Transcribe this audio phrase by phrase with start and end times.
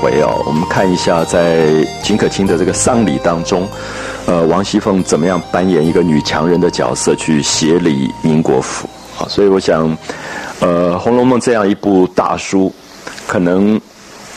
[0.00, 1.66] 回哦，我们看一下在
[2.02, 3.68] 秦可卿的这个丧礼当中，
[4.26, 8.88] 呃，王熙凤怎么样扮演一个女强人的角色去协理宁国府
[9.18, 9.26] 啊？
[9.28, 9.96] 所以我想，
[10.60, 12.72] 呃，《红楼梦》这样一部大书，
[13.26, 13.80] 可能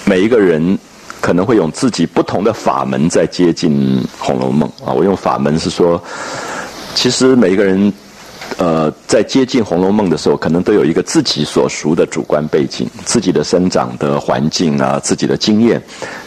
[0.04, 0.78] 每一个人
[1.20, 4.92] 可能会用自己不同的法门在接近《红楼梦》啊。
[4.92, 6.02] 我用法门是说，
[6.96, 7.94] 其实每一个人。
[9.08, 15.82] 在接近《红楼梦》的时候，可能都有一个自己所熟的主观背景，自己的生长的环境啊，自己的经验，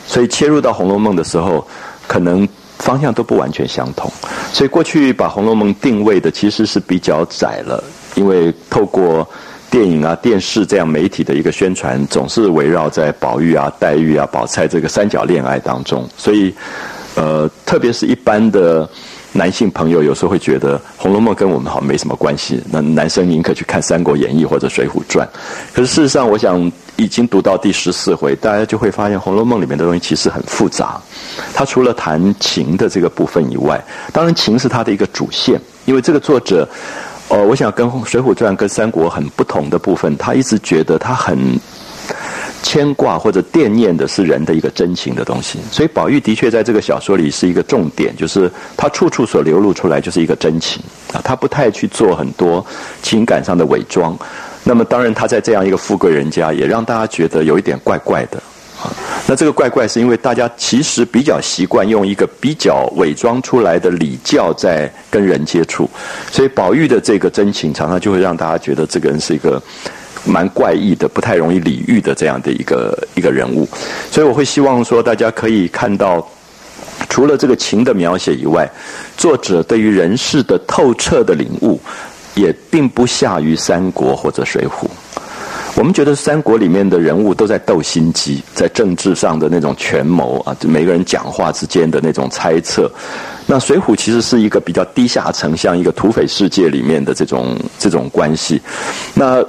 [0.07, 1.67] 所以切入到《红楼梦》的时候，
[2.07, 2.47] 可能
[2.79, 4.11] 方向都不完全相同。
[4.53, 7.83] 所以过去把《红楼梦》定位的其实是比较窄了，
[8.15, 9.29] 因为透过
[9.71, 16.55] 电影啊、电视这样媒体的一个宣传，总是围绕在宝玉啊、黛玉啊、宝钗这个三角恋爱当中，所以
[17.15, 18.89] 呃，特别是一般的。
[19.37, 25.27] 男性朋友有时候会觉得《红楼梦》跟我们好像没什么关系，那男生宁可去看《三国演义》或者《水浒传》。
[25.75, 31.01] 可是事实上，我想已经读到第十四回，大家就会发现《红楼梦》里面的东西其实很复杂。
[31.53, 36.69] 它除了谈情的这个部分以外，当然情是它的一个主线，因为这个作者，
[37.29, 41.37] 呃，我想跟《水浒传》跟《三国》很不同的部分，他一直觉得他很。
[42.65, 50.83] 牵挂或者惦念的是人的一个真情的东西，所以宝玉的确在这个小说里是一个重点，就是他处处所流露出来就是一个真情
[51.13, 52.65] 啊，他不太去做很多
[53.03, 54.19] 情感上的伪装。
[54.65, 58.43] 那么当然他在这样一个富贵人家，也让大家觉得有一点怪怪的。
[59.27, 65.89] 那这个怪怪是因为大家其实比较习惯用一个比较伪装出来的礼教在跟人接触，
[66.31, 69.63] 所以宝玉的这个真情常常就会让大家觉得这个人是一个。
[70.27, 73.69] 蛮怪异的，不太容易理喻的这样的一个一个人物，
[74.11, 76.27] 所以我会希望说，大家可以看到，
[77.11, 78.67] 除了这个情的描写以外，
[79.19, 81.79] 作者对于人世的透彻的领悟，
[82.35, 84.89] 也并不下于三国或者水浒。
[85.77, 92.91] 我们觉得三国里面的人物都在斗心机，在政治上的那种权谋啊，就每个人讲话之间的那种猜测。
[93.47, 98.63] 那水浒其实是一个比较低下层，像一个土匪世界里面的这种这种关系。
[99.15, 99.43] 那《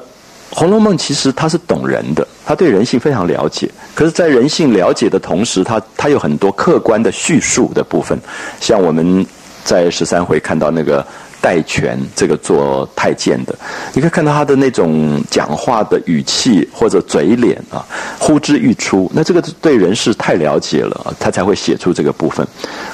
[0.50, 3.70] 红楼梦》其实它是懂人的，它对人性非常了解。
[3.94, 8.20] 可是，在人性了解的同时，它它有很多客观的叙述的部分。
[8.60, 9.24] 像我们
[9.64, 11.06] 在十三回看到那个
[11.46, 13.56] 戴权这个做太监的，
[13.94, 17.86] 你可以看到他的那种讲话的语气或者嘴脸啊，
[18.18, 19.08] 呼之欲出。
[19.14, 22.44] 那这个对人事太了解了，他才会写出这个部分。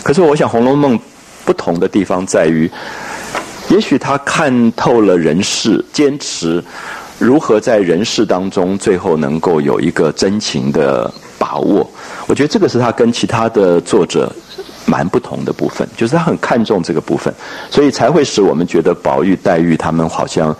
[0.03, 1.00] 可是，我想《红楼梦》
[1.45, 2.69] 不同的地方在于，
[3.69, 6.61] 也许他看透了人事，坚持。
[7.17, 11.90] 如何在人世当中最后能够有一个真情的把握？
[12.28, 14.29] 我觉得这个是他跟其他的作者
[14.86, 17.34] 蛮不同的部分，就是他很看重这个部分，
[17.69, 20.56] 所以才会使我们觉得宝玉、黛玉他们好像。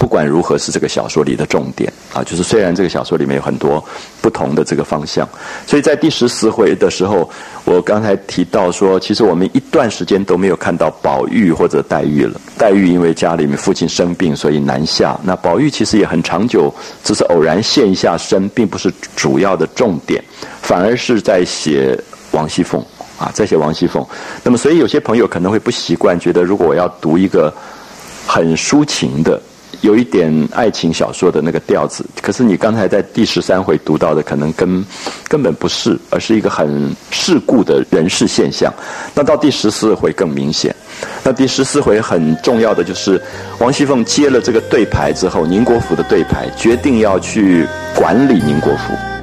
[0.00, 2.20] 不管如何，是这个小说里的重点啊。
[2.24, 3.82] 就是虽然这个小说里面有很多
[4.20, 5.26] 不同的这个方向，
[5.64, 7.30] 所以在第十四回的时候，
[7.64, 12.38] 我刚才提到说，其实我们一段时间都没有看到宝玉或者黛玉了。
[12.58, 15.16] 黛玉因为家里面父亲生病，所以南下。
[15.22, 16.74] 那宝玉其实也很长久，
[17.04, 20.22] 只是偶然现一下身，并不是主要的重点，
[20.62, 21.96] 反而是在写
[22.32, 22.84] 王熙凤
[23.18, 24.04] 啊，在写王熙凤。
[24.42, 27.52] 那么，所以有些朋友可能会不习惯，觉得如果我要读一个
[28.26, 29.40] 很抒情的。
[29.82, 34.82] 有一点爱情小说的那个调子，可是你刚才在第十三回读到的，可能根
[35.28, 38.72] 根本不是，而是一个很世故的人事现象。
[39.14, 40.74] 那到第十四回更明显。
[41.22, 43.20] 那第十四回很重要的就是
[43.58, 49.15] 王熙凤接了这个对牌之后，宁国府的对牌，决定要去管理宁国府。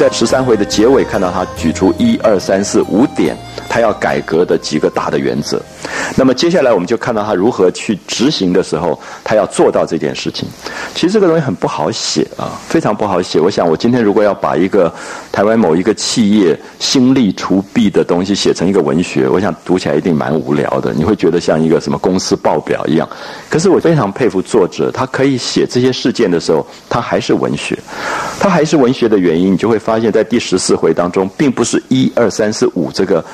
[0.00, 3.36] 在十三回的结尾，看到他举出一二三四五点，
[3.68, 5.60] 他要改革的几个大的原则。
[6.16, 10.48] 那么接下来我们就看到他如何去执行的时候，他要做到这件事情。
[10.94, 13.40] 其实这个东西很不好写啊，非常不好写。
[13.40, 14.92] 我想我今天如果要把一个
[15.30, 20.92] 台湾某一个企业心力除弊的东西写成一个文学，我想读起来一定蛮无聊的。
[20.92, 23.08] 你会觉得像一个什么公司报表一样。
[23.48, 27.78] 可是我非常佩服作者，他可以写这些事件的时候，他还是文学。
[28.40, 33.24] 他还是文学的原因，你就会发现在第十四回当中，并不是一二三四五这个。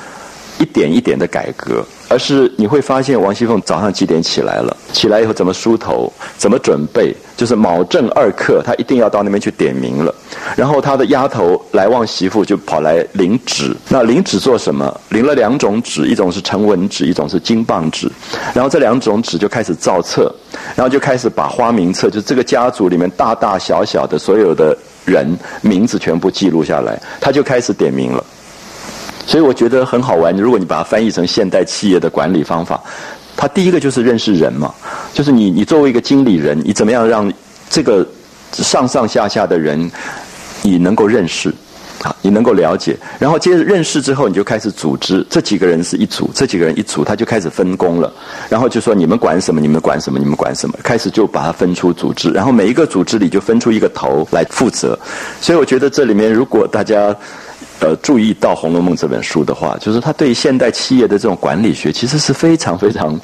[0.59, 4.75] 一点一点的改革，而是你会发现王熙凤早上几点起来了？
[4.93, 6.11] 起来以后怎么梳头？
[6.37, 7.15] 怎么准备？
[7.35, 10.13] 就是卯正二刻，她一定要到那边去点名了。
[10.55, 14.99] 然后他的丫头来旺媳妇就跑来领纸，那领纸做什么？
[15.09, 18.09] 领了两种纸，一种是成文纸，一种是金棒纸。
[18.53, 20.33] 然后这两种纸就开始造册，
[20.75, 24.75] 然后就开始把花名册，就这个家族里面大大小小的所有的
[25.05, 28.23] 人名字全部记录下来，他就开始点名了。
[29.27, 30.35] 所以我觉得很好玩。
[30.35, 32.81] 如果你把它翻译成现代企业的管理方法，
[33.35, 34.73] 它第一个就是认识人嘛，
[35.13, 37.31] 就是你你作为一个经理人，你怎么样让
[37.69, 38.07] 这个
[38.53, 39.91] 上上下下的人
[40.63, 41.53] 你能够认识
[42.01, 48.11] 啊，你能够了解，然后接着认识之后，你就开始组织这几个人是一组，这几个人一组，他就开始分工了，
[48.47, 54.97] 然后就说你们管什么，你们管什么，你们管什么，开始就把它分出组织，然后每一个组织里就分出一个头来负责。
[55.41, 57.13] 所以我觉得这里面如果大家。
[57.79, 63.19] 呃，注意到《红楼梦》这本书的话，就是他对现代企业的这种管理学，其实是非常非常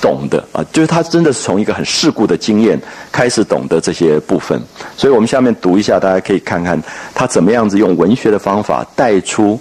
[0.00, 0.64] 懂的啊。
[0.72, 2.76] 就是他真的是从一个很世故的经验
[3.12, 4.60] 开始懂得这些部分。
[4.96, 6.82] 所以我们下面读一下，大家可以看看
[7.14, 9.58] 他怎么样子用文学的方法带出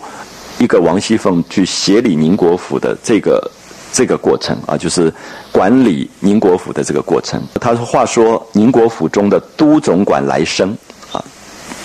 [0.58, 3.52] 一个王熙凤去协理宁国府的这个
[3.92, 5.14] 这个过程啊，就是
[5.52, 7.40] 管理宁国府的这个过程。
[7.62, 10.76] 他说：“话说宁国府中的都总管来生。”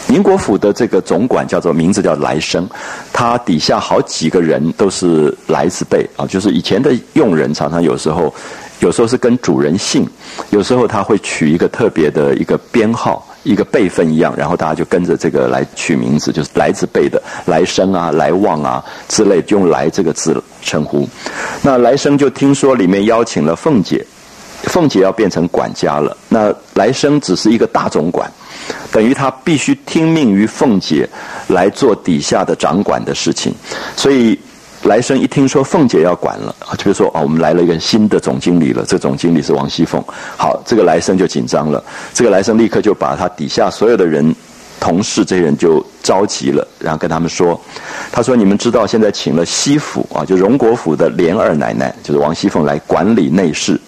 [0.08, 2.66] 宁国府的这个总管叫做名字叫来生，
[3.12, 8.32] 他底下好几个人都是来字辈啊，就是以前的佣人常常有时候，
[8.80, 10.08] 有时候是跟主人姓，
[10.48, 21.06] 有时候他会取一个特别的一个编号，一个辈分一样，然后大家就跟着这个来取名字，就是来字辈的来生啊、来旺啊之类，用来这个字称呼。
[21.60, 24.02] 那来生就听说里面邀请了凤姐，
[24.64, 28.30] 凤姐要变成管家了，那来生只是一个大总管。
[28.90, 31.08] 等于他必须听命于凤姐
[31.48, 33.54] 来做底下的掌管的事情，
[33.96, 34.38] 所以
[34.82, 40.02] 来生一听说凤姐要管了，就比如说啊，我们来了一个新的总经理了，这总经理是王熙凤，
[40.36, 41.82] 好，这个来生就紧张了，
[42.12, 44.34] 这个来生立刻就把他底下所有的人、
[44.80, 47.58] 同事这些人就召集了，然后跟他们说，
[48.12, 53.80] 他说：“你们知道现在请了西府啊，就荣国府的连二奶奶，就是王熙凤来管理内事，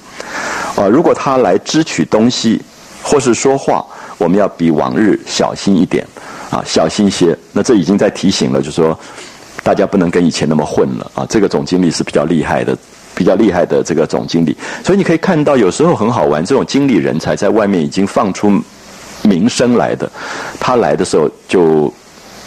[0.76, 2.60] 啊，如果他来支取东西
[3.02, 3.84] 或是说话。”
[4.20, 6.06] 我们要比往日小心一点，
[6.50, 7.34] 啊，小心一些。
[7.54, 9.00] 那这已经在提醒了，就是说，
[9.62, 11.24] 大家不能跟以前那么混了啊。
[11.26, 12.76] 这个总经理是比较厉害的，
[13.14, 14.54] 比较厉害的这个总经理。
[14.84, 18.52] 所以你可以看到，有时候很好玩，这种经理人才在外面已经放出
[19.22, 20.06] 名声来的，
[20.60, 21.90] 他来的时候就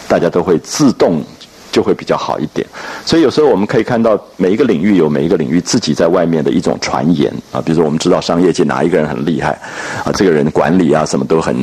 [0.06, 1.24] 大家都会自动。
[1.74, 2.64] 就会比较好一点，
[3.04, 9.58] 所以有时候我们可以看到每一个领域有每一个领域自己在外面的一种传言啊，比如说我们知道商业界哪一个人很厉害
[10.04, 11.56] 啊，这个人管理啊什么都很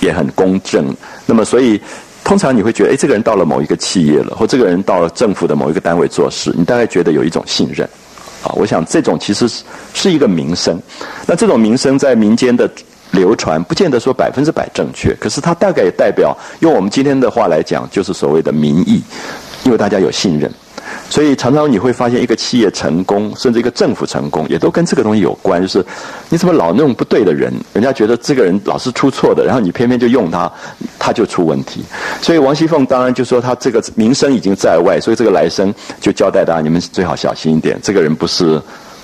[0.00, 0.96] 也很公正，
[1.26, 1.78] 那么所以
[2.24, 7.86] 通常你会觉得，哎，这个人到了某一个企业了，或这个人到了政府的某一个单位做事，你大概觉得有一种信任
[8.42, 8.48] 啊。
[8.54, 10.80] 我想这种其实是是一个名声，
[11.26, 12.66] 那这种名声在民间的。
[13.10, 19.02] 流传不见得说百分之百正确，可是它大概也代表用我们今天的话来讲，就是所谓的民意，
[19.64, 20.50] 因为大家有信任，
[21.10, 25.60] 所以常常你会发现一个企业成功，甚至一个政府成功，也都跟这个东西有关。
[25.60, 25.84] 就是
[26.28, 30.50] 你怎么老弄不对的人，人家觉得这个人老是出错的，然后你偏偏就用他，
[30.98, 31.82] 他就出问题。
[32.22, 38.60] 所以王熙凤当然就说他这个名声已经在外，所以这个来生就交代大家，你们最好小心一点，这个人不是。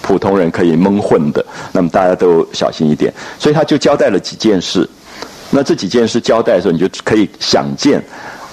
[0.06, 1.42] 普通人可以蒙混的，
[1.73, 3.11] 那么大家都小心一点。
[3.38, 4.87] 所以他就交代了几件事。
[5.49, 8.04] 那这几件事交代的时候，你就可以想见，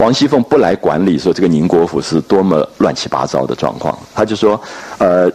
[0.01, 3.95] 王熙凤不来管理，说这个宁国府是多么乱七八糟的状况。
[4.15, 4.59] 他就说，
[4.97, 5.31] 呃，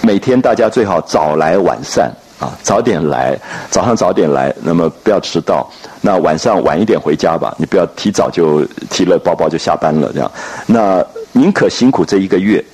[0.00, 3.38] 每天大家最好早来晚散啊，早点来，
[3.70, 5.70] 早上早点来，那么不要迟到。
[6.00, 10.30] 那晚上晚一点回家吧，你不要提早就提了包包就下班了这样。
[10.64, 12.64] 那宁可辛苦这一个月。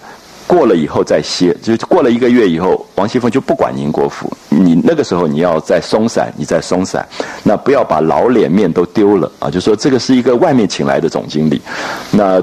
[0.46, 4.32] 过了以后再歇，就过了一个月以后，王熙凤就不管宁国府。
[4.48, 7.06] 你那个时候你要再松散，你再松散，
[7.42, 9.50] 那不要把老脸面都丢了啊！
[9.50, 11.60] 就说这个是一个外面请来的总经理，
[12.12, 12.40] 那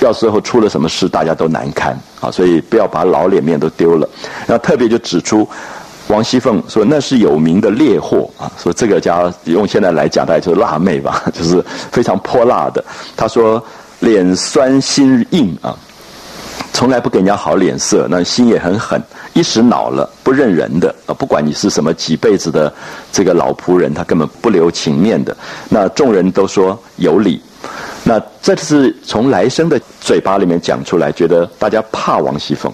[0.00, 2.30] 到时候出了什么事，大家都难堪啊！
[2.30, 4.08] 所以不要把老脸面都丢了。
[4.46, 5.48] 然后特别就指出，
[6.08, 12.84] 王熙凤说那是有名的烈货啊，说这个家用现在来讲，大概就是辣妹吧， 就是非常泼辣的。
[13.16, 13.64] 他说
[14.00, 15.78] 脸酸心硬啊。
[16.72, 19.00] 从来不给人家好脸色，那心也很狠，
[19.34, 21.14] 一时恼了不认人的啊！
[21.14, 22.72] 不管你是什么几辈子的
[23.12, 25.36] 这个老仆人，他根本不留情面的。
[25.68, 27.40] 那众人都说有理。
[28.04, 32.72] 那这是从来生的嘴巴里面讲出来，觉得大家怕王熙凤，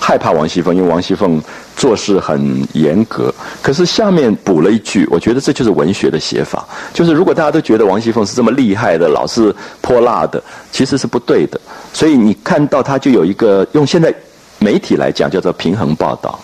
[0.00, 1.40] 害怕王熙凤，因为王熙凤
[1.76, 3.32] 做事很严格。
[3.62, 11.60] 可是下面补了一句，我觉得这就是文学的写法，就是如果大家都觉得王熙凤是这么厉害的，老是泼辣的，其实是不对的。
[11.92, 14.12] 所以你看到他就有一个用现在
[14.58, 16.36] 媒体来讲叫做平衡报道，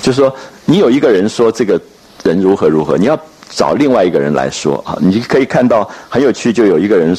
[0.00, 0.32] 就是说
[0.64, 1.80] 你有一个人说这个
[2.22, 3.18] 人如何如何，你要。
[3.54, 7.16] 找另外一个人来说啊，你可以看到很有趣，就有一个人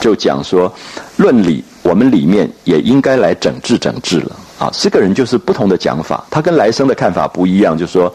[0.00, 0.72] 就讲说，
[1.16, 4.70] 论理我们里面也应该来整治整治了啊。
[4.72, 8.12] 这个人就是不同的讲法，他跟来生的看法不一样，就说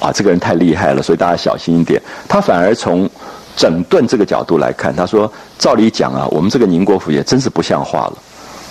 [0.00, 2.02] 啊，这个人太厉害了，所以大家小心一点。
[2.28, 3.08] 他反而从
[3.56, 8.18] 整顿这个角度来看，他说，照理讲啊，我们这个宁国府也真是不像话了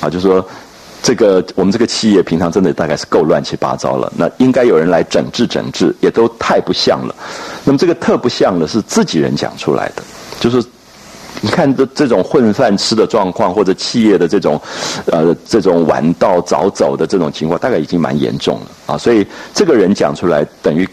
[0.01, 0.45] 啊，就说。
[1.03, 7.15] 这个我们这个企业平常真的大概是够乱七八糟了，那应该有人来整治整治，也都太不像了。
[7.63, 10.03] 那么这个特不像的是自己人讲出来的，
[10.39, 10.61] 就是
[11.39, 14.59] 你看这这种混饭吃的状况，或者企业的这种
[15.05, 18.97] 呃这种晚到早走的这种情况，大概已经蛮严重了啊。
[18.97, 20.87] 所以这个人讲出来，等于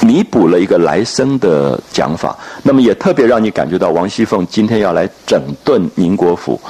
[0.00, 2.36] 弥补了一个来生的讲法。
[2.62, 6.60] 那么也特别让你感觉到王熙凤今天要来整顿宁国府。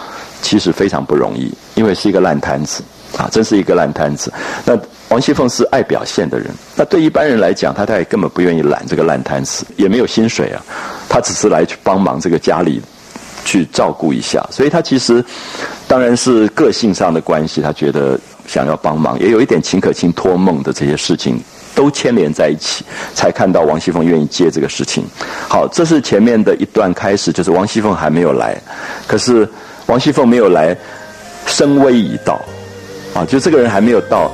[0.40, 2.82] 其实非常不容易，因为是一个烂摊子，
[3.16, 4.32] 啊，真是一个烂摊子。
[4.64, 4.78] 那
[5.08, 10.62] 王熙凤是爱表现的人，那对一般人来讲，他他也根本不愿意揽这个烂摊子，也没有薪水啊，
[11.08, 12.80] 他只是来去帮忙这个家里
[13.44, 14.46] 去照顾一下。
[14.50, 15.24] 所以他其实
[15.86, 21.40] 当然是个性上的关系，他觉得想要帮忙，也有一点秦可卿托梦的这些事情
[21.74, 25.04] 都牵连在一起，才看到王熙凤愿意接这个事情。
[25.48, 28.60] 好，这是前面的一段开始，就是王熙凤还没有来，
[29.06, 29.48] 可是。
[29.88, 30.76] 王熙凤没有来，
[31.46, 32.44] 声威已到，
[33.14, 34.30] 啊，就这个人还没有到，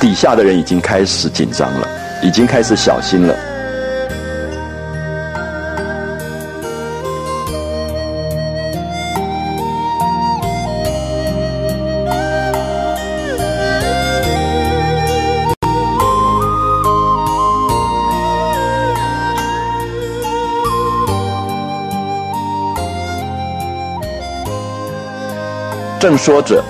[0.00, 1.88] 底下的人已经开始紧张了，
[2.24, 3.53] 已经开始小心了。
[26.04, 26.62] 正说着，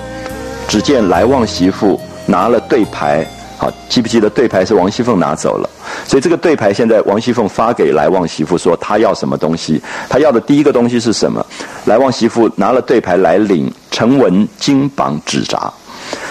[0.65, 3.27] 只见来旺媳妇拿了对牌，
[3.57, 5.69] 好记不记得对牌是王熙凤拿走了？
[6.07, 9.81] 所以这个对牌现在王熙凤发给来旺媳妇说，她要什么东西？
[10.07, 11.45] 她要的第一个东西是什么？
[11.83, 15.69] 来旺媳妇拿了对牌来领成文金榜纸札，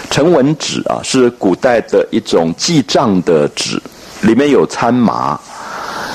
[0.09, 3.79] 成文纸啊是古代的一种记账的纸，
[4.21, 5.39] 里面有参麻。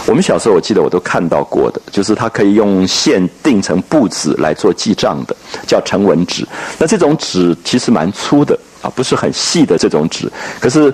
[0.06, 6.46] 我们小时候，我记得我都看到过的，就是它可以用线订成布子来做记账的，叫成文纸。
[6.78, 10.30] 那这种纸其实蛮粗的啊，不是很细的这种纸。
[10.58, 10.92] 可是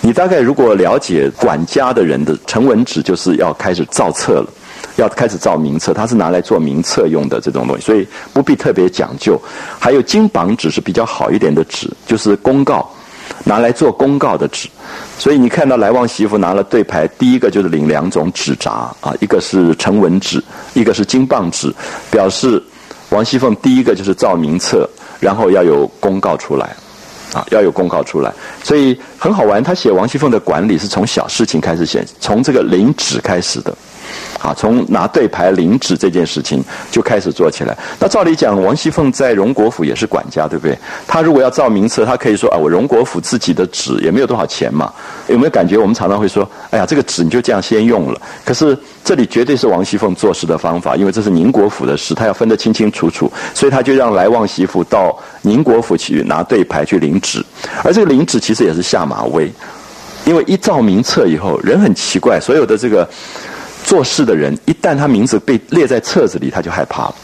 [0.00, 4.48] 你大概如果了解管家的人的成文纸，就是要开始造册了，
[4.96, 9.40] 要开始造名册，它是拿来做名册用的这种东西，所以不必特别讲究。
[9.78, 12.90] 还有金榜纸是比较好一点的纸，就是公告。
[13.44, 14.68] 拿来做公告的纸，
[15.18, 18.70] 所以你看到来旺媳妇拿了对牌，第一个就是领两种纸札
[19.00, 20.42] 啊，一个是成文纸，
[20.74, 21.72] 一个是金棒纸，
[22.10, 22.62] 表示
[23.08, 26.76] 王熙凤第一个就是造名册，然后要有公告出来，
[27.32, 28.32] 啊，要有公告出来，
[28.62, 29.62] 所以很好玩。
[29.62, 33.74] 他写王熙凤的管理是从小事情开始写，从这个领纸开始的。
[34.38, 37.76] 好，从拿对牌领纸这件事情就开始做起来。
[37.98, 40.78] 那照理讲，王熙凤在荣国府也是管家，对不对？
[41.06, 44.92] 他如果要造名册，他可以说啊，我荣国府自己的纸也没有多少钱嘛。
[45.28, 48.20] 有没有感觉我们常常会说，哎呀，这个纸你就这样先用了？
[48.44, 57.44] 可是这里绝对是王熙凤做事的方法，因为这是宁国府的事，他要分得清清楚楚，所以他就让来旺媳妇到宁国府去拿对牌去领纸。
[57.84, 59.52] 而这个领纸其实也是下马威，
[60.24, 63.06] 因为一造名册以后，人很奇怪，所有的这个。
[63.84, 67.14] 做事的人一旦他名字被列在册子里，他就害怕了，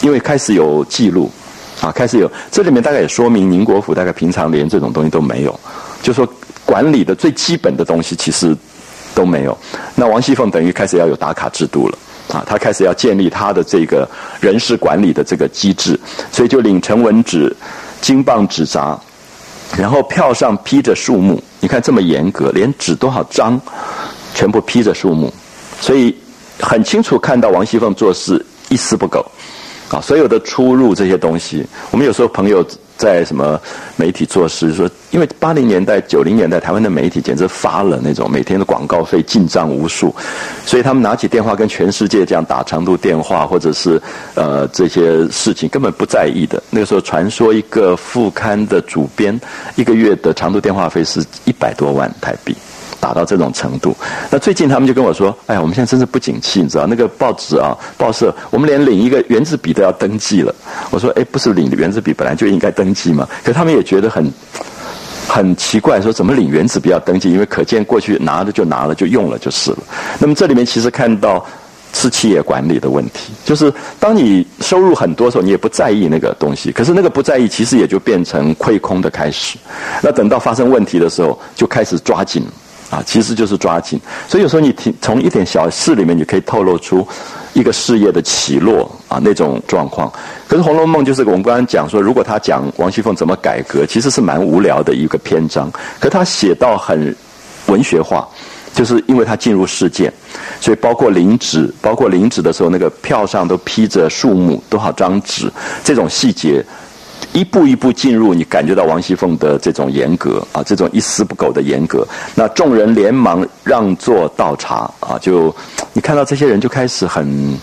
[0.00, 1.30] 因为开始有记录，
[1.80, 5.60] 啊，开始有这里面大概也说明宁国府大概平常连这种东西都没有，
[6.02, 6.28] 就说
[6.64, 8.56] 管理的最基本的东西其实
[9.14, 9.56] 都没有。
[9.94, 11.98] 那王熙凤等于开始要有打卡制度了，
[12.32, 14.08] 啊，他开始要建立他的这个
[14.40, 15.98] 人事管理的这个机制，
[16.32, 17.54] 所以就领成文纸、
[18.00, 18.98] 金棒纸札，
[19.76, 23.60] 然后票上批着数目，你看这么严格，连纸多少张，
[24.34, 25.32] 全部批着数目。
[25.82, 26.14] 所以
[26.60, 29.26] 很清楚看到王熙凤做事一丝不苟，
[29.90, 32.64] 啊，所有的出入这些东西，我们有时候朋友
[32.96, 33.60] 在什么
[33.96, 40.14] 媒体做事说，因为八零年代、九零年代台湾的媒体简直发了那种每天的广告费进账无数，
[40.64, 44.00] 所以他们拿起电话跟全世界这样打长途电话，或者是
[44.36, 46.62] 呃这些事情根本不在意的。
[46.70, 49.38] 那个时候传说一个副刊的主编
[49.74, 52.54] 一个月的长途电话费是一百多万台币。
[53.02, 53.96] 打到这种程度，
[54.30, 56.86] 那最近他们就跟我说：“哎呀，我们现在真是不景气，你知道？
[56.86, 60.54] 那个报纸啊，报社，我们连领一个圆珠笔都要登记了。”
[60.88, 64.32] 我说：“哎，不是领圆珠笔本来就应该登记吗？”可他们也觉得很
[65.26, 67.32] 很奇怪，说怎么领圆珠笔要登记？
[67.32, 69.78] 因为可见过去拿着就拿了就用了就是了。
[70.20, 71.44] 那么这里面其实看到
[71.92, 79.58] 是企业管理的问题，就是当你收入很多的时候，你也不在意那个东西，可是那个不在意，其实也就变成亏空的开始。
[80.00, 82.46] 那等到发生问题的时候，就开始抓紧。
[82.92, 83.98] 啊，其实就是抓紧。
[84.28, 87.08] 所以有时候你听从一点小事里面，你可以透露出
[87.54, 90.12] 一个事业的起落啊那种状况。
[90.46, 95.72] 可是《红楼梦》就是我们刚刚讲说，如果他讲王熙凤怎么改革，其实是蛮无聊的一个篇章。
[95.98, 97.16] 可他写到很
[97.68, 98.28] 文学化，
[98.74, 100.12] 就是因为他进入事件，
[100.60, 105.50] 所以包括领纸，包括领纸的时候，那个票上都披着树木多少张纸，
[105.82, 106.62] 这种细节。
[107.32, 112.06] 一步一步进入，你感觉到王熙凤的这种严格啊，这种一丝不苟的严格。
[112.34, 115.54] 那众人连忙让座倒茶啊，就
[115.92, 117.56] 你看到这些人就开始很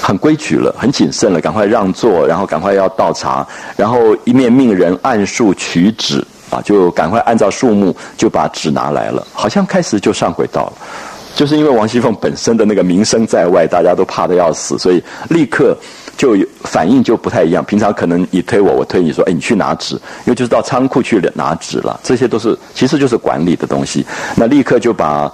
[0.00, 10.72] 很规矩了，很谨慎了，赶快让座，然后赶快要倒茶，然后一面命人按数取纸啊，就赶快按照数目就把纸拿来了，好像开始就上轨道了。
[11.34, 15.76] 就是因为王熙凤本身的那个名声在外，大家都怕得要死，所以立刻。
[16.16, 17.64] 就反应就不太一样。
[17.64, 21.98] 平常可能你推我，我推你说，哎，你去拿纸，因为就是到仓库去拿纸了。
[22.02, 24.04] 这些都是其实就是管理的东西。
[24.36, 25.32] 那立刻就把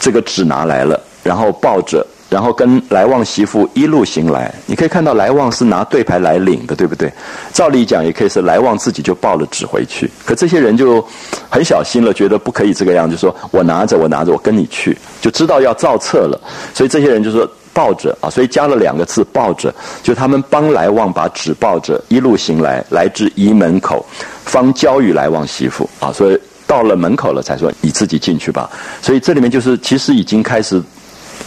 [0.00, 2.04] 这个纸拿来了，然后抱着，
[2.34, 4.52] 然后跟来旺媳妇一路行来。
[4.66, 7.12] 你可以看到来旺是拿对牌来领的，对不对？
[7.52, 10.10] 照理讲也可以是来旺自己就抱了纸回去。
[10.24, 11.00] 可这些人就
[11.48, 16.40] 很小心了，觉得不可以这个样，就说我拿着，我拿着，我跟你去，就知道要造册了。
[16.74, 17.48] 所以这些人就说。
[17.74, 24.06] 抱着啊，所以加了两个字“抱着”，就他们帮来旺把纸抱着，一路行来，来至仪门口，
[24.44, 26.12] 方交与来旺媳妇啊。
[26.12, 28.70] 所以到了门口了，才说你自己进去吧。
[29.02, 30.80] 所以这里面就是其实已经开始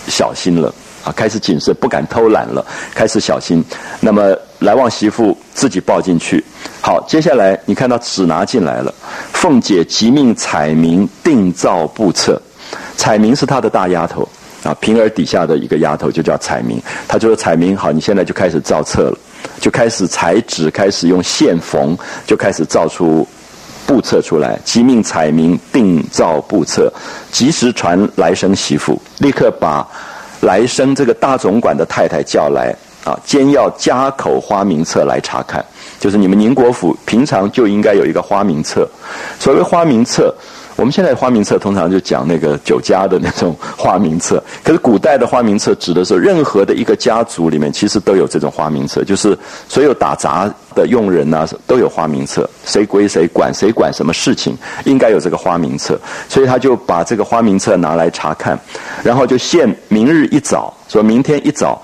[0.08, 0.74] 小心了
[1.04, 3.64] 啊，开始谨慎，不敢偷懒了，开始小心。
[4.00, 6.44] 那么来旺媳妇自己抱进去。
[6.82, 8.94] 好，接下来你看到纸拿进来了，
[9.34, 12.42] 凤姐即命彩明定造布册，
[12.96, 14.28] 彩明是她的大丫头。
[14.64, 19.18] 啊，平儿底下的一个丫头就叫彩明，她就说：“彩明好，你现在就开始造册了，
[19.62, 21.96] 就开始裁纸，开始用线缝，
[22.26, 23.26] 就开始造出
[23.88, 24.60] 布册出来。
[24.64, 26.94] 即命彩民定造布册，
[27.32, 29.88] 及时传来生媳妇，立刻把
[30.42, 35.66] 来生这个大总管的太太叫来啊，兼要加口花名册来查看。
[36.00, 38.88] 就是你们宁国府平常就应该有一个花名册，
[39.40, 40.32] 所谓花名册。”
[40.78, 49.36] 我们现在花名册通常就讲那个酒家的那种花名册，可是古代的花名册指的是任何的一个家族里面，其实都有这种花名册，就是
[49.68, 58.58] 所有打杂的佣人呐都有花名册，谁归谁管，谁管什么事情，应该有这个花名册，所以他就把这个花名册拿来查看，
[59.04, 61.82] 然后就限明日一早，说明天一早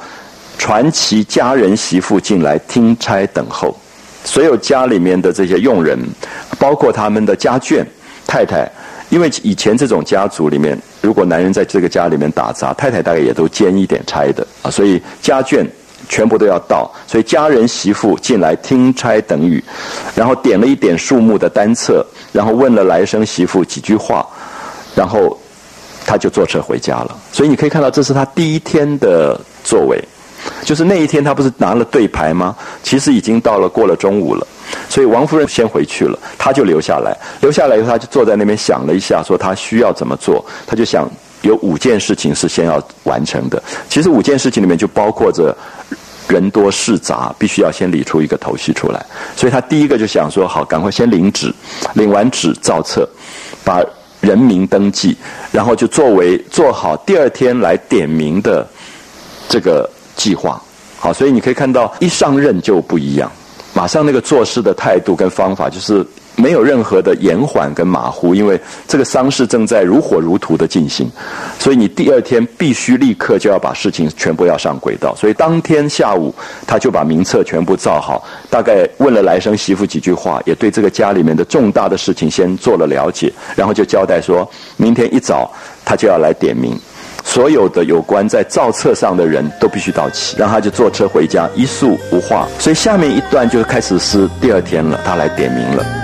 [0.59, 3.75] 传其家人媳妇进来听差等候，
[4.23, 5.97] 所有家里面的这些佣人，
[6.59, 7.83] 包括他们的家眷
[8.27, 8.71] 太太。
[9.09, 15.65] 因为以前这种家族里面，如果男人在这个家里面打杂，太太大概也都兼一点差的啊，所以家眷
[16.09, 19.63] 全部都要到，所以家人媳妇进来听差等语，
[20.15, 24.27] 然后点了一点数目的单册，然后问了来生媳妇几句话，
[24.95, 25.39] 然后
[26.05, 27.17] 他就坐车回家了。
[27.31, 30.03] 所以你可以看到，这是他第一天的作为。
[30.65, 32.53] 就是那一天，他不是拿了对牌吗？
[32.83, 34.45] 其实已经到了过了中午了，
[34.89, 37.17] 所以王夫人先回去了，他就留下来。
[37.41, 40.43] 留下来以后，他就坐在那边想了一下，说他需要怎么做。
[40.67, 41.09] 他就想
[41.41, 43.61] 有五件事情是先要完成的。
[43.89, 45.55] 其实五件事情里面就包括着
[46.27, 49.05] 人多事杂，必须要先理出一个头绪出来。
[49.35, 51.53] 所以他第一个就想说：好，赶快先领旨，
[51.93, 53.07] 领完纸造册，
[53.63, 53.83] 把
[54.21, 55.17] 人名登记，
[55.51, 58.67] 然后就作为做好第二天来点名的
[59.49, 59.89] 这个。
[60.15, 60.61] 计划
[60.95, 63.29] 好，所以你可以看到一上任就不一样，
[63.73, 66.05] 马上那个做事的态度跟方法就是
[66.35, 71.09] 没有任何的延缓跟马虎，因为这个丧事正在如火如荼的进行，
[71.59, 75.15] 所以你第二天必须立刻就要把事情全部要上轨道。
[75.15, 76.33] 所以当天下午
[76.65, 85.51] 他就把名册全部造好，大概问了来生媳妇几句话，也对这个家里面的重大的事情先做了了解，然后就交代说明天一早
[85.85, 86.79] 他就要来点名。
[87.23, 92.47] 所有的有关在造册上的人都必须到齐，然后他就坐车回家，一宿无话。
[92.59, 96.02] 所以下面一段就开始是第二天了，他来点名了。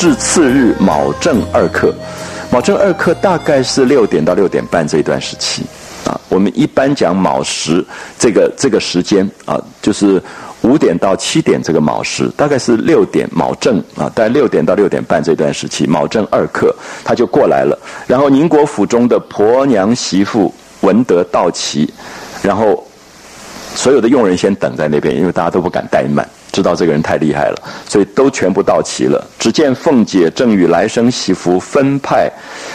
[0.00, 1.94] 至次日卯正二刻，
[2.50, 5.62] 卯正二刻大概是六点到六点半这一段时期，
[6.06, 7.84] 啊，我们一般讲卯时
[8.18, 10.18] 这个这个时间啊，就是
[10.62, 21.86] 五点到七点这个卯时，大概是六点卯正啊，大概六点到六点半这段时期，卯正二刻他就过来了，然后宁国府中的婆娘媳妇闻得到齐，
[22.40, 22.82] 然后
[23.74, 26.26] 所有的佣人先等在那边，因为大家都不敢怠慢，
[26.60, 27.56] 知道这个人太厉害了，
[27.88, 29.26] 所以都全部到齐了。
[29.38, 32.30] 只见凤姐正与来生媳妇分派，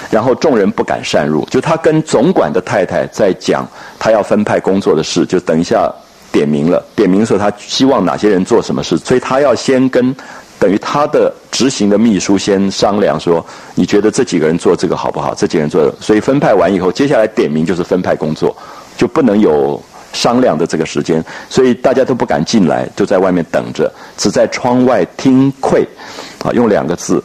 [0.10, 1.46] 然后众人不敢擅入。
[1.52, 3.68] 就他跟总管的太太在讲
[4.00, 5.88] 他要分派工作的事，就等一下
[6.32, 10.16] 点名了，点名说他希望哪些人做什么事，所以他要先跟
[10.58, 13.46] 等于他的执行的秘书先商量说，
[13.76, 15.36] 你觉得这几个人做这个好不好？
[15.36, 18.56] 这几个人做，所以分派完以后，接下来点名就是分派工作，
[18.98, 19.80] 就不能有。
[20.16, 25.86] 商量的这个时间，所以大家都不敢进来，就在外面等着，只在窗外听窥，
[26.42, 27.22] 啊，用两个字，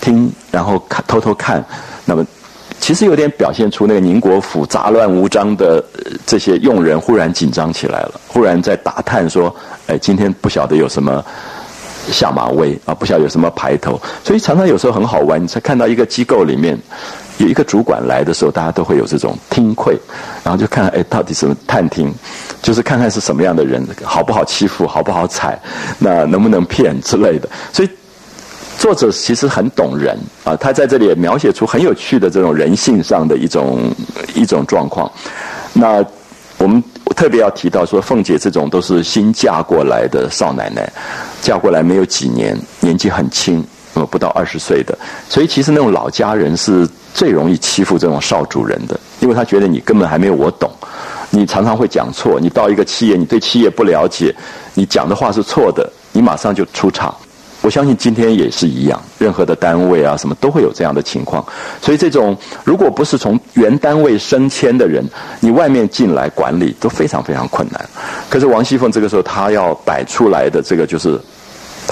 [0.00, 1.62] 听，然后看，偷偷看。
[2.06, 2.24] 那么，
[2.80, 5.84] 其实有点表现出那个宁国府杂乱无章的
[6.26, 9.54] 这些佣人忽然紧张起来了，忽然在打探说，
[9.86, 11.22] 哎，今天不晓得有什么
[12.10, 16.76] 下马威啊，不晓得有什么排头，所以常常有时候很好玩，你才看到一个机构里面。
[17.40, 19.98] 有一个主管来的时候，大家都会有这种听窥，
[20.44, 22.12] 然后就看哎，到底什么探听，
[22.60, 25.58] 就是看看是什么样的人，好不好欺负，好不好踩，
[25.98, 27.48] 那能不能骗之类的。
[27.72, 27.88] 所以
[28.78, 33.90] 作者其实很懂人啊，他在这里也描写出很有趣的这种人性上的一种
[34.34, 35.10] 一种状况。
[35.72, 36.04] 那
[36.58, 36.82] 我们
[37.16, 40.86] 特别要提到说，凤姐这种都是新嫁过来的少奶奶，
[41.40, 43.64] 嫁过来没有几年，年纪很轻。
[43.94, 44.96] 呃不到二十岁的，
[45.28, 50.70] 所以其实那种老家人是最容易欺负这种少主人的，因为他觉得你根本还没有我懂，
[51.30, 54.34] 你常常会讲错，你到一个企业，你对企业不了解，
[54.74, 57.14] 你讲的话是错的，你马上就出场。
[57.62, 61.44] 我相信今天也是一样，任何的单位啊什么都会有这样的情况，
[61.82, 65.04] 所以这种如果不是从原单位升迁的人，
[65.40, 67.86] 你外面进来管理都非常非常困难。
[68.30, 71.20] 可是王熙凤这个时候她要摆出来的这个就是。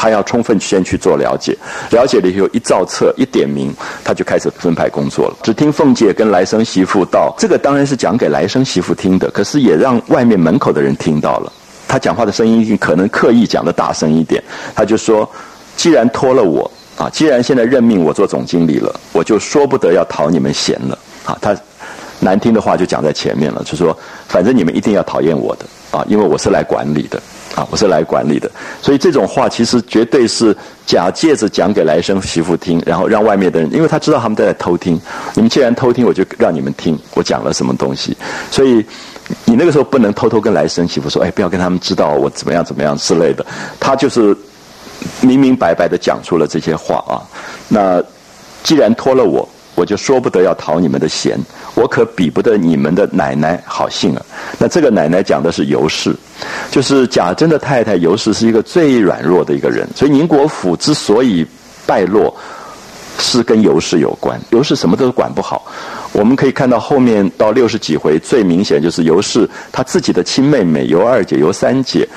[0.00, 1.58] 他要充分先去做了解，
[1.90, 5.36] 了解了以后一造册一点名，他就开始分派工作了。
[5.42, 11.52] 只听凤姐跟来生媳妇道，这个当然是讲给来生媳妇听的，可是也让外面门口的人听到了。
[11.88, 14.40] 他讲话的声音可能刻意讲的大声一点，
[14.72, 15.28] 他就说
[15.74, 21.56] ：“既然托了我啊，既然现在任命我做总经理了，我就说不得要讨你们嫌了啊。”他
[22.20, 27.20] 难听的话就讲在前面了，就说：“反正你们一定要讨厌我的啊，因为我是来管理的。”
[27.58, 28.48] 啊，我是来管理的，
[28.80, 34.94] 所以这种话其实绝对是假借着讲给来生媳妇听，然后让外面的人，因为他知道他们都在偷听。
[35.34, 38.16] 你们既然偷听，我就让你们听我讲了什么东西。
[38.48, 38.86] 所以
[39.44, 43.44] 你那个时候不能偷偷跟来生媳妇说，哎，不要跟他们知道我怎么样怎么样之类的。
[43.80, 44.36] 他就是
[45.20, 47.18] 明明白白的讲出了这些话啊。
[47.66, 48.00] 那
[48.62, 49.48] 既然托了我。
[49.74, 51.38] 我就说不得要讨你们的嫌，
[51.74, 54.22] 我可比不得你们的奶奶好性啊。
[54.58, 56.14] 那这个奶奶讲的是尤氏，
[56.70, 61.46] 就是贾珍的太太尤氏是一个最软弱的一个人，所以宁国府之所以
[61.86, 62.34] 败落，
[63.18, 64.40] 是跟尤氏有关。
[64.50, 65.64] 尤氏什么都管不好，
[66.12, 72.08] 我们可以看到后面到六十几回，最明显就是尤氏她自己的亲妹妹尤二姐、尤三姐，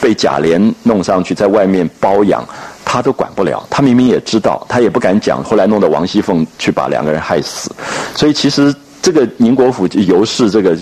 [0.00, 2.44] 被贾琏弄上去在外面包养。
[2.88, 5.42] 他都管不了，他明明也知道，他也不敢讲。
[5.42, 7.68] 后来弄得王熙凤去把两个人害死，
[8.14, 8.72] 所以其实
[9.06, 10.76] 这个宁国府尤氏这个，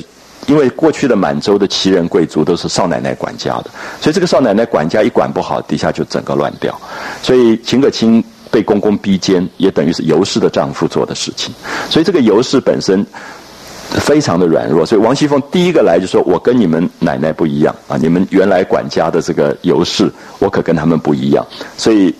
[0.46, 6.74] 因为过去的满洲的旗人贵族都是少奶奶管家的，所以这个少奶奶管家一管不好，底下就整个乱掉。
[7.20, 11.54] 所以秦可卿被公公逼奸，也等于是尤氏的丈夫做的事情。
[11.90, 13.04] 所以这个尤氏本身。
[14.00, 17.96] 非常的软弱，所以王熙凤第一个来就说：“我跟你们奶奶不一样啊！
[17.96, 20.10] 你们原来管家的这个尤氏，
[20.40, 22.12] 我可跟他们不一样，所以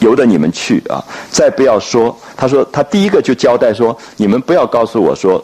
[0.00, 1.02] 由得你们去啊！
[1.30, 5.42] 再不要说，他说他第一个就交代说：你们不要告诉我说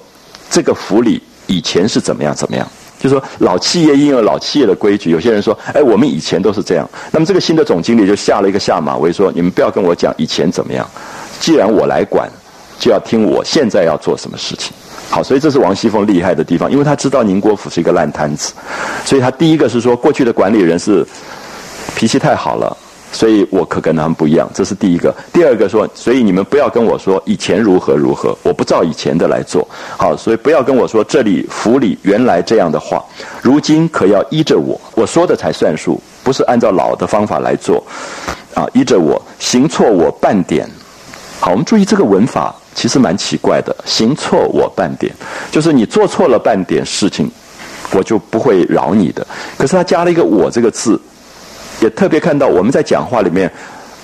[0.50, 2.66] 这个府里以前是怎么样怎么样，
[2.98, 5.10] 就说老企业应有老企业的规矩。
[5.10, 6.88] 有些人说：哎，我们以前都是这样。
[7.12, 10.88] 那么这个新的总经理就下了一个下马威，说：你们不要跟我讲以前怎么样，
[11.38, 12.28] 既然我来管，
[12.78, 14.72] 就要听我现在要做什么事情。”
[15.08, 18.52] 好，所以这是王熙凤厉害的地方，因为他知道宁国府是一个烂摊子，
[19.04, 21.06] 所以他第一个是说，过去的管理人是
[21.94, 22.76] 脾气太好了，
[23.16, 25.14] 所以我可跟他们不一样，这是第一个。
[25.32, 29.66] 第二个说，所以你们不要跟我说以前如何如何，我不照以前的来做。
[29.96, 33.02] 好，所以不要跟我说这里府里原来这样的话，
[33.40, 37.82] 如今可要依着我，我说的才算数，不是按照老的方法来做。
[38.54, 40.68] 啊，依着我，行错我半点。
[41.40, 42.54] 好，我们注意这个文法。
[42.74, 45.10] 其实蛮奇怪的，行错我半点，
[45.50, 47.26] 就是你做错了半点事情，
[47.92, 49.26] 我就不会饶你的。
[49.56, 51.00] 可是他加了一个“我”这个字，
[51.90, 53.50] 特别看到我们在讲话里面，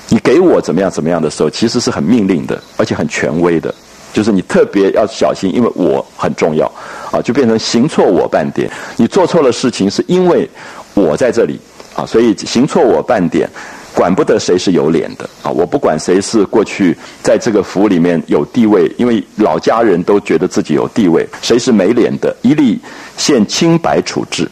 [0.09, 3.75] 你给我怎么样怎么样的时候，其实是很命令的，而且很权威的，
[4.13, 6.71] 就是你特别要小心，因为我很重要
[7.11, 8.71] 啊，就变成行错我半点。
[8.97, 10.49] 你做错了事情，是因为
[10.95, 11.59] 我在这里
[11.95, 13.49] 啊，所以行错我半点。
[13.95, 15.51] 管不得谁是有脸的啊！
[15.51, 21.29] 我不管谁是过去在这个府里面有地位，因为老家人都觉得自己有地位。
[21.43, 22.81] 谁是没脸的，一律
[23.19, 24.51] 现清白处置。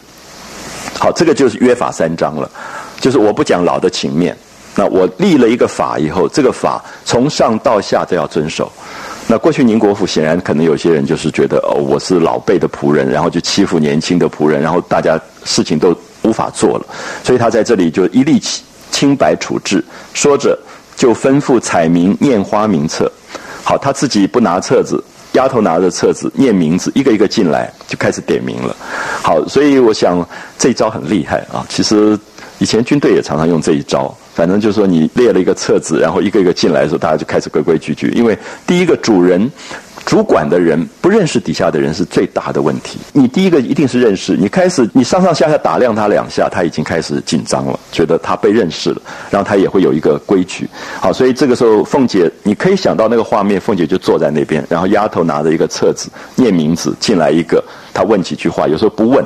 [0.93, 2.47] 好，这个就是约法三章了，
[3.01, 4.37] 就是我不讲老的情面。
[4.73, 8.71] 那我立了一个法以后，这个法从上到下都要遵守。
[9.27, 16.85] 那过去宁国府显然可能有些人就是觉得哦，我是老辈的仆人，然后就欺负年轻的仆人，然后大家事情都无法做了，
[17.21, 19.83] 所以他在这里就一立清清白处置，
[20.13, 20.57] 说着
[20.95, 23.11] 就吩咐彩民念花名册。
[23.63, 28.75] 好，他自己不拿册子，丫头拿着册子念名字，一个一个进来就开始点名了。
[29.21, 30.25] 好，所以我想
[30.57, 31.65] 这一招很厉害啊。
[31.69, 32.17] 其实
[32.61, 34.15] 以前军队也常常用这一招。
[34.35, 38.09] 反正就是说，你列了一个册子，然后一个一个进来的时候，大家就开始规规矩矩。
[38.15, 39.51] 因为第一个主人、
[40.05, 42.97] 主管的人不认识底下的人是最大的问题。
[43.11, 50.65] 你第一个一定是认识，你开始你上上下下打量他两下，他已经开始紧张了，觉得他被认识了，然后他也会有一个规矩。
[51.01, 57.61] 好，所以这个时候凤姐，你可以想到那个画面，凤姐就坐在那边，然后丫头拿着一个册子念名字进来一个，
[57.93, 59.23] 他问几句话，有时候不问。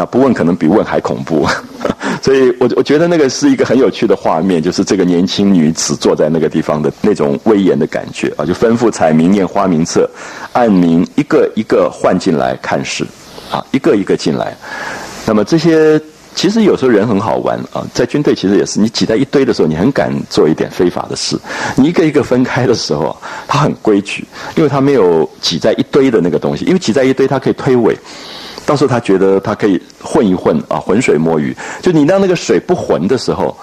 [0.00, 1.46] 那不问可能比问还恐怖，
[2.24, 10.08] 所以我我觉得那个是一个很有趣的画面，就是这个年轻女子坐在那个地方的那种威严的感觉啊，就吩咐彩民念花名册，
[10.54, 13.04] 按名一个一个换进来看事，
[13.50, 14.56] 啊，一个一个进来。
[15.26, 16.00] 那么这些
[16.34, 21.36] 其实有时候人很好玩啊，在军队其实也是，你挤在一堆的时候，你很敢做一点非法的事；
[21.76, 23.14] 你一个一个分开的时候，
[23.46, 27.94] 他很规矩，因为他没有挤在一堆的那个东西，因为挤在一堆，他可以推诿。
[28.70, 31.52] 到时候他觉得他可以混一混啊，浑水摸鱼。
[31.82, 33.58] 就你让那个水不浑的时候，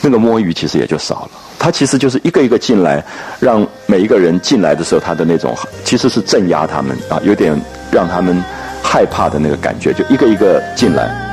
[0.00, 1.30] 那个摸鱼其实也就少了。
[1.58, 3.04] 他其实就是一个一个进来，
[3.40, 8.40] 让每一个人进来的时候，他的那种其实是镇压他们啊，有点让他们
[8.80, 11.25] 害怕的那个感觉，就一个一个进来。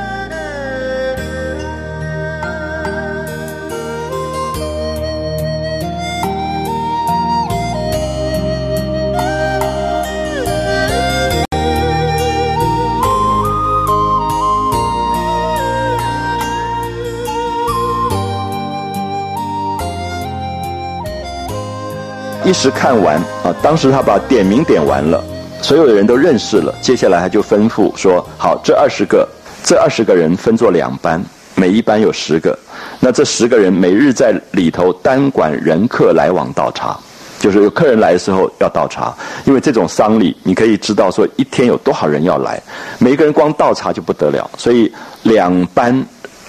[22.44, 25.24] 一时看完啊，当时他把点名点完了，
[25.62, 26.74] 所有的人都认识了。
[26.82, 29.26] 接下来他就吩咐说：“好，这二十个，
[29.64, 31.22] 这二十个人分作两班，
[31.54, 32.56] 每一班有十个。
[33.00, 36.94] 那这十个人每日在里头单管人客来往倒茶，
[37.38, 39.14] 就是有客人来的时候要倒茶。
[39.46, 42.62] 因为这种丧礼，你可以知道说一天有多少人要来，
[42.98, 44.50] 每一个人光倒茶就不得了。
[44.58, 46.04] 所以两班。”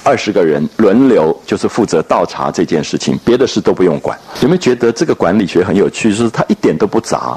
[0.05, 4.15] 二十个人轮流，就是负责倒茶这件事情，别的事都不用管。
[4.41, 6.11] 有没有觉得这个管理学很有趣？
[6.11, 7.35] 就是它一点都不杂，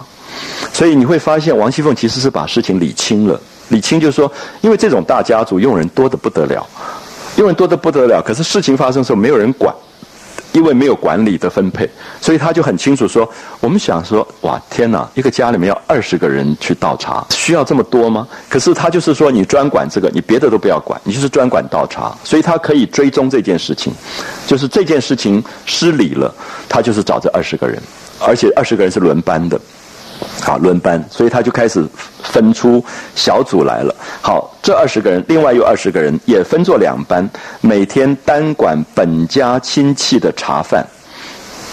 [0.71, 3.41] 所以你会发现王熙凤其实是把事情理清了。
[3.71, 6.67] 理清就是说，因为这种大家族用人多得不得了，
[7.37, 9.75] 用人多得不得了，可是事情发生的时候没有人管。
[10.59, 11.89] 因为没有管理的分配，
[12.21, 18.27] 所以他就很清楚说：我们想说，哇，天哪，一个家里面要二十个人去倒茶，需要这么多吗？
[18.49, 23.93] 可是他就是说，你专管这个，你别的都不要管，你就是专管倒茶，所以他可以追踪这件事情，
[24.49, 26.35] 就是这件事情失礼了，
[26.69, 27.81] 他就是找这二十个人，
[28.19, 29.61] 而且二十个人是轮班的。
[30.41, 31.85] 好，轮班，所以他就开始
[32.23, 33.95] 分出小组来了。
[34.21, 37.29] 好，这二十个人，另外有二十个人也分作两班，
[37.61, 40.87] 每天单管本家亲戚的茶饭。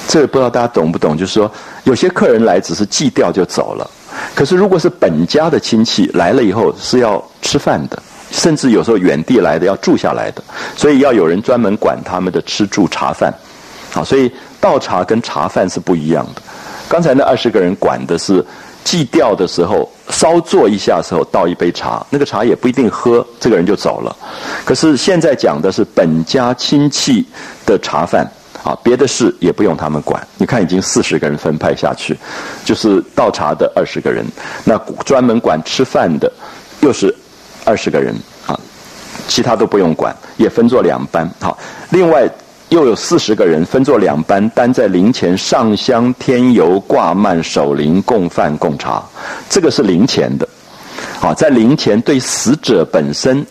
[0.07, 1.17] 这个不知道大家懂不懂？
[1.17, 1.51] 就是说，
[1.83, 3.89] 有些客人来只是祭吊就走了，
[4.35, 10.43] 可是如果是本家的亲戚来了以后是要吃饭的，甚至有时候远地来的要住下来的，
[10.75, 13.33] 所以要有人专门管他们的吃住茶饭。
[13.91, 16.41] 好，所以倒茶跟茶饭是不一样的。
[16.87, 18.45] 刚才那二十个人管的是
[18.83, 24.15] 祭吊的时候稍坐一下时候倒一杯茶，那个茶也不一定喝，这个人就走了。
[24.63, 27.25] 可是现在讲的是本家亲戚
[27.65, 28.29] 的茶饭
[28.63, 30.25] 啊，别的事也不用他们管。
[30.37, 32.15] 你看，已经四十个人分派下去，
[32.63, 34.23] 就是倒茶的二十个人，
[34.63, 36.31] 那专门管吃饭的
[36.81, 37.13] 又是
[37.65, 38.59] 二十个人啊，
[39.27, 41.27] 其他都不用管，也分作两班。
[41.39, 41.57] 好，
[41.89, 42.29] 另外。
[42.75, 49.01] 又有四十个人分作两班，单在灵前上香添油挂幔守灵供饭供茶，
[49.49, 50.45] 这个是灵前的。
[51.21, 53.45] 啊，在灵前对死者本身，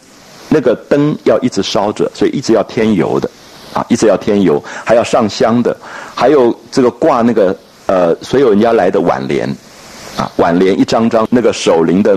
[0.51, 3.31] 那个灯要一直烧着，所以一直要添油的，
[3.73, 5.75] 啊，一直要添油，还要上香的，
[6.15, 7.57] 还有这个挂那个
[7.87, 9.49] 呃，所有人家来的挽联，
[10.19, 12.15] 啊，挽联一张张，那个守灵的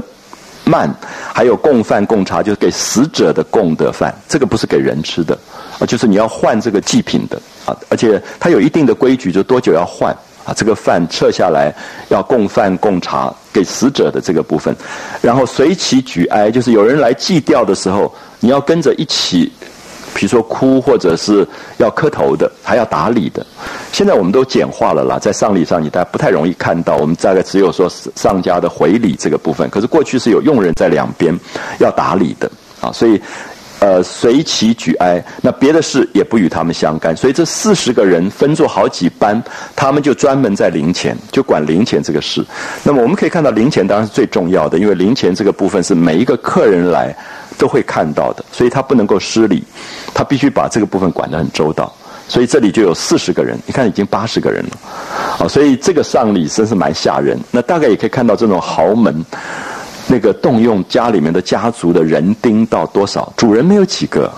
[0.66, 0.94] 幔，
[1.34, 5.38] 还有供饭供茶，就是给死者的供的饭，这个不是给人吃的。
[5.80, 10.12] 啊，就是你要换这个祭品的啊，而且它有一定的规矩，就多久要换
[10.44, 10.54] 啊？
[10.56, 11.72] 这个饭撤下来
[12.10, 14.76] 要供饭供茶给死者的这个部分，
[15.22, 19.52] 然后随其举哀，就是有人来祭吊的时候，你要跟着一起，
[20.16, 23.46] 比如说哭或者是要磕头的，还要打理的。
[23.92, 31.38] 现在我们都简化了啦，在丧礼上你大家不太容易看到，我们大概只有说丧家的回礼这个部分，可是过去是有佣人在两边
[31.78, 32.50] 要打理的
[32.82, 33.22] 啊，所以。
[33.80, 39.40] 呃，随其举哀，那别的事也不与他们相干，所以这四十个人分作好几班，
[39.76, 42.44] 他们就专门在灵前就管灵前这个事。
[42.84, 47.16] 那么我们可以看到，灵前当然是最重要的，因为灵前这个部分是每一个客人来
[47.56, 49.64] 都会看到的，所以他不能够失礼，
[50.12, 51.94] 他必须把这个部分管得很周到。
[52.28, 54.72] 所以这里就有四十个人，你看已经八十个人了，
[55.40, 57.40] 啊，所以这个丧礼真是蛮吓人。
[57.52, 59.24] 那大概也可以看到这种豪门。
[60.08, 63.32] 那个动用家里面的家族的人丁到多少？
[63.36, 64.32] 主人没有几个，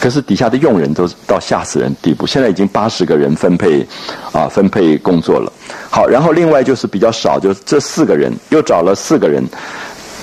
[0.00, 2.26] 可是底下的佣人都到吓死人地步。
[2.26, 3.86] 现在已经八十个人分配，
[4.32, 5.52] 啊，分配工作了。
[5.90, 9.44] 好，然后另外就是比较少，就是这四个人又找了四个人，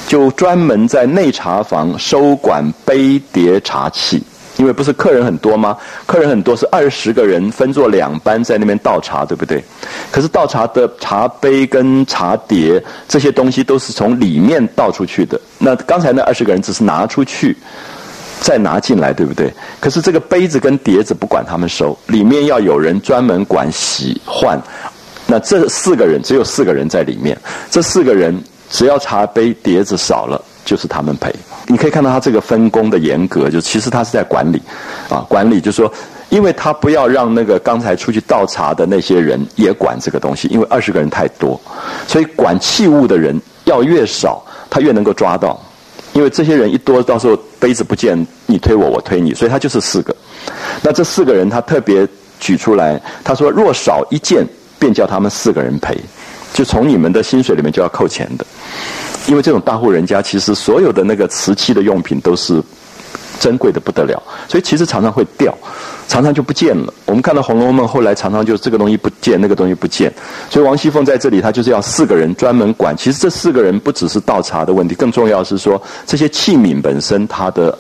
[0.08, 4.24] 就专门在内茶房收管杯碟茶器。
[4.60, 5.76] 因为不是客人很多吗？
[6.06, 9.64] 客人很多是二十个人分作两班在那边倒茶，对不对？
[10.12, 15.40] 可是倒茶的茶杯跟茶碟这些东西都是从里面倒出去的。
[15.58, 17.56] 那刚才那二十个人只是拿出去，
[18.42, 19.50] 再拿进来，对不对？
[19.80, 24.62] 可是这个杯子跟碟子不管他们收，里面要有人专门管洗换。
[25.26, 27.38] 那这四个人只有四个人在里面，
[27.72, 28.38] 这四个人
[28.70, 30.44] 只要茶杯碟子少了。
[30.66, 31.34] 就是他们赔，
[31.68, 34.62] 你可以看到他这个分工的严格，就其实他是在管理，
[35.10, 35.92] 啊，管理就是说，
[36.30, 41.60] 因为他不要让那个刚才出去倒茶的那些人也管这个东西，因为二十个人太多，
[42.08, 45.60] 所以管器物的人要越少，他越能够抓到，
[46.14, 50.16] 因为这些人一多，到时候杯子不见，你推我，我推你，所以他就是四个。
[50.82, 52.08] 那这四个人他特别
[52.40, 55.98] 举出来，他说若少一件，便叫他们四个人赔，
[56.54, 58.46] 就从你们的薪水里面就要扣钱的。
[59.30, 62.60] 因为这种大户人家，其实所有的那个瓷器的用品都是
[63.40, 65.56] 珍贵的不得了，所以其实常常会掉，
[66.08, 66.92] 常常就不见了。
[67.06, 70.12] 我们看到《红楼梦》后来常常就这个东西不见，那个东西不见。
[70.50, 72.98] 所以王熙凤在这里，她就是要四个人专门管。
[72.98, 77.78] 其实这四个人不只是倒茶的问题，更重要是说这些器皿本身它的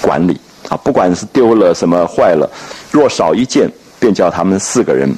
[0.00, 2.48] 管理啊，不管是丢了什么坏了，
[2.92, 5.12] 若少一件，便叫他们四个人。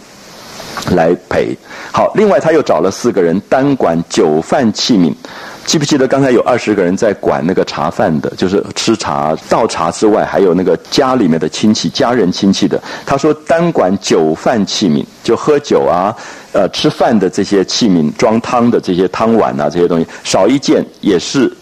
[0.92, 1.55] 来赔
[1.92, 5.12] 好，另外他又找了四个人单管酒饭器皿，
[5.66, 12.83] 记不记得刚才有二十个人在管那个茶饭的，就是吃茶倒茶之外，还有那个家里面的亲戚、家人亲戚的。
[13.07, 16.14] 他说单管酒饭器皿，就喝酒啊、
[16.53, 21.53] 呃吃饭的这些器皿、装汤的这些汤碗啊这些东西，少一件也是。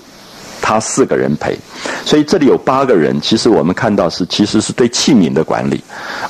[0.61, 1.57] 他四个人陪，
[2.05, 3.19] 所以这里有八个人。
[3.21, 5.81] 其实我们看到是，其实是对器皿的管理，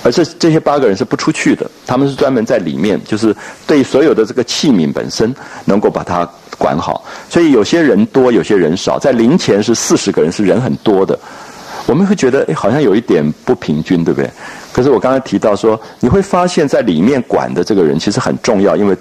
[0.03, 3.35] 而这这些八个人是不出去的，他们是专门在里面，就是
[3.67, 7.03] 对所有的这个器皿本身能够把它管好。
[7.31, 8.99] 所以有些人多，有些人少。
[8.99, 11.19] 在零前是四十个人，是人很多的，
[11.87, 14.29] 我们会觉得哎，好像有一点不平均，对不对？
[14.73, 18.97] 可是我刚才提到说，你会发现在里面管的这个人其实很重要，因为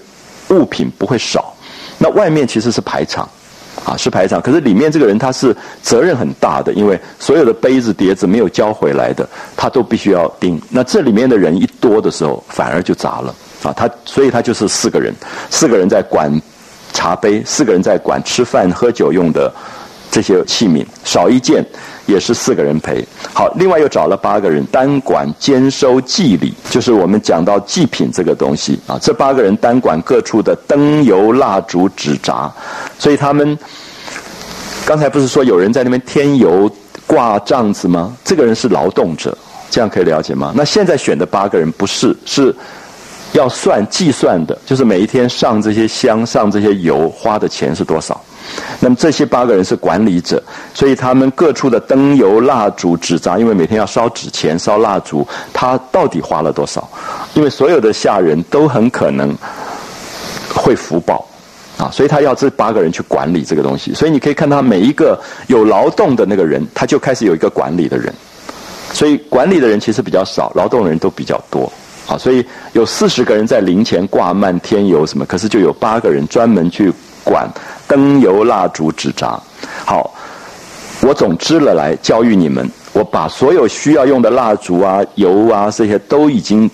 [0.49, 1.53] 物品不会少。
[1.97, 3.27] 那外面其实是排场。
[3.85, 10.59] 啊，是排场，可是里面这个人他是责任很大的，因为所有的杯子碟子没有交回来的，他都必须要盯。
[10.69, 13.71] 那这里面的人一多的时候，反而就砸了啊。
[13.71, 15.13] 他所以他就是四个人，
[15.49, 16.29] 四个人在管
[16.93, 19.53] 茶杯，四个人在管吃饭喝酒用的
[20.09, 21.65] 这些器皿，少一件。
[22.07, 32.49] 也是四个人陪，好，另外又找了八个人单管兼收祭礼，就是我们讲到祭品这个东西啊，这八个人单管各处的灯油蜡烛纸扎，
[32.97, 33.59] 所以他们
[34.85, 36.71] 刚才不是说有人在那边添油
[37.05, 38.15] 挂帐子吗？
[38.23, 39.37] 这个人是劳动者，
[39.69, 40.53] 这样可以了解吗？
[40.55, 42.55] 那现在选的八个人不是，是
[43.33, 48.19] 要算计算的，就是每一天上这些香上这些油花的钱是多少。
[48.79, 50.41] 那么这些八个人是管理者，
[50.73, 56.87] 所以他们各处的灯油蜡烛纸扎，因为每天要烧纸钱、烧蜡烛，他到底花了多少？
[57.33, 59.35] 因为所有的下人都很可能
[60.55, 61.27] 会福报
[61.77, 63.93] 啊，所以他要这八个人去管理这个东西。
[63.93, 68.13] 所以你可以看他每一个有劳动的那个人，他就开始有一个管理的人。
[68.93, 71.69] 所以管理的人其实比较少，劳动的人都比较多
[72.07, 72.17] 啊。
[72.17, 76.91] 所以有四十个人在灵前挂漫天油什么，可是就有八个人专门去。
[77.29, 77.45] 管
[77.89, 79.37] 灯油蜡烛纸扎，
[79.85, 80.15] 好，
[81.01, 82.65] 我总支了来教育你们。
[82.93, 86.71] 我把所有需要用的蜡烛啊、油啊这些都已经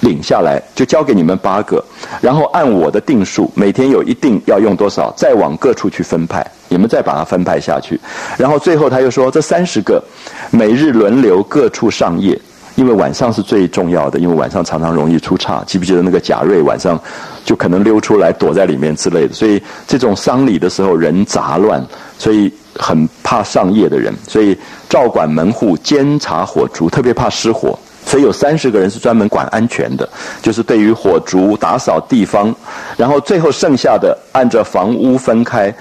[0.00, 1.80] 领下来，就交给你们八个。
[2.20, 6.44] 然后按我的定数，每天有一定要用多少，再往各处去分派。
[6.68, 8.00] 你们再把它分派下去。
[8.36, 10.02] 然后最后他又说，这三十个
[10.50, 12.36] 每日轮流各处上夜。
[12.74, 15.62] 因为晚上是最重要的，因为晚上常常容易出岔。
[15.66, 16.98] 记不记得那个贾瑞晚上
[17.44, 19.34] 就可能溜出来躲在里面之类的？
[19.34, 21.84] 所以这种丧礼的时候人杂乱，
[22.18, 24.56] 所以很怕上夜的人，所以
[24.88, 27.78] 照管门户、监察火烛，特别怕失火。
[28.04, 30.08] 所以有三十个人是专门管安全的，
[30.42, 32.54] 就是对于火烛打扫地方，
[32.96, 35.72] 然后最后剩下的按照房屋分开，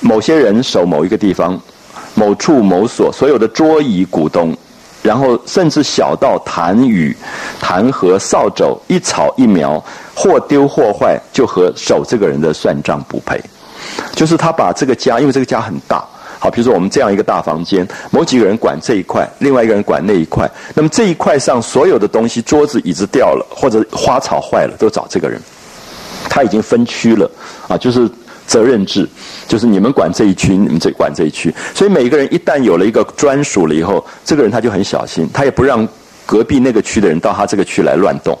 [0.00, 1.60] 某些人守某一个地方。
[2.18, 4.56] 某处某所所有的桌椅古董，
[5.06, 7.14] 然后甚至小到痰盂、
[7.60, 9.82] 弹劾、扫帚，一草一苗，
[10.16, 13.40] 或丢或坏，就和守这个人的算账不配。
[14.16, 16.04] 就是他把这个家，因为这个家很大，
[16.40, 25.40] 好，比如说我们这样一个大房间，某几个人管这一块，另外一个人管那一块，那么这一块上所有的东西，桌子、椅子掉了，或者花草坏了，都找这个人。
[26.28, 27.30] 他已经分区了，
[27.68, 28.10] 啊，就是
[28.46, 29.08] 责任制，
[29.48, 35.86] 就是你们管这一区，你们这管这一区，所以每个人一旦有了一个专属了以后，这个人他就很小心，他也不让
[36.24, 38.38] 隔壁那个区的人到他这个区来乱动，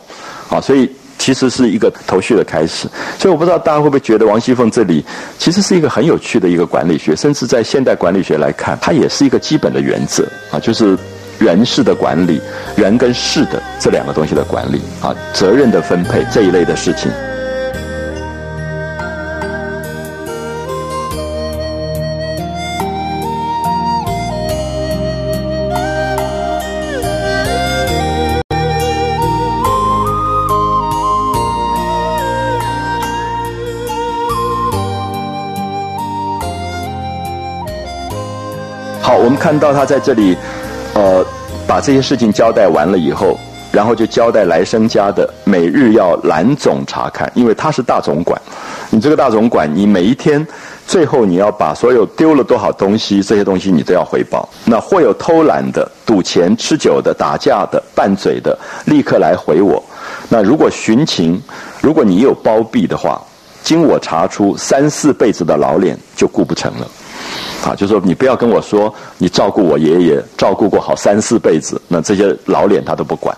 [0.48, 0.90] 啊，所以。
[1.18, 2.86] 其实是一个头绪的开始，
[3.18, 5.02] 所以我不知道大家会不会觉得王熙凤这里
[5.38, 10.96] 其实是一个很有趣的一个管理学，甚至在现代管理学来看，它也是一个基本的原则啊，就是
[11.38, 12.38] 人事的管理，
[12.76, 17.10] 人跟事的这两个东西的管理啊，责任的分配这一类的事情。
[39.36, 40.36] 看到他在这里，
[40.94, 41.24] 呃，
[41.66, 43.38] 把这些事情交代完了以后，
[43.72, 48.40] 然后就交代来生家的每日要揽总查看，因为他是大总管，
[48.90, 50.44] 你这个大总管，你每一天
[50.86, 54.48] 最后你要把所有丢了多少东西，这些东西你都要回报。
[54.64, 58.56] 那或有偷懒的、赌钱、吃酒的、打架的、拌嘴的，
[58.86, 59.82] 立刻来回我。
[60.28, 61.40] 那如果寻情，
[61.80, 63.20] 如果你有包庇的话，
[63.62, 66.86] 经我查出，三四辈子的老脸就顾不成了。
[67.66, 73.36] 啊，就说你不要跟我说你照顾我爷爷，照顾过好三四辈子，那这些老脸他都不管。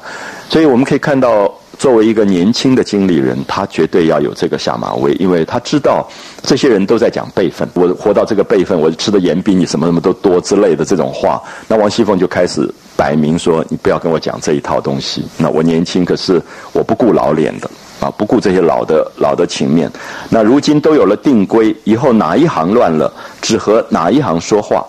[0.50, 6.06] 所以我们可以看到，作为一个年轻的经理人，他绝对要有这个下马威，因为他知道
[6.42, 7.66] 这些人都在讲辈分。
[7.72, 11.42] 我活到这个辈分，我吃的盐比你什么什么都多之类的这种话。
[11.66, 15.24] 那王熙凤就开始摆明说，你不要跟我讲这一套东西。
[15.38, 16.38] 那我年轻，可是
[16.74, 17.70] 我不顾老脸的。
[18.00, 19.90] 啊，不顾这些老的老的情面，
[20.30, 24.86] 那如今都有了定规，以后哪一行乱了，只和哪一行说话，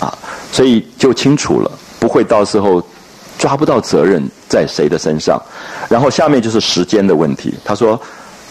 [0.00, 0.16] 啊，
[0.50, 1.70] 所以就清楚了，
[2.00, 2.82] 不会到时候
[3.38, 5.38] 抓不到责任在谁的身上。
[5.90, 7.52] 然后下面就是时间的问题。
[7.62, 8.00] 他说，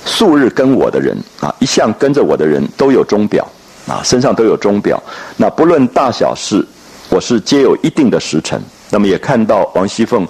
[0.06, 3.48] 素日跟我的人啊，一向跟着我的人都有钟表
[3.88, 5.02] 啊，身上都有钟表。
[5.38, 6.64] 那不论大小事，
[7.10, 8.62] 我是皆有一定的时辰。
[8.91, 10.28] 那么也看到王熙凤，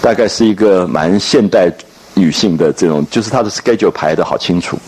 [0.00, 1.70] 大概是一个蛮现代。
[2.18, 4.78] 女性的这种，就是她的 schedule 排的好清楚，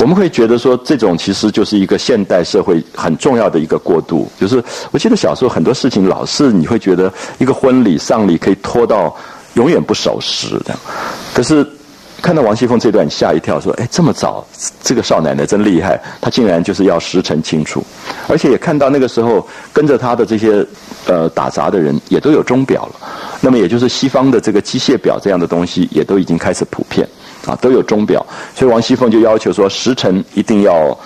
[0.00, 4.30] 我们会觉得说，这种其实就是一个现代社会很重要的一个过渡。
[4.38, 9.14] 就是我记得小时候很多事情，老是你会觉得一个婚礼、丧礼可以拖到
[9.54, 10.78] 永远不守时的，
[11.34, 11.66] 可是。
[12.20, 14.46] 看到王熙凤这段，吓一跳，说：“哎，这么早，
[14.82, 17.82] 这个少奶奶真厉害，她竟然就是要时辰清楚，
[18.28, 20.64] 而且也看到那个时候跟着她的这些
[21.06, 23.08] 呃打杂的人也都有钟表了，
[23.40, 27.08] 那么也就是西方的这个机械表这样的东西也都已经开始普遍
[27.46, 30.96] 啊，都有钟表，所以王熙凤就要求说时辰一定要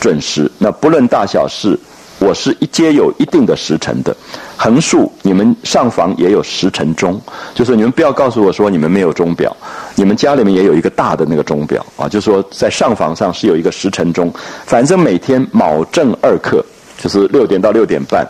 [0.00, 1.78] 准时，那不论大小事。”
[2.22, 4.16] 我是一皆有一定的时辰的，
[4.56, 7.20] 横竖你们上房也有时辰钟，
[7.52, 9.54] 就是你们不要告诉我说你们没有钟表，
[9.96, 14.32] 你们家里面也有一个大的那个钟表啊，就是说在上房上是有一个时辰钟，
[14.64, 16.64] 反正每天卯正二刻，
[16.96, 18.24] 就是六点到六点半，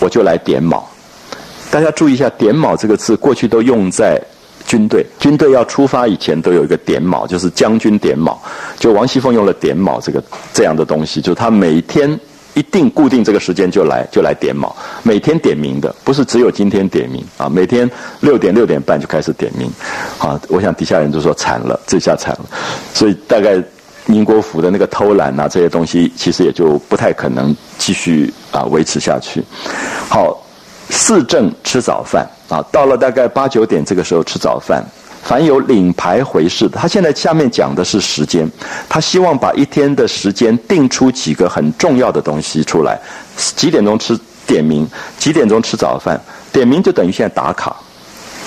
[0.00, 0.84] 我就来点卯。
[1.70, 4.20] 大家注意一下，点卯这个字过去都用在
[4.66, 8.42] 军队，军队要出发以前都有一个点卯，就是将军点卯，
[8.80, 10.20] 就王熙凤用了点卯这个
[10.52, 12.18] 这样的东西，就是他每天。
[12.54, 17.48] 一定固定这个时间就来就来点卯，每天点名的，不是只有今天点名啊！
[17.48, 17.90] 每天
[18.20, 19.70] 六点六点半就开始点名，
[20.18, 20.38] 啊！
[20.48, 22.44] 我想底下人就说惨了，这下惨了，
[22.92, 23.62] 所以大概
[24.06, 29.42] 宁国府的那个偷懒啊这些东西，其实也就不太可能继续啊维持下去。
[30.08, 30.38] 好，
[30.90, 34.84] 四正吃早饭啊，到了大概八九点这个时候吃早饭。
[35.22, 38.50] 凡有领牌回事，他现在下面讲的是时间，
[38.88, 43.00] 他希望把一天的时间定出几个很重要的东西出来。
[43.36, 44.86] 几点钟吃点名？
[45.18, 46.20] 几点钟吃早饭？
[46.52, 47.76] 点名就等于现在打卡。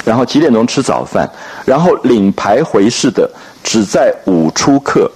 [0.03, 1.27] 然后几点钟吃早饭？
[1.65, 3.27] 然后领牌回事的
[3.63, 5.09] 只在午出课，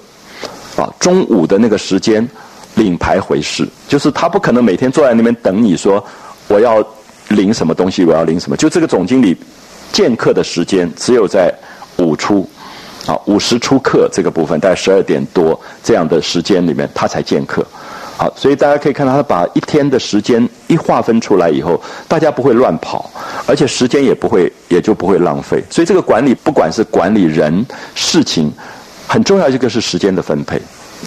[0.78, 2.28] 啊，中午的那个时间
[2.76, 6.04] 领牌回事，就是他不可能每天坐在那边等你说
[6.48, 6.84] 我要
[7.28, 9.38] 领什么东西，我要领什么，就这个总经理。
[9.92, 11.54] 见客的时间只有在
[11.98, 12.48] 午出，
[13.06, 17.66] 啊，午时出客这个部分，大概十二点多这样的时间里面，他才见客，
[18.18, 23.10] 好，所以大家可以看到，他把一天的时间一划分出来以后，大家不会乱跑，
[23.46, 25.64] 而且时间也不会，也就不会浪费。
[25.70, 27.66] 所以这个管理，不管是管理人、
[27.96, 28.52] 事情，
[29.08, 30.58] 很重要一个是时间的分配，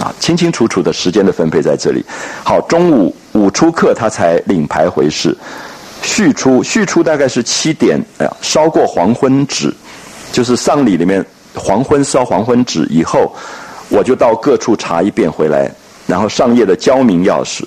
[0.01, 2.05] 啊，清清楚楚的时间的分配在这里。
[2.45, 5.37] 好，中午午出客，他才领牌回市。
[6.03, 9.73] 续出续出大概是七点，哎呀，烧过黄昏纸，
[10.33, 11.25] 就是丧礼里面
[11.55, 13.33] 黄昏烧黄昏纸以后，
[13.89, 15.71] 我就到各处查一遍回来，
[16.07, 17.63] 然后上夜的交明钥匙，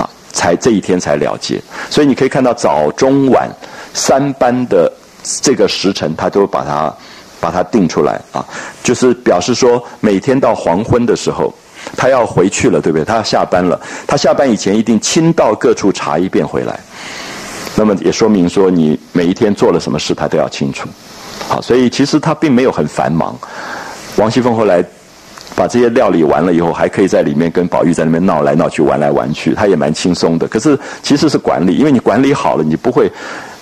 [0.00, 1.60] 啊，才这一天才了结。
[1.90, 3.50] 所以你可以看到早中晚
[3.94, 4.92] 三班的
[5.40, 6.94] 这个时辰，他都把它
[7.40, 8.44] 把它定出来啊，
[8.82, 11.52] 就是表示说每天到黄昏的时候。
[11.96, 13.04] 他要回去了，对不对？
[13.04, 13.78] 他要下班了。
[14.06, 16.78] 他下班以前一定亲到各处查一遍回来。
[17.74, 20.88] 那么也说明说，你每一天做了什么事，他都要清楚。
[21.48, 23.36] 好，所以其实他并没有很繁忙。
[24.16, 24.84] 王熙凤后来
[25.54, 30.46] 把这些料理完了以后，还可以在里面跟宝玉在那边闹来闹去、玩来玩去，他也蛮轻松的。
[30.48, 33.10] 可是其实是管理，因为你管理好了，你不会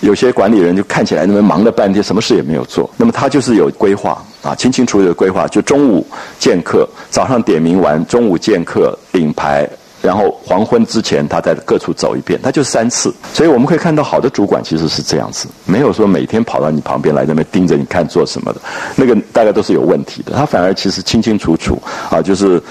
[0.01, 2.89] 有些管理人就看起来那么忙了半天，什么事也没有做。
[2.97, 4.21] 那么他就是有规划。
[4.41, 6.03] 啊，清清楚楚的规划，就中午
[6.39, 9.69] 见客，早上点名完，中午见客领牌，
[10.01, 13.13] 然后黄昏之前他在各处走一遍，他就三次。
[13.33, 18.61] 所以我们可以看到，好的主管其实是这样子，没有说每天跑到你旁边来那边盯着你看做什么的，
[18.95, 20.33] 那个大概都是有问题的。
[20.33, 22.61] 他反而其实清清楚楚啊，就是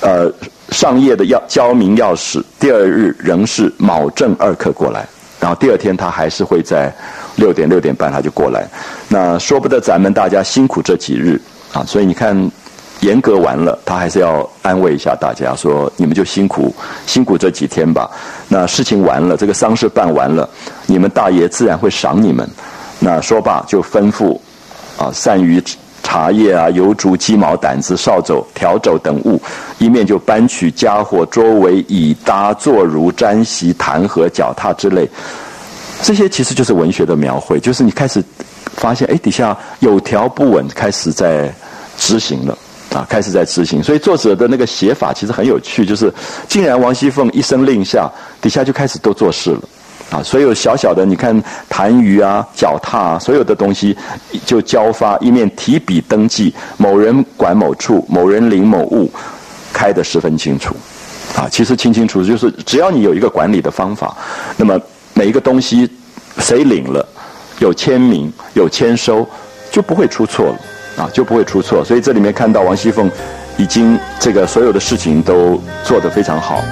[0.00, 0.32] 呃
[0.70, 5.06] 上夜的要交明钥匙，第二日仍是卯正二刻过来，
[5.38, 6.92] 然后第二天他还是会在。
[7.36, 8.68] 六点六点半他就过来，
[9.08, 11.40] 那说不得咱们大家辛苦这几日
[11.72, 12.36] 啊，所以你看，
[13.00, 16.74] 严格完了，他还是要安慰一下大家，说你们就辛苦
[17.06, 18.10] 辛苦这几天吧。
[18.48, 20.48] 那事情完了，这个丧事办完了，
[20.86, 22.48] 你们大爷自然会赏你们。
[22.98, 24.38] 那说罢就吩咐
[24.98, 25.62] 啊，善于
[26.02, 29.40] 茶叶啊、油烛、鸡毛掸子、扫帚、笤帚等物，
[29.78, 35.08] 一面就搬取家伙、桌围、椅搭、坐如、毡席、弹劾、脚踏之类。
[36.02, 38.22] 这些其实就是文学的描绘，就是你开始
[38.74, 41.50] 发现，哎，底下有条不紊，开始在
[41.96, 42.56] 执行了，
[42.94, 43.82] 啊，开始在执行。
[43.82, 46.12] 所以作者的那个写法其实很有趣，就是
[46.48, 48.10] 竟然王熙凤一声令下，
[48.40, 49.60] 底下就开始都做事了，
[50.10, 51.34] 啊，所有小小的你看
[51.68, 53.96] 痰盂啊、脚踏啊，所有的东西
[54.44, 59.10] 就交发，一面提笔登记，某人管某处，某人领某物，
[59.72, 60.74] 开得十分清楚，
[61.36, 64.16] 啊，其实清清楚楚，就是只要你有一个管理的方法，
[64.56, 64.78] 那么。
[65.12, 65.90] 每一个东西，
[66.38, 67.06] 谁领了，
[67.58, 69.28] 有签名有签收，
[69.70, 70.58] 就不会出错了
[70.96, 71.84] 啊，就不会出错。
[71.84, 73.10] 所以这里面看到王熙凤，
[73.56, 76.62] 已经这个所有的事情都做得非常好。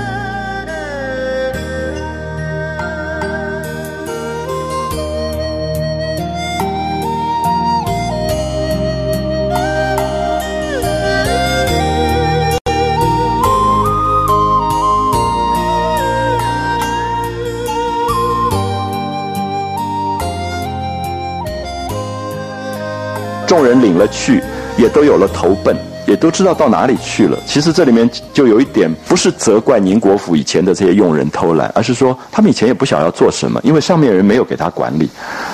[23.81, 24.43] 领了去，
[24.76, 25.76] 也都有了投奔，
[26.07, 27.39] 也都知道到哪里去了。
[27.47, 35.09] 其实这里面就有一点，不是责怪宁国府以前的这些佣人偷懒，而是说他们以前也不想要做什么，因为上面人没有给他管理，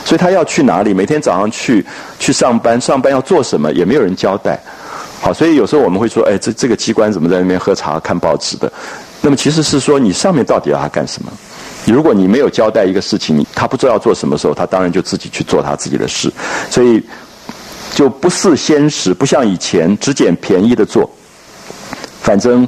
[0.05, 1.85] 所以他要去哪里，每天早上去
[2.18, 4.59] 去上班，上班要做什么也没有人交代。
[5.20, 8.70] 好，所以有时候我们会说，哎，这这个机关怎么在那边喝茶看报纸的？
[9.22, 11.33] 那么其实是说，你上面到底要他干什么？
[11.87, 16.31] 如果你没有交代一个事情，他不知道要做什么时候，他当然就自己去做他自己的事。
[16.70, 17.03] 所以。
[17.95, 21.09] 就不似先时，不像以前只捡便宜的做。
[22.21, 22.67] 反正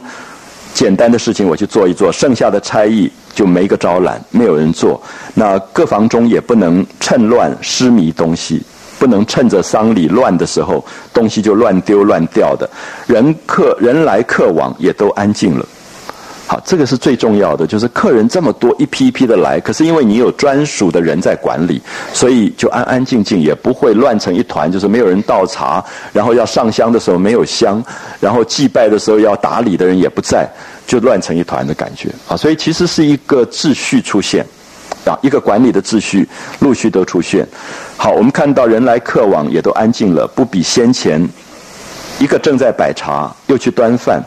[0.73, 5.03] 简单的事情我去做一做，剩下的差役就没个招揽，没有人做。
[5.35, 8.63] 那各房中也不能趁乱失迷东西，
[8.99, 12.69] 不能趁着丧礼乱的时候，东西就乱丢乱掉的。
[13.07, 15.67] 人客人来客往也都安静了。
[16.49, 21.83] 好，这个是最重要的，就是客人这么多，一批一批的来，可是因为你有专属的人在管理，
[22.13, 27.85] 所以就安安静静，也不会乱成一团，就是没有人倒茶，然后要上香的时候没有香，
[28.21, 30.49] 然后祭拜的时候要打理的人也不在，
[30.87, 32.37] 就乱成一团的感觉啊。
[32.37, 34.47] 所以其实是一个秩序出现，
[35.05, 36.29] 啊，一个管理的秩序
[36.61, 37.45] 陆续都出现。
[37.97, 41.21] 好，我们看到人来客往也都安静了，不比先前
[42.21, 44.23] 一个正在摆茶，又去端饭，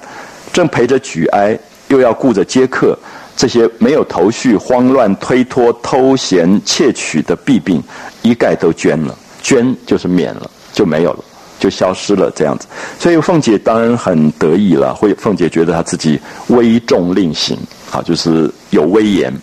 [0.51, 1.57] 正陪着举哀。
[1.89, 2.97] 又要顾着接客，
[3.35, 7.83] 这些没有头绪、慌乱、推脱、偷闲、窃取的弊病，
[8.23, 11.19] 一概都捐了，捐就是免了，就没有了，
[11.59, 12.67] 就消失了，这样子。
[12.99, 17.57] 所以凤姐当然很得意了，会凤姐觉得她自己威重令行，
[17.91, 19.33] 啊，就是有威严，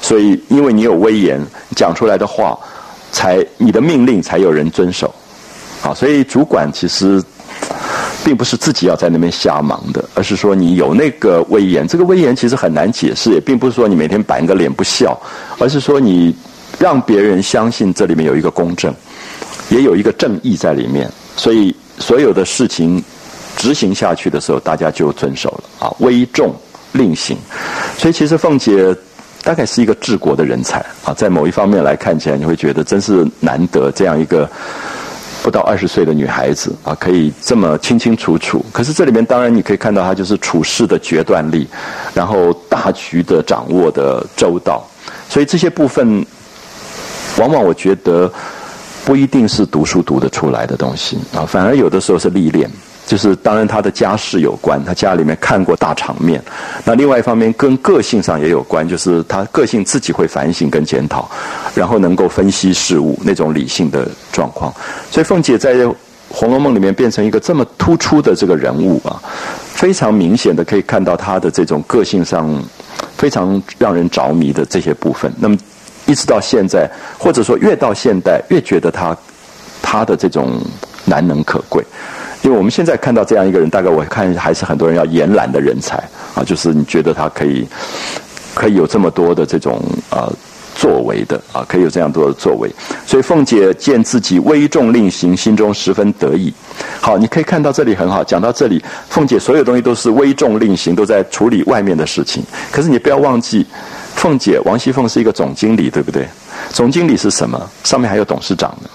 [0.00, 1.40] 所以因为你有威严，
[1.74, 2.58] 讲出来的话，
[3.12, 5.14] 才你的命令才有人遵守，
[5.80, 7.22] 好，所以主管其实。
[8.24, 11.86] 并不是自己要在那边瞎忙的，而是说你有那个威严。
[11.86, 15.18] 这个威严其实很难解释，也并不是说你每天板个脸不笑，
[15.58, 16.34] 而是说你
[16.78, 18.92] 让别人相信这里面有一个公正，
[19.68, 21.10] 也有一个正义在里面。
[21.36, 23.02] 所以所有的事情
[23.56, 26.54] 执行下去的时候，大家就遵守了啊，威重
[26.92, 27.36] 令行。
[27.96, 28.94] 所以其实凤姐
[29.42, 34.50] 大概是一个治国的人才啊，在某一方面来看起来，你会觉得真是难得这样一个
[35.46, 38.66] 不到二十岁的女孩子啊，可以这么清清楚楚。
[38.72, 41.68] 可是这里面当然你可以看到她就是处事的决断力，
[42.12, 44.84] 然后大局的掌握的周到，
[45.28, 46.26] 所以这些部分，
[47.38, 48.28] 往往我觉得
[49.04, 52.68] 不一定是读书读得出来的东西啊，反而有的时候是历练。
[53.06, 56.42] 就是当然他的家世有关，他家里面看过大场面。
[56.84, 61.30] 那另外一方面跟个性上也有关，就是他个性自己会反省跟检讨，
[61.72, 64.74] 然后能够分析事物那种理性的状况。
[65.08, 65.74] 所以凤姐在
[66.28, 69.22] 《红楼梦》里面变成一个这么突出的这个人物啊，
[69.72, 72.60] 非常明显的可以看到她的这种个性上
[73.16, 75.32] 非常让人着迷的这些部分。
[75.38, 75.56] 那么
[76.06, 79.16] 一直到现在，或者说越到现代，越觉得她
[79.80, 80.60] 她的这种
[81.04, 81.84] 难能可贵。
[82.42, 85.96] 因为我们现在看到这样一个人，大概我看还是很多人要延揽的人才
[86.34, 87.66] 啊，就是你觉得他可以，
[88.54, 90.30] 可以有这么多的这种啊
[90.76, 92.70] 作为的啊，可以有这样多的作为。
[93.06, 96.52] 所以凤姐见自己危重令行，心中十分得意。
[97.00, 102.44] 好，你可以看到这里很好，讲到这里，凤姐所有东西都是危重令行，都在处理外面的事情。
[102.70, 103.66] 可是你不要忘记，
[104.14, 106.28] 凤姐王熙凤是一个总经理，对不对？
[106.70, 107.58] 总经理是什么？
[107.82, 108.90] 上面还有董事长呢。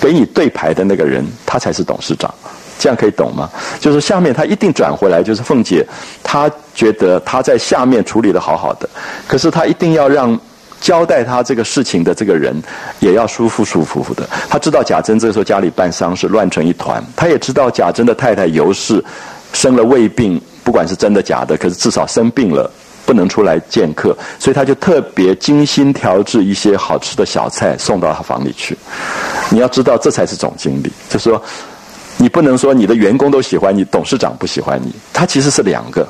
[0.00, 2.32] 给你对牌的那个人，他才是董事长。
[2.78, 3.50] 这样可以懂吗？
[3.78, 5.86] 就是下面他一定转回来，就是凤姐，
[6.22, 8.88] 她觉得她在下面处理的好好的，
[9.28, 10.40] 可是她一定要让
[10.80, 12.56] 交代她这个事情的这个人
[12.98, 14.26] 也要舒服舒服服的。
[14.48, 19.04] 她知道贾珍这个时候家里办丧事乱成一团，她也知道贾珍的太太尤氏
[19.52, 22.70] 生了胃病，不管是真的假的，可是至少生病了，
[23.10, 28.76] 不能出来见客，所以他就特别精心调制一些好吃的小菜送到他房里去。
[29.48, 31.42] 你要知道，这才是总经理，就是说。
[32.22, 36.06] 你不能说你的员工都喜欢你，董事长不喜欢你，他其实是两个。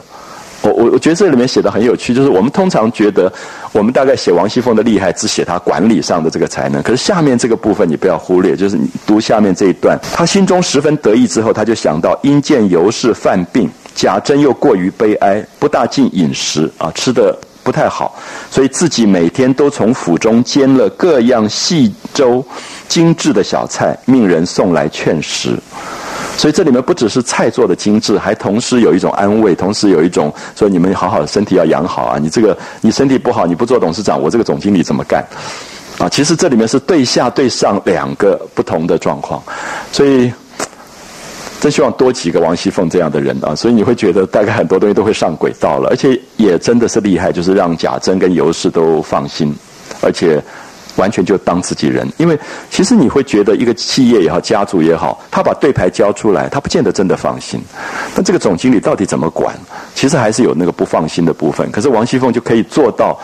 [0.62, 3.32] 我我我觉得这里面写的很有趣，就是我们通常觉得，
[3.70, 6.82] 我们大概写王熙凤的厉害，只写她管理上的这个才能。
[6.82, 18.14] 可是下面这个部分你不要忽略，就是你读下面这一段，他心中十分得意之后，他就想到因见尤氏犯病，贾珍又过于悲哀，不大进饮食啊，吃的不太好，
[18.50, 22.44] 所以自己每天都从府中煎了各样细粥。
[22.88, 25.56] 精致的小菜，命人送来劝食，
[26.36, 32.18] 所以这里面不只是菜做的精致，还同时有一种安慰，同时有一种说你们好好的身体要养好啊！
[32.18, 35.24] 你这个你身体不好，你不做董事长，我这个总经理怎么干？
[35.98, 39.40] 啊，其实这里面是对下对上两个不同的状况，
[39.92, 40.32] 所以
[41.60, 43.54] 真希望多几个王熙凤这样的人啊！
[43.54, 49.54] 所以你会觉得大概很多东西都会上轨道了，而且也真的是厉害，就是让贾珍跟尤氏都放心，
[50.00, 50.42] 而且。
[50.96, 52.38] 完全就当自己人，因为
[52.68, 57.60] 其实你会觉得一个企业也好，家族也好，他把对牌交出来，他不见得真的放心。
[58.14, 59.54] 那这个总经理到底怎么管？
[59.94, 61.70] 其实还是有那个不放心的部分。
[61.70, 63.18] 可是王熙凤就可以做到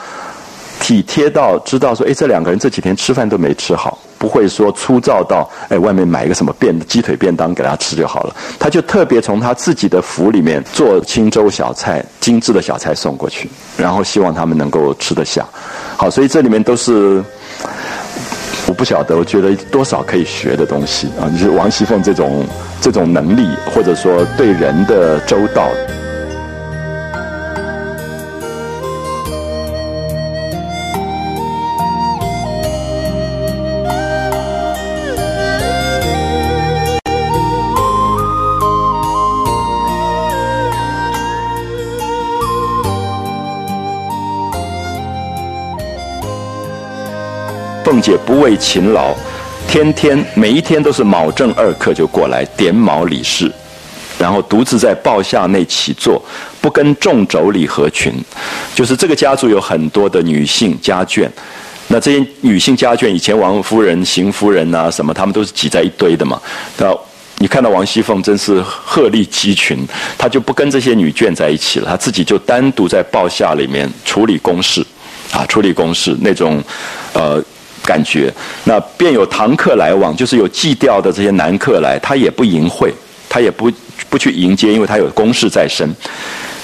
[0.81, 8.37] 体贴到知道说，哎，这两个人这几天吃饭都没吃好，不会说粗糙到哎外面买一个什么便鸡腿便当给他吃就好了。
[8.59, 15.45] 他就特别从他自己的府里面做清粥小菜、精致的小菜送过去，然后希望他们能够吃得下。
[15.97, 17.23] 好，所以这里面都是。
[18.69, 22.45] 我不晓得，我觉得多少可以学的东西啊，就是王熙凤这种
[22.81, 25.71] 这种能力，或者说对人的周到。
[47.97, 49.15] 凤姐不畏勤劳，
[49.67, 53.51] 天天每一天都是卯正二刻就过来点卯理事，
[54.19, 56.23] 然后独自在报下内起坐，
[56.61, 58.13] 不跟众妯娌合群。
[58.75, 61.27] 就是这个家族有很多的女性家眷，
[61.89, 66.39] 那这些女性家眷以前王夫人、邢夫人啊什么，他们都是挤在一堆的嘛。
[66.77, 66.95] 那
[67.39, 69.89] 你看到王熙凤真是鹤立鸡群，
[70.19, 74.85] 她就不跟这些女眷在一起了，她自己就单独在报下里面处理公事，
[75.33, 76.63] 啊，处理公事那种，
[77.15, 77.43] 呃。
[77.87, 78.31] 感觉，
[78.65, 82.93] 那便有堂客来往，就是有祭吊的这些男客来，他也不迎会，
[83.29, 83.73] 他也不
[84.11, 85.89] 不去迎接，因为他有公事在身。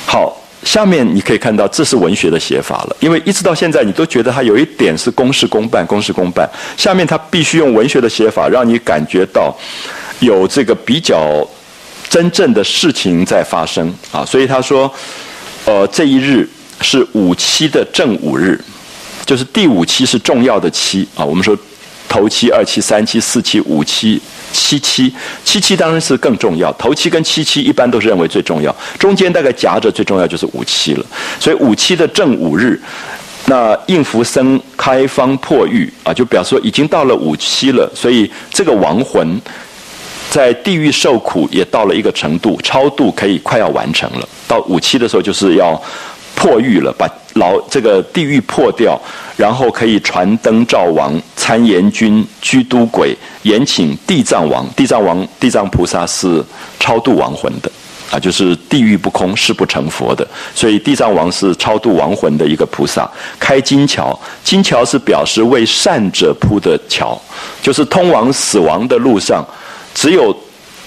[0.05, 6.49] 好，下面你可以看到，这是文学的写法了，因为一直到现在，你都觉得他有一点是公事公办，公事公办。
[6.77, 9.57] 下面他必须用文学的写法，让你感觉到
[10.21, 11.47] 有这个比较
[12.09, 14.25] 真正的事情在发生啊。
[14.25, 14.93] 所以他说，
[15.65, 16.49] 呃，这一日
[16.81, 18.61] 是五七的正午日。
[19.25, 21.57] 就是第五期是重要的期啊，我们说
[22.09, 24.21] 头期、二期、三期、四期、五期、
[24.53, 25.13] 七期，
[25.45, 26.71] 七期当然是更重要。
[26.75, 31.07] 头期跟七期一般都是认为最重要，中间大概夹着最重要就是五期了。
[31.41, 32.79] 所以五期的正五日，
[33.47, 39.41] 那应福生开方破狱啊，就表示说已经到了五期了，所以这个亡魂
[40.31, 44.29] 在地狱受苦也到了一个程度，超度可以快要完成了。
[44.47, 45.81] 到五期的时候，就是要
[46.43, 49.01] 破狱了，把牢这个地狱破掉，
[49.37, 54.69] 然后可以传灯照王、参阎君、居都鬼、延请地藏王。
[54.75, 56.45] 地藏王、地藏菩萨是
[56.81, 57.71] 超度亡魂的。
[58.11, 60.27] 啊，就是地狱不空，誓不成佛的。
[60.53, 64.19] 所以地藏王是超度亡魂的一个菩萨，开金桥。
[64.43, 67.17] 金桥是表示为善者铺的桥，
[67.63, 69.47] 就是通往死亡的路上，
[69.95, 70.37] 只有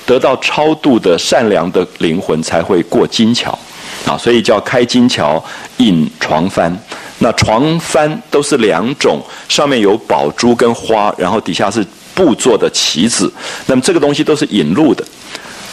[0.06, 3.58] 得到超度的善良的灵魂才会过金桥。
[4.06, 5.44] 啊，所以叫开金桥，
[5.78, 6.72] 引床幡。
[7.20, 13.32] 那床幡都是两种，上面有宝珠跟花，然后底下是布做的旗子。
[13.66, 15.04] 那么这个东西都是引路的。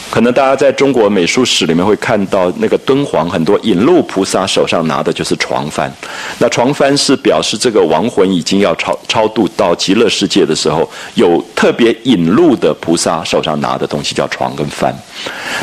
[0.09, 5.89] 可能大家在中国美术史里面会看到，那个敦煌很多引路菩萨手上拿的就是床幡。
[6.37, 14.93] 那床幡是表示这个亡魂已经要超超度到极乐世界的时候，有特别引路的菩萨手上拿的东西叫床跟幡。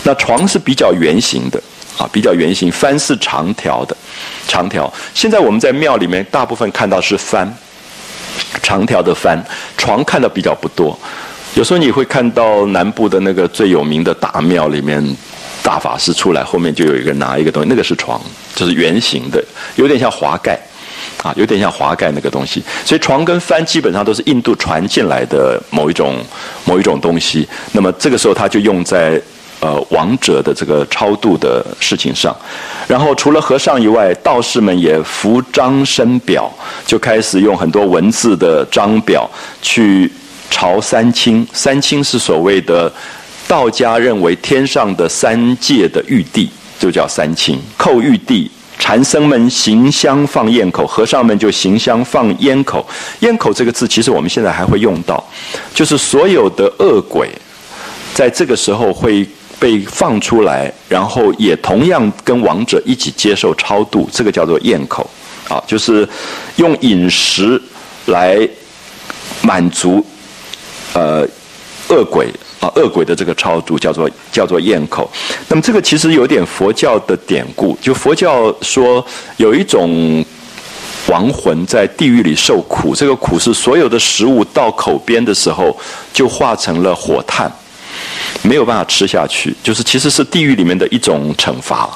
[0.02, 1.62] 那床是比较圆形的
[2.00, 3.94] 啊，比较圆形；幡是长条的，
[4.48, 4.90] 长条。
[5.12, 7.46] 现在我们在庙里面大部分看到是幡，
[8.62, 9.38] 长条的幡。
[9.76, 10.98] 床看的比较不多。
[11.54, 15.04] 有时候你会看到南部的那个最有名的大庙里面，
[15.62, 18.18] 大法师出来后面就有一个拿一个东西，那个是床，
[18.54, 19.44] 就是圆形的，
[19.74, 20.58] 有点像华盖，
[21.22, 22.62] 啊，有点像华盖那个东西。
[22.86, 26.16] 所以床跟幡基本上都是印度传进来的某一种
[26.64, 27.46] 某一种东西。
[27.72, 29.20] 那么这个时候他就用在
[29.60, 32.34] 呃亡者的这个超度的事情上。
[32.88, 36.50] 然后除了和尚以外，道士们也服章身表，
[36.84, 39.28] 就开始用很多文字的章表
[39.62, 40.10] 去。
[40.52, 42.92] 朝三清，三清是所谓的
[43.46, 47.56] 道家认为天上的三界的玉帝，就叫三清。
[47.78, 52.84] 叩玉帝，禅僧们行香放焰口，和尚们就行香放烟口。
[53.20, 55.24] 烟口这个字，其实我们现在还会用到，
[55.72, 57.30] 就是所有的恶鬼，
[58.12, 59.24] 在这个时候会
[59.60, 65.08] 被放出来，然后也同样跟亡者一起接受超度，这个叫做咽口。
[65.48, 66.08] 啊，就是
[66.56, 67.60] 用饮食
[68.06, 68.48] 来
[69.42, 70.04] 满足。
[70.92, 71.26] 呃，
[71.88, 72.28] 恶鬼
[72.60, 75.10] 啊，恶鬼的这个超度叫做叫做咽口。
[75.48, 79.04] 那么这个其实有点佛教的典故，就佛教说
[79.38, 80.24] 有一种
[81.08, 85.76] 亡魂在地狱里受苦，这个苦是所有的食物到口边的时候
[86.12, 87.50] 就化成了火炭。
[88.42, 91.88] 没有办法吃下去，就是其实是地狱里面的一种惩罚，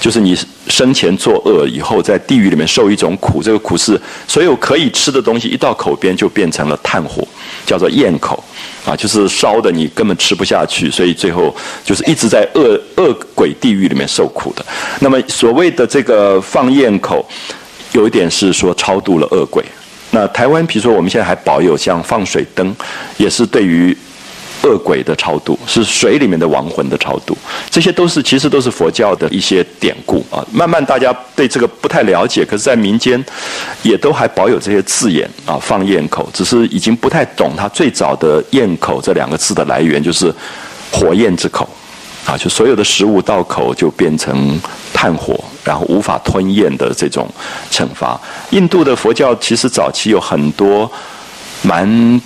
[0.00, 0.36] 就是你
[0.68, 7.26] 生前作恶以后，在地狱里面受一种苦，这个苦是所有可以吃的东西一到口边就变成了炭火，
[7.64, 8.42] 叫做咽口，
[8.84, 11.54] 啊，就是烧的你根本吃不下去，所以最后
[11.84, 14.64] 就是一直在恶恶鬼地狱里面受苦的。
[15.00, 17.24] 那么所谓的这个放咽口，
[17.92, 19.64] 有一点是说超度了恶鬼。
[20.10, 22.74] 那台湾，比如说我们现在还保有像放水灯，
[23.16, 23.96] 也是对于。
[24.62, 27.36] 恶鬼的超度是水里面的亡魂的超度，
[27.70, 30.44] 这些都是其实都是佛教的一些典故啊。
[30.52, 33.22] 慢慢大家对这个不太了解，可是，在民间
[33.82, 35.58] 也都还保有这些字眼啊。
[35.60, 40.32] 放焰口，只是已经不太懂它最早的“焰口”这两个字的来源，就是
[40.90, 41.68] 火焰之口
[42.24, 44.60] 啊，就所有的食物到口就变成
[44.92, 47.28] 炭火，然后无法吞咽的这种
[47.70, 48.20] 惩罚。
[48.50, 50.90] 印度的佛教其实早期有很多
[51.62, 52.20] 蛮。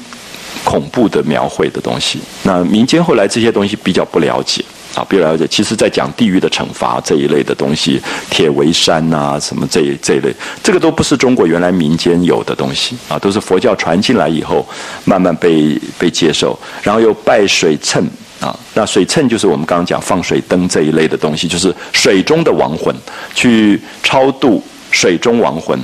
[0.67, 4.65] 恐怖的描绘的东西，那民间后来这些东西比较不了解
[4.97, 5.47] 啊，不了解。
[5.47, 14.67] 其实，在讲地狱的惩罚这一类的东西，铁围山呐，什么这这一类，这个都不是中国原来民间有的东西啊，都是佛教传进来以后，
[15.05, 16.59] 慢慢被被接受。
[16.83, 18.05] 然后又拜水秤
[18.41, 22.93] 啊，那水秤就是我们刚刚讲放水灯这一类的东西，就是水中的亡魂
[23.37, 24.61] 去超度
[24.91, 25.79] 水中亡魂。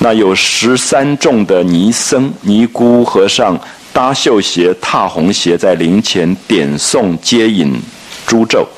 [0.00, 3.58] 那有十三众的尼僧、尼姑和尚。
[3.96, 7.74] 搭绣鞋、踏红鞋，在灵前点诵接引
[8.26, 8.68] 诸咒，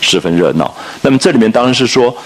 [0.00, 0.72] 十分热闹。
[1.02, 2.16] 那么这里面当然是说，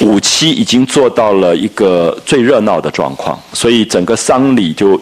[0.00, 5.00] 五七已经做到了一个最热闹的状况，所以整个丧礼就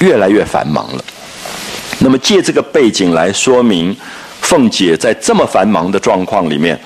[0.00, 1.04] 越来越繁忙了。
[2.00, 3.96] 那么借这个背景来说明，
[4.40, 6.76] 凤姐在这么繁忙的状况里面，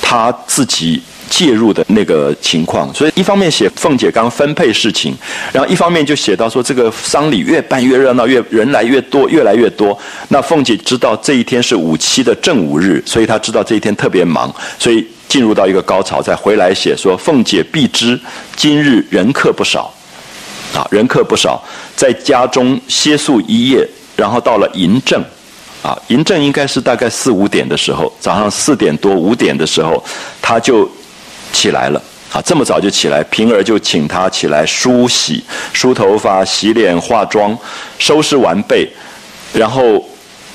[0.00, 1.02] 她自己。
[1.30, 5.16] 介入的那个情况，所以一方面写凤姐刚分配事情，
[5.52, 9.96] 然后一方面就写到说这个丧礼越办越热闹，越人来越多，越来越多。
[10.28, 18.18] 那凤姐知道这一天是五七的正午日，所以她知道这一天特别忙，所以进入到一个高潮，再回来写说凤姐必知
[18.56, 19.94] 今日人客不少，
[20.74, 21.62] 啊，人客不少，
[21.94, 25.24] 在家中歇宿一夜，然后到了银正，
[25.80, 30.04] 啊，银正应该是大概四五点的时候，早上四点多五点的时候，
[30.42, 30.90] 他就。
[31.52, 35.42] 起来了，啊，这么早就起来，平儿就请他起来梳洗、
[35.72, 37.56] 梳头发、洗脸、化妆，
[37.98, 38.88] 收拾完备，
[39.52, 40.02] 然后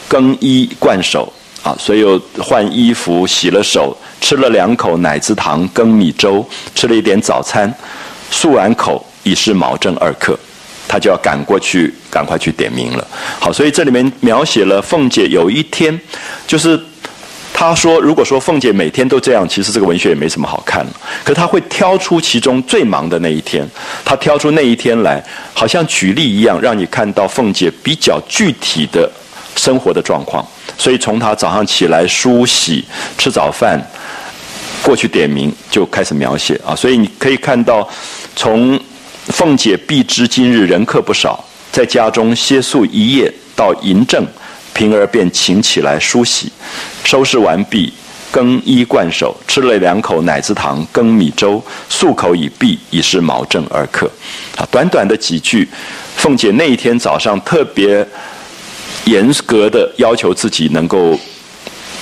[0.08, 1.32] 更衣灌手
[1.64, 7.74] 啊，所以又换衣服、洗了手，吃了两口奶子糖羹米粥，吃了一点早餐，
[8.32, 10.38] 漱完口已是卯正二刻，
[10.88, 13.08] 他就要赶过去，赶快去点名了。
[13.40, 16.00] 好，所以这里面描写了凤姐有一天，
[16.48, 16.80] 就是。
[17.58, 20.92] 他说：“如果说凤姐每天都这样，其实这个文学也没什么好看了。
[21.24, 23.66] 可他会挑出其中最忙的那一天，
[24.04, 29.10] 他挑出那一天来，好像举例一样，让你看到凤姐比较具体的
[29.56, 30.46] 生活的状况。
[30.78, 32.84] 所以从他早上起来梳洗、
[33.18, 33.82] 吃早饭、
[34.84, 36.76] 过去点名，就开始描写啊。
[36.76, 37.88] 所以你可以看到，
[38.36, 38.78] 从
[39.28, 41.42] 凤姐必知今日人客不少，
[41.72, 44.28] 在家中歇宿一夜，到嬴政。”
[44.76, 46.52] 平儿便请起来梳洗，
[47.06, 47.92] 收拾完毕，
[48.30, 54.12] 更衣灌手，吃了两口奶子糖羹米粥，漱口已毕，已是卯正二刻。
[54.58, 55.68] 啊，短短的几句，
[56.18, 58.06] 凤姐那一天早上特别
[59.06, 61.18] 严格的要求自己能够。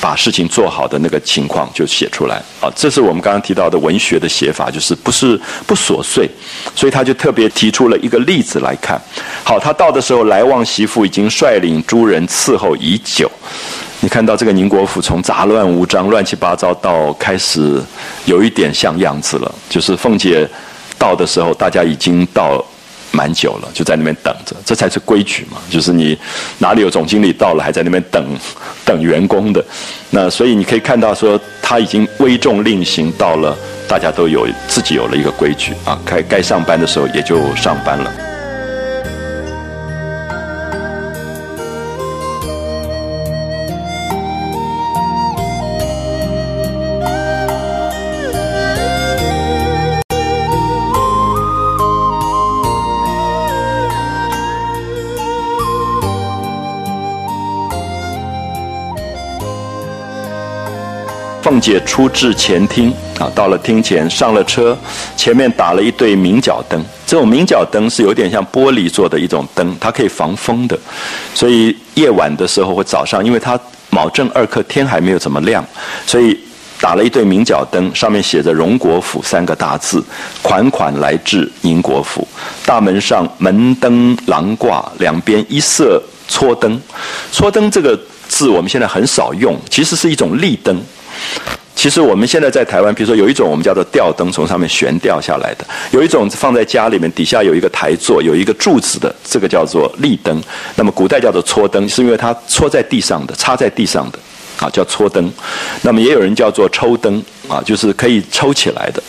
[0.04, 6.30] 把事情做好的那个情况就写出来啊，这是我们刚刚提到的文学的写法，就是不是不琐碎，
[6.76, 9.02] 所以他就特别提出了一个例子来看。
[9.46, 13.32] 好，他到的时候，来旺媳妇已经率领诸人伺候已久。
[14.02, 17.82] 你看到这个宁国府从杂乱无章、乱七八糟到开始
[18.26, 20.46] 有一点像样子了，就是凤姐
[20.98, 22.62] 到的时候，大家已经到。
[23.14, 25.58] 蛮久了，就在那边等着，这才是规矩嘛。
[25.70, 26.18] 就是你
[26.58, 28.38] 哪里有总经理到了，还在那边等
[28.84, 29.64] 等员工的，
[30.10, 33.56] 那所以你可以看到说他已经危重令行到了，
[33.88, 38.33] 大家都有自己有了一个规矩啊，该该上班的时候也就上班了。
[61.54, 64.76] 凤姐出至前厅啊，到了厅前，上了车，
[65.16, 66.84] 前面打了一对明角灯。
[67.06, 70.76] 这种明角灯是有点像玻璃做的一种灯，它可以防风的。
[71.36, 73.58] 所以夜晚的时候或早上，因为它
[73.92, 75.64] 卯正二刻天还没有怎么亮，
[76.08, 76.36] 所以
[76.82, 80.04] 打了一对明角灯，上面写着“荣国府”三个大字，
[80.42, 82.28] 款款来至宁国府。
[82.66, 86.82] 大门上门灯廊挂，两边一色搓灯。
[87.32, 87.96] 搓灯这个
[88.28, 90.82] 字我们现在很少用，其实是一种立灯。
[91.76, 100.42] 其实我们现在在台湾，比如说有一种我们叫做吊灯，从上面悬吊下来的；有一种放在家里面，底下有一个台座，有一个柱子的，这个叫做立灯。
[100.76, 104.20] 那么古代叫做搓灯，是因为它搓在地上的，插在地上的，
[104.60, 105.30] 啊，叫搓灯。
[105.82, 109.04] 那么也有人叫做抽灯，啊，就是可以抽起来的，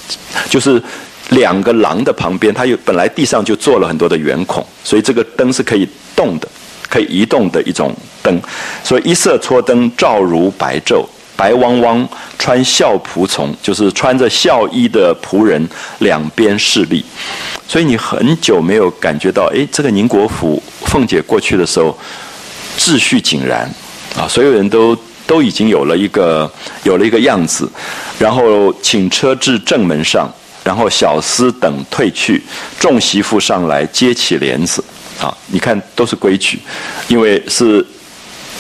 [0.50, 0.82] 就是
[1.28, 6.48] 两个廊的旁边，它有本来地上就做了很多的圆孔，所以这个灯是可以动的，
[6.88, 8.42] 可以移动的一种灯。
[8.82, 11.04] 所以一色搓灯，照如白昼。
[11.36, 12.08] 白汪汪
[12.38, 15.68] 穿孝仆从，就是穿着孝衣的仆人
[15.98, 17.04] 两边侍立，
[17.66, 21.96] 所以你很久没有感觉到，哎，这个宁国府凤姐过去的时候，
[22.78, 23.68] 秩序井然
[24.16, 26.50] 啊，所有人都都已经有了一个
[26.84, 27.68] 有了一个样子，
[28.18, 30.32] 然后请车至正门上，
[30.62, 32.40] 然后小厮等退去，
[32.78, 34.84] 众媳妇上来接起帘子
[35.20, 36.60] 啊，你看都是规矩，
[37.08, 37.84] 因为是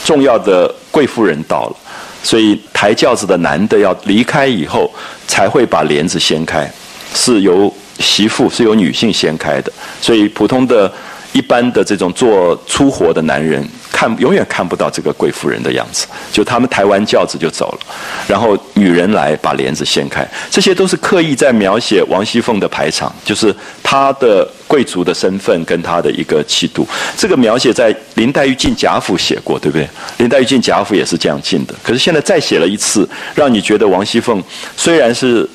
[0.04, 1.76] 重要的贵夫人到了。
[2.24, 4.90] 所以抬轿子的男的要离开以后，
[5.28, 6.68] 才会把帘子掀开，
[7.14, 9.70] 是由媳妇是由女性掀开的。
[10.00, 10.90] 所以普通的、
[11.34, 13.62] 一般的这种做粗活的男人。
[13.92, 17.94] 看永远看不到这个贵妇人的样子，就他们抬完轿子就走了，
[18.26, 23.54] 然后女人来把帘子掀开，这些都是刻意在描写王熙凤的排场，就是
[23.84, 26.84] 她的贵族的身份跟她的一个气度。
[27.16, 29.88] 这个描写在林黛玉进贾府写过，对不对？
[30.18, 34.42] 林黛玉进贾府也是这样进的，可是现在再写了一次，让你觉得王熙凤
[34.76, 35.48] 虽然是。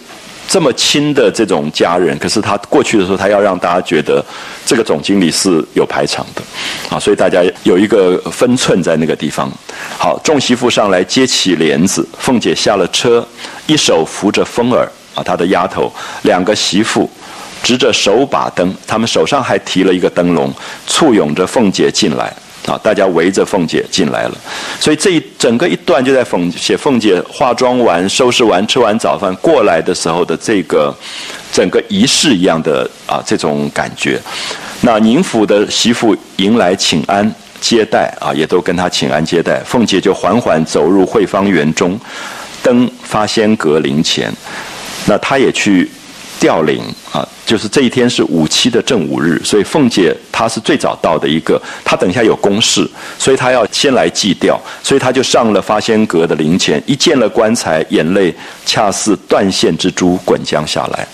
[0.49, 4.25] 这么亲的这种家人，可是他过去的时候，他要让大家觉得
[4.65, 6.41] 这个总经理是有排场的，
[6.89, 9.47] 啊，所以大家有一个分寸在那个地方。
[9.99, 13.23] 好，众媳妇上来接起帘子，凤姐下了车，
[13.67, 15.93] 一手扶着风儿，啊，她的丫头，
[16.23, 17.07] 两个媳妇
[17.61, 20.51] 执着手把灯，他们手上还提了一个灯笼，
[20.87, 22.33] 簇拥着凤姐进来。
[22.69, 22.79] 啊！
[22.83, 24.37] 大家围着凤姐进来了，
[24.79, 30.95] 所以这一整个一段就在凤写凤姐化妆完、收拾完、吃完早饭过来的时候的这个
[31.51, 34.21] 整个仪式一样的啊这种感觉。
[34.81, 39.59] 那宁府的媳妇迎来请安接待啊，也都跟他请安接待。
[39.65, 41.99] 凤姐就缓缓走入惠芳园中，
[42.61, 44.31] 登发仙阁灵前，
[45.07, 45.89] 那她也去
[46.39, 46.81] 吊铃
[47.11, 58.33] 啊，就是这一天是五七的正午日，所以凤姐她是最早到的一个，她等一下有公事，所以她要先来祭吊，所以她就上了发仙阁的灵前，一见了棺材，眼泪
[58.65, 61.05] 恰似断线之珠滚将下来。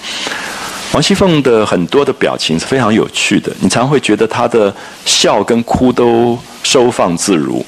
[0.94, 4.74] 王熙凤的很多的表情是非常有趣的，你常会觉得她的
[5.06, 7.66] 笑跟哭都收放自如，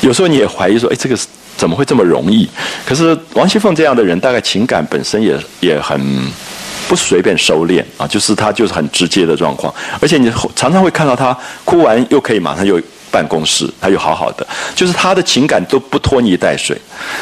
[0.00, 1.16] 有时候你也怀疑说，哎，这个
[1.56, 2.48] 怎么会这么容易？
[2.84, 6.00] 可是王熙凤这样的人，大概情感本身也也很。
[6.88, 12.80] 不随便收敛啊，就是他就是很直接的状况，而且你常常会看到他哭完又可以马上又
[13.10, 16.76] 办公室，他又好好的，就是他的情感都不拖泥带水。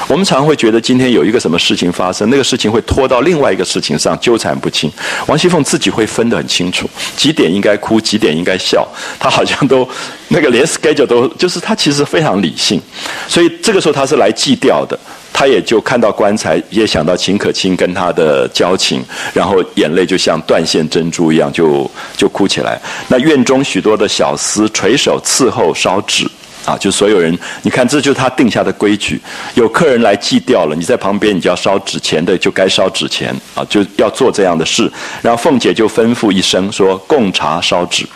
[0.08, 4.90] 我们常会觉得今天有一个什么事情发生，那个事情会拖到另外一个事情上纠缠不清。
[5.26, 8.86] 王熙凤自己会分得很清楚，几点应该哭，几点应该笑，
[9.20, 9.88] 他好像都
[10.28, 12.80] 那个连 schedule 都就是他其实非常理性，
[13.28, 14.98] 所以这个时候他是来祭吊的。
[15.36, 22.80] 他也就看到棺材，也想到秦可卿跟他的交情，然后眼泪就像断线珍珠一样，就就哭起来。
[23.08, 26.24] 那院中许多的小厮垂手伺候烧纸，
[26.64, 29.20] 啊，就所有人，你看这就是他定下的规矩。
[29.54, 34.88] 有客人来祭吊了，你在旁边，你就要烧纸钱的，就该烧纸钱，啊，就要做这样的事。
[35.20, 38.06] 然后凤姐就吩咐一声说：“供茶烧纸。”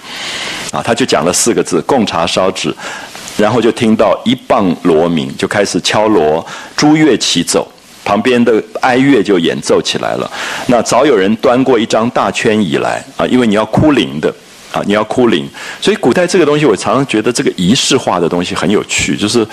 [0.71, 2.73] 啊，他就讲了四个字：“供茶烧纸。”
[3.39, 6.45] 然后就听到一棒锣鸣，就开始敲锣，
[6.76, 7.66] 朱乐齐奏，
[8.05, 10.30] 旁边的哀乐就演奏起来了。
[10.66, 14.28] 那早有人端过一张大圈椅来啊，因为你要哭灵的
[14.72, 15.49] 啊，你要哭灵，
[15.80, 19.47] 所以古代这个东西，我常常觉得这个仪式化的东西很有趣，就是。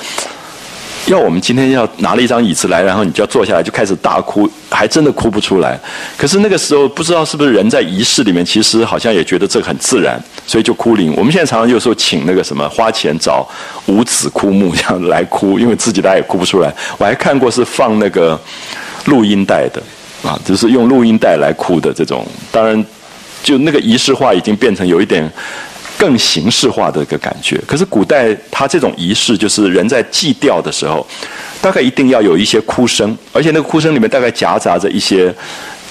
[1.12, 5.80] 要我们今天要拿了一张椅子来，然后你就要坐下来，就开始大哭，还真的哭不出来。
[6.18, 11.14] 可是那个时候不知道是不是人在仪式里面，其实好像也觉得这很自然，所以就哭灵。
[11.16, 13.48] 我们现在常常有时候请那个什么花钱找
[13.86, 16.74] 五子枯木这样来哭，因为自己大家也哭不出来。
[16.98, 18.40] 我还看过是放那个
[19.06, 19.82] 录音带的
[20.28, 22.26] 啊，就是用录音带来哭的这种。
[22.52, 22.84] 当然，
[23.44, 25.32] 就那个仪式化已经变成有一点。
[25.98, 31.06] 更形式化的一个感觉，可是古代他这种仪式，就是人在祭吊的时候，
[31.62, 35.34] 大概一定要有一些哭声，而且那个哭声里面大概夹杂着一些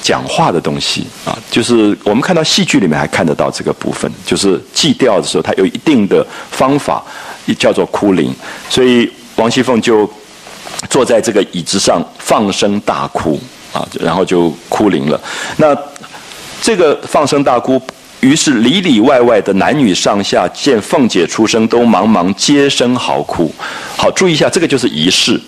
[0.03, 7.03] 讲话的东西啊，就是我们看到戏剧里面还看得到这个部分，就是祭吊的时候，它有一定的方法，
[7.47, 8.35] 也叫做哭灵，
[8.69, 10.09] 所以王熙凤就
[10.91, 13.41] 坐在这个椅子上放声大哭
[13.73, 15.19] 啊，然后就哭灵了。
[15.57, 15.75] 那
[16.61, 17.81] 这个放声大哭。
[18.25, 23.55] 于是里里外外的男女上下见凤姐出生，都茫茫皆声嚎哭。
[23.99, 25.39] 好，注意一下，这个就是仪式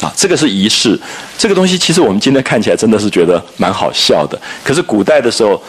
[0.00, 0.98] 啊，这个是仪式。
[1.36, 5.62] 这个东西其实我们今天看起来真的是觉得蛮好笑的，可是古代的时候，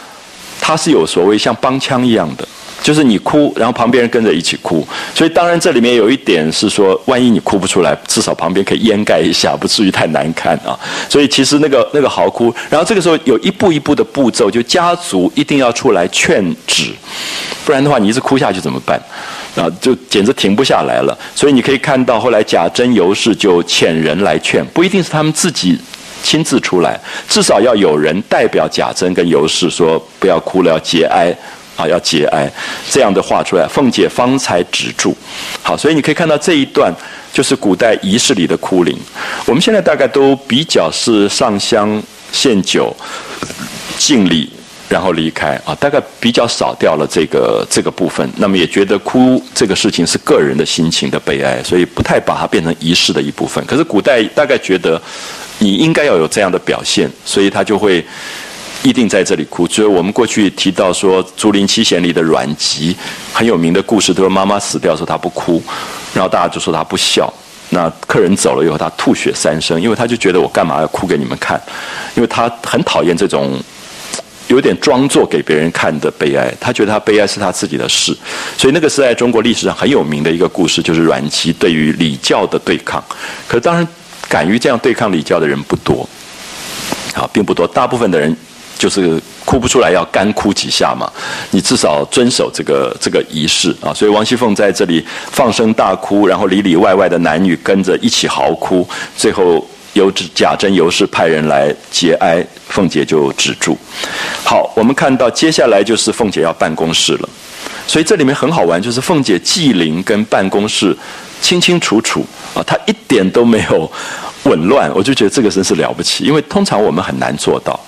[0.61, 2.47] 它是有所谓像帮腔一样的。
[2.83, 10.77] 就是你哭，然后旁边人跟着一起哭，所以当然这里面有一点是说，万一你哭不出来，至少旁边可以掩盖一下，不至于太难看啊。
[11.07, 16.91] 所以其实那个那个嚎哭，然后这个时候有一步一步的步骤，就家族一定要出来劝止，
[17.65, 19.01] 不然的话你一直哭下去怎么办？
[19.55, 21.17] 啊，就简直停不下来了。
[21.33, 25.79] 所以你可以看到后来贾珍、尤氏就遣人来劝，不一定是他们自己
[26.21, 31.33] 亲自出来，至少要有人代表贾珍跟尤氏说不要哭了，要节哀。
[31.75, 32.51] 啊，要节哀，
[32.89, 35.15] 这样的画出来，凤姐方才止住。
[35.61, 36.93] 好，所以你可以看到这一段
[37.33, 38.95] 就是古代仪式里的哭灵。
[39.45, 42.01] 我们现在大概都比较是上香
[42.31, 42.95] 献酒、
[43.97, 44.47] 敬礼，
[44.87, 48.29] 然后离开啊，大概比较少掉了这个这个部分。
[48.37, 53.65] 那么也觉得哭这个事情是个人的心情的悲哀，所以不太把它变成仪式的一部分。
[53.65, 55.01] 可是古代大概觉得
[55.57, 58.05] 你应该要有这样的表现，所以他就会。
[58.83, 62.95] 一定在这里哭，所以我们过去提到说《竹林七贤》里的阮籍
[63.31, 65.63] 很有名的故事，都说妈妈死掉的时候他不哭，
[66.13, 67.33] 然后大家就说他不孝。
[67.69, 71.59] 那客人走了以后，他吐血三升，因为他就觉得我干嘛要哭给你们看？
[72.13, 73.57] 因为他很讨厌这种
[74.47, 78.15] 有点装作给别人看的悲哀，他觉得他悲哀是他自己的事。
[78.57, 83.03] 所以那个是在中国历史上很有名的一个故事，就是阮籍对于礼教的对抗。
[83.47, 83.87] 可是当然，
[84.27, 86.07] 敢于这样对抗礼教的人不多，
[87.15, 88.35] 啊，并不多，大部分的人。
[88.77, 91.09] 就是哭不出来，要干哭几下嘛。
[91.51, 93.93] 你至少遵守这个这个仪式啊。
[93.93, 98.87] 所以王熙凤在这里放声大哭，然后里里外外的男女跟着一起嚎哭。
[99.15, 103.77] 最后由贾珍、尤氏派人来节哀，凤姐就止住。
[104.43, 107.29] 好，我们看到接下来就是凤姐要办公室了。
[107.85, 110.97] 所以这里面很好玩，就是凤姐祭灵跟办公室
[111.41, 113.89] 清清楚楚啊，她一点都没有
[114.43, 114.91] 紊乱。
[114.95, 117.79] 我就觉得这个真是了不起，因为通常我们很难做到。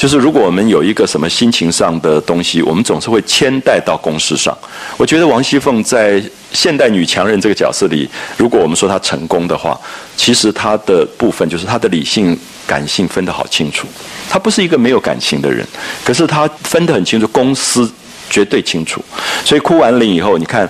[0.00, 4.56] 就是如果我们有一个什么心情上的东西，我们总是会牵带到公事上。
[4.96, 6.22] 我觉得王熙凤在
[6.54, 9.78] 现代女强人这个角色里，如果我们说她成功的话，
[10.16, 12.34] 其实她的部分就是她的理性、
[12.66, 13.86] 感性分得好清楚。
[14.30, 15.66] 她不是一个没有感情的人，
[16.02, 17.92] 可是她分得很清楚，公司
[18.30, 19.04] 绝对清楚。
[19.44, 20.66] 所以哭完灵以后，你看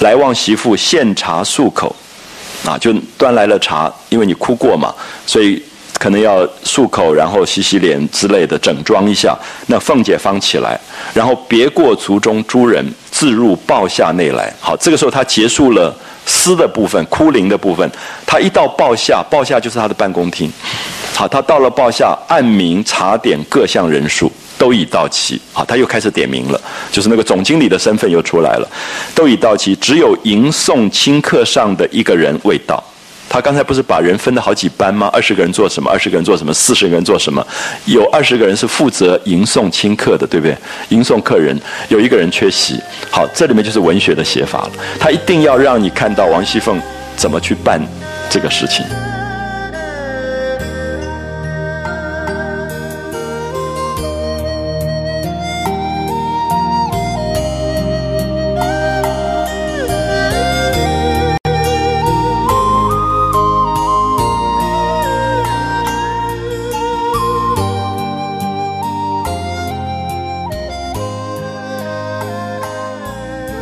[0.00, 1.94] 来望媳妇献茶漱口。
[2.64, 4.92] 啊，就端来了茶，因为你哭过嘛，
[5.24, 5.62] 所以
[5.98, 9.36] 可能要漱口，然后洗洗脸之类的，整装一下。
[9.66, 10.78] 那凤姐方起来，
[11.14, 14.52] 然后别过族中诸人，自入报下内来。
[14.60, 15.94] 好，这个时候他结束了
[16.26, 17.90] 诗的部分，哭灵的部分。
[18.26, 20.52] 他一到报下，报下就是他的办公厅。
[21.14, 24.30] 好，他到了报下，按名查点各项人数。
[24.58, 26.58] 都已到齐，好，他又开始点名了，
[26.90, 28.66] 就是那个总经理的身份又出来了。
[29.14, 32.82] 都已到齐，只有迎送清客上的一个人未到。
[33.28, 35.10] 他刚才不是把人分了好几班吗？
[35.12, 35.90] 二十个人做什么？
[35.90, 36.54] 二十个人做什么？
[36.54, 37.46] 四十个人做什么？
[37.84, 40.56] 有二十个人是负责迎送清客的，对不对？
[40.90, 41.58] 迎送客人，
[41.88, 42.80] 有一个人缺席。
[43.10, 44.70] 好，这里面就是文学的写法了。
[44.98, 46.80] 他一定要让你看到王熙凤
[47.16, 47.80] 怎么去办
[48.30, 48.84] 这个事情。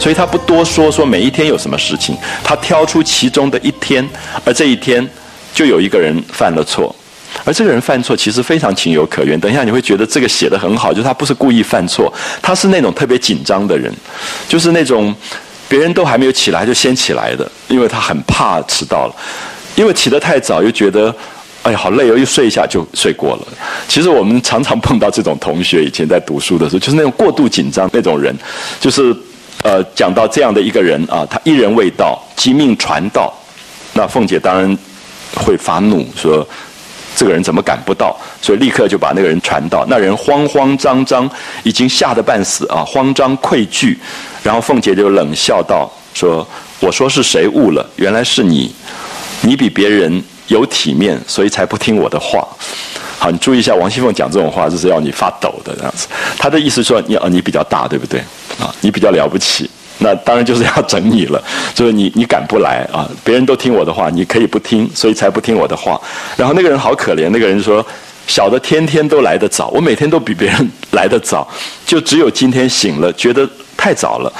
[0.05, 4.07] 所以他不多说，说每一天有什么事情，他挑出其中的一天，
[4.45, 5.09] 而这一天
[5.55, 6.95] 就有一个人犯了错，
[7.43, 9.41] 而这个人犯错其实非常情有可原。
[9.41, 13.91] 等一下你会觉得这个写的很好，就是他不是故意犯错，他是那种特别紧张的人，
[14.47, 15.15] 就是那种
[15.71, 19.17] 别人都还没有起来就先起来的，因为他很怕迟到了，
[19.75, 21.17] 因为起得太早又觉得
[21.63, 23.49] 哎呀好累哦，又睡一下就睡过了。
[23.89, 28.37] 其实我们常常碰到这种同学，以前在读书的时候，就是那种过度紧张那种人，
[28.79, 29.17] 就是。
[29.63, 33.33] 呃，讲到这样的一个人啊，他一人未到，即命传到，
[33.95, 34.77] 那凤姐当然
[35.37, 36.47] 会发怒，说
[37.17, 38.15] 这个人怎么赶不到？
[38.43, 39.87] 所以立刻就把那个人传到。
[39.89, 41.31] 那人慌慌张张，
[41.63, 43.99] 已经吓得半死啊，慌张愧惧。
[44.43, 46.47] 然后凤姐就冷笑道：“说
[46.81, 47.89] 我说是谁误了？
[47.97, 48.75] 原来是你，
[49.41, 52.47] 你比别人有体面，所以才不听我的话。”
[53.17, 56.07] 好，你注意一下，王熙凤讲这种话，就是要你发抖的这样子。
[56.37, 58.21] 她的意思说，你啊，你比较大，对不对？
[58.61, 61.43] 啊，你比较了不起，那当然就是要整你了。
[61.75, 65.99] 就是你，你敢不来啊，别人都听我的话，你可以不听，所以才不听我的话。
[66.37, 67.85] 然后那个人好可怜，那个人说，
[68.27, 71.49] 小的天天都来得早，我每天都比别人来得早，
[71.87, 74.31] 就只有今天醒了，觉得太早了，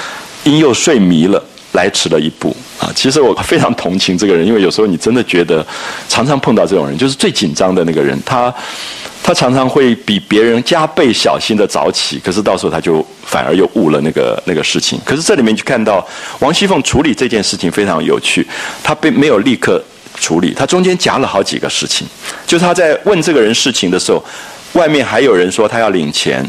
[0.43, 1.43] 因又睡迷了。
[1.75, 2.91] 来迟了一步啊！
[2.95, 5.65] 其实我非常同情这个人，因为有时候你真的觉得，
[6.09, 8.53] 常常碰到这种人，就是最紧张的那个人，他
[9.23, 15.01] 他常常会比别人加倍小心的早起，可是到时候他就反而又误了那个那个事情。
[15.05, 16.07] 可是这里面就看到
[16.39, 18.47] 王熙凤处理这件事情非常有趣，
[18.83, 19.83] 她并没有立刻
[20.21, 22.07] 处理，她中间夹了好几个事情，
[22.47, 24.25] 就是她在问这个人事情的时候，
[24.75, 26.49] 外面还有人说他要领钱。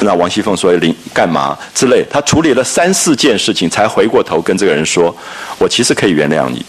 [0.00, 5.14] 那王熙凤说领干嘛之类，他处理了三四件事情，才回过头跟这个人说
[5.58, 6.64] ：“我其实可以原谅你。”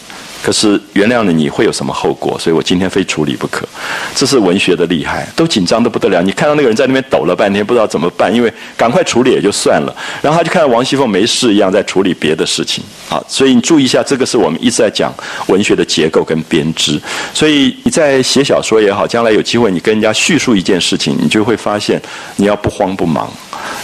[0.46, 2.38] 可是原谅了你会有什么后果？
[2.38, 3.68] 所以我今天非处理不可。
[4.14, 6.22] 这是文学的厉害，都紧张的不得了。
[6.22, 9.96] 你看到那个人在那边抖了半天，不知道怎么办，因为赶快处理也就算了。
[10.22, 12.84] 然后他就看到王熙凤没事一样在处理别的事情。
[13.10, 15.12] 啊，所以你注意一下，这个是我们一直在讲
[15.48, 17.02] 文学的结构跟编织。
[17.34, 22.00] 所以你在写小说也好，将来有机会你跟人家叙述一件事情，你就会发现
[22.36, 23.28] 你要不慌不忙，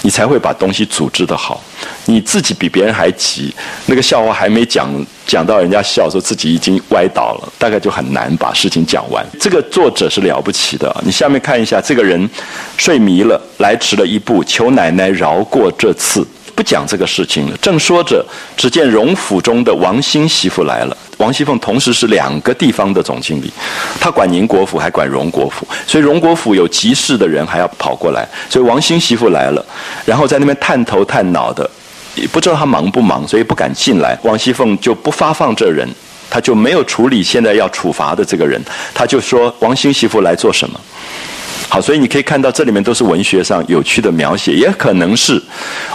[0.03, 1.59] 你才会把东西组织的好。
[2.05, 3.51] 你自己比别人还急，
[3.87, 4.87] 那个笑话还没讲
[5.31, 9.25] 讲到人家笑说，自己已经歪倒了，大概就很难把事情讲完。
[9.39, 12.29] 这个作者是了不起的，你下面看一下，这个人
[12.75, 16.27] 睡迷了，来迟了一步，求奶奶饶过这次。
[16.53, 17.55] 不讲这个事情了。
[17.61, 18.23] 正说着，
[18.57, 20.97] 只见荣府中的王兴媳妇来了。
[21.17, 23.49] 王熙凤同时是两个地方的总经理，
[24.01, 28.27] 她管宁国府，还管荣国府，所以荣国府有急事的人还要跑过来。
[28.49, 29.65] 所以王兴媳妇来了，
[30.03, 31.67] 然后在那边探头探脑的，
[32.15, 34.17] 也不知道他忙不忙，所以不敢进来。
[34.23, 35.87] 王熙凤就不发放这人，
[36.29, 38.61] 他就没有处理现在要处罚的这个人，
[38.93, 40.79] 他就说王兴媳妇来做什么？
[41.69, 45.41] 好，所以你可以看到这里面都是文学上有趣的描写，也可能是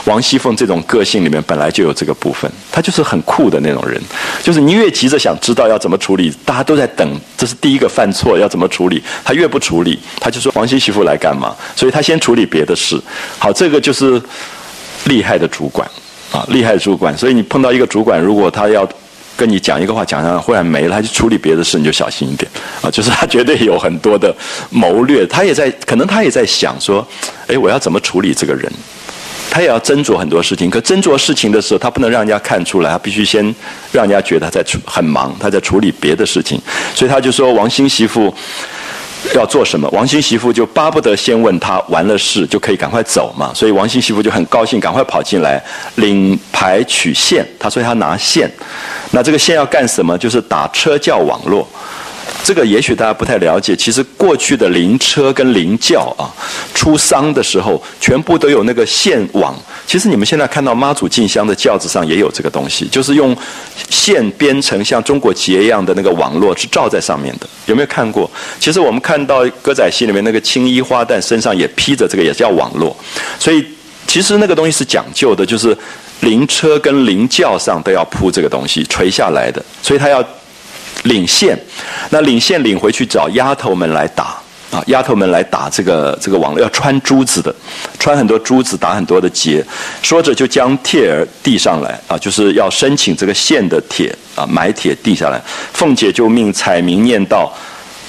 [0.06, 4.01] 王熙凤这种个性里面本来就有这个部分，她就是很酷的那种人，
[4.43, 11.55] 就是你越急着想知道要怎么处理，大家都在等，这是第一个犯错要怎么处理，她越不处理，她就说王熙媳妇来干嘛？
[11.74, 12.98] 所以她先处理别的事。
[13.38, 14.18] 好，这个就是
[15.05, 15.86] 厉害的主管
[16.36, 17.16] 啊，厉害主管。
[17.16, 18.86] 所以你碰到一个主管，如果他要
[19.36, 22.50] 跟你讲一个话，讲上忽然没了，他去处理别的事，你就小心一点
[22.82, 22.90] 啊！
[22.90, 24.34] 就是他绝对有很多的
[24.68, 27.06] 谋略，他也在，可能他也在想说，
[27.46, 28.70] 哎，我要怎么处理这个人？
[29.48, 33.42] 他也要斟酌很多事情，可斟酌事情的时候，他不能让人家看出来，他必须先
[33.90, 36.60] 让人家觉得他在处很忙，他在处理别的事情，
[36.94, 38.34] 所以他就说王鑫媳妇。
[39.35, 39.89] 要做什么？
[39.93, 45.62] 王新媳妇就巴不得先问他完了事就可以赶快走嘛，所以王新媳妇就很高兴，赶快跑进来
[45.97, 47.47] 领牌取线。
[47.59, 48.51] 他说他拿线，
[49.11, 50.16] 那这个线要干什么？
[50.19, 51.66] 就是打车叫网络。
[52.44, 56.30] 这个也许大家不太了解，其实过去的灵车跟灵轿啊，
[56.72, 59.52] 出丧的时候全部都有那个线网。
[59.84, 63.36] 其实你们现在看到妈祖进香的轿子上也有这个东西，就是用
[63.90, 67.48] 线编成像中国结一样的那个网络是罩在上面的。
[67.66, 68.30] 有没有看过？
[68.60, 72.96] 其实我们看到歌仔戏里面那个青衣花旦身上也披着这个，也叫网络。
[73.40, 73.64] 所以
[74.06, 75.76] 其实那个东西是讲究的，就是
[76.20, 80.24] 灵车跟灵轿上都要铺这个东西垂下来的，所以他要。
[81.05, 81.59] 领线，
[82.10, 84.36] 那领线领回去找丫头们来打
[84.73, 87.55] 啊，丫头们来打这个这个网络，要穿珠子的，
[87.98, 89.64] 穿很多珠子，打很多的结。
[90.02, 95.40] 说着就将帖儿递上来啊，就是要申请这个线的帖啊，买帖递下来。
[95.73, 97.52] 凤姐就命彩明念道：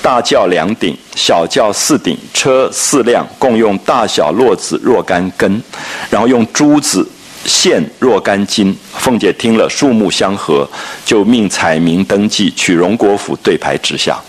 [0.01, 5.61] 大轿两顶，小轿四顶，车四辆，共用大小络子若干根，
[6.09, 7.07] 然后用珠子。
[7.47, 10.69] 线若干斤，凤姐听了，数目相合，
[11.05, 14.19] 就命彩明登记，取荣国府对牌之下。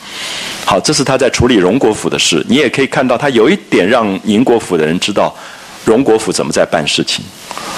[0.64, 2.44] 好，这是他在处理荣国府的事。
[2.48, 5.34] 你也可以看到，他有一点让宁国府的人知道
[5.84, 7.24] 荣国府怎么在办事情，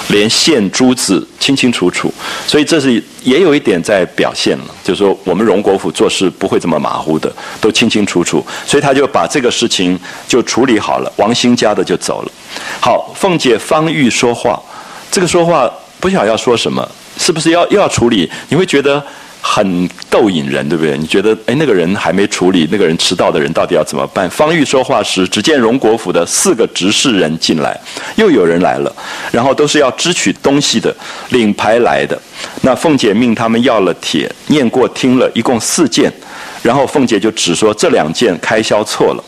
[0.09, 2.13] 连线珠子清清楚楚。
[2.45, 8.45] 所以这是也有一点在表现了，就是说我们荣国府做事不会这么马虎的，都清清楚楚。
[8.67, 12.31] 所以他就把这个事情就处理好了，王兴家的就走了。
[12.79, 14.61] 好，凤姐方欲说话。
[15.11, 15.69] 这个说话
[15.99, 18.29] 不晓要说什么，是不是要又要处理？
[18.47, 19.03] 你会觉得
[19.41, 20.97] 很逗引人，对不对？
[20.97, 24.29] 你觉得哎，那个人还没处理，那个人迟到的人到底要怎么办？
[24.29, 27.77] 方玉说话时，只见荣国府的四个执事人进来，
[28.15, 28.95] 又有人来了，
[29.31, 30.95] 然后都是要支取东西的，
[31.31, 32.17] 领牌来的。
[32.61, 36.11] 那凤姐命他们要了帖，念过听了一共四件，
[36.63, 39.23] 然后凤姐就只说这两件开销错了。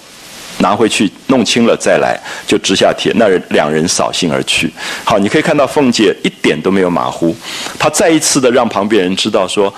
[0.64, 2.18] 拿回去弄清了再来，
[2.48, 3.12] 就直下帖。
[3.18, 4.72] 那人两人扫兴而去。
[5.04, 7.36] 好，你可以看到凤姐一点都没有马虎，
[7.78, 9.72] 她再一次的让旁边人知道说，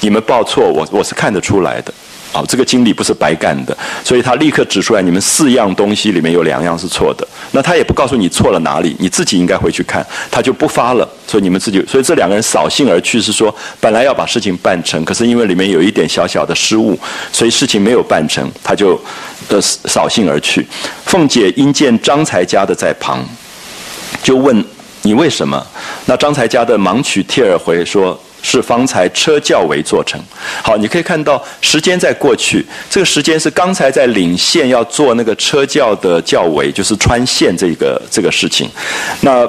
[0.00, 1.94] 你们报错，我我是看得出来的。
[2.34, 7.24] 好，这个经理不是白干的，所以他立刻指出来，你们四样东西里面有两样是错的。
[7.52, 11.08] 那他也不告诉你错了哪里，你自己应该回去看，他就不发了。
[11.28, 16.98] 所以你们自己，所以这两个人扫兴而去，是说本来要把事情办成，可是因为里面有一点小小的失误，
[17.32, 19.00] 所以事情没有办成，他就
[19.46, 20.66] 呃扫兴而去。
[21.04, 23.24] 凤姐因见张才家的在旁，
[24.24, 24.64] 就问
[25.02, 25.64] 你为什么？
[26.06, 28.20] 那张才家的忙取帖儿回说。
[28.44, 30.20] 是方才车轿围做成，
[30.62, 38.68] 好，你可以看到时间在过去，这个时间是刚才在领线要做那个车轿的轿围，就是穿线这个这个事情，
[39.22, 39.48] 那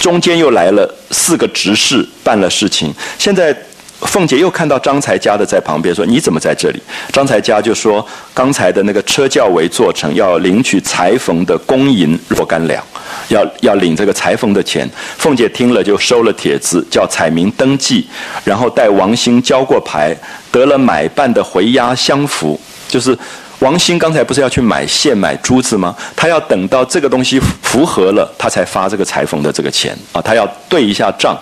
[0.00, 3.54] 中间又来了四个执事办了事情，现在。
[4.00, 12.84] 凤姐又看到张才家的在旁边，说：“你怎么在这里？”张才家就说：“刚才的那个车轿围做成，要领取裁缝的工银若干两，
[13.28, 14.88] 要要领这个裁缝的钱。”
[15.18, 18.06] 凤姐听了就收了帖子，叫彩明登记，
[18.44, 20.16] 然后带王兴交过牌，
[20.50, 23.16] 得了买办的回押相符，就是。
[23.60, 25.94] 王兴刚才不是要去买线买珠子吗？
[26.14, 31.38] 他要等到这个东西符合了，他才发这个裁缝的这个钱啊，他要对一下账，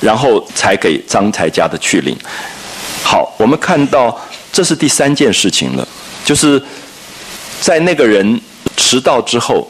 [0.00, 2.14] 然后才给张才家的去领。
[3.02, 4.20] 好，我们看到
[4.52, 5.88] 这是第三件事情了，
[6.24, 6.62] 就是
[7.60, 8.38] 在那个人
[8.76, 9.66] 迟到之后，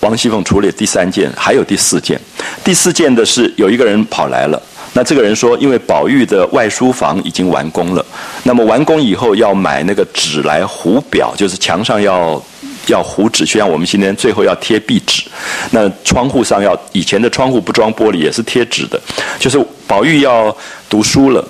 [0.00, 2.20] 王熙凤处理第三件，还有第四件。
[2.64, 4.60] 第四件的是有一个人跑来了。
[4.94, 8.04] 那这个人说，因为宝玉的外书房已经完工了，
[8.44, 12.42] 那么完工以后要买那个纸来糊表，就是墙上要
[12.86, 15.24] 要糊纸，就像我们今天最后要贴壁纸。
[15.70, 19.00] 那窗户上要以前的窗户不装玻璃，也是贴纸的。
[19.38, 20.56] 就是宝玉要
[20.88, 21.46] 读书了，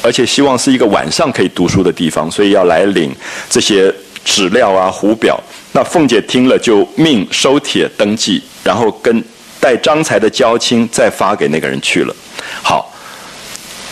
[0.00, 3.14] 而且希望是一个晚上可以读书的地方，所以要来领
[3.50, 3.92] 这些
[4.24, 5.38] 纸料啊、糊表。
[5.76, 9.22] 那凤姐听了就命收帖登记，然后跟
[9.60, 12.16] 带张才的交亲再发给那个人去了。
[12.62, 12.90] 好，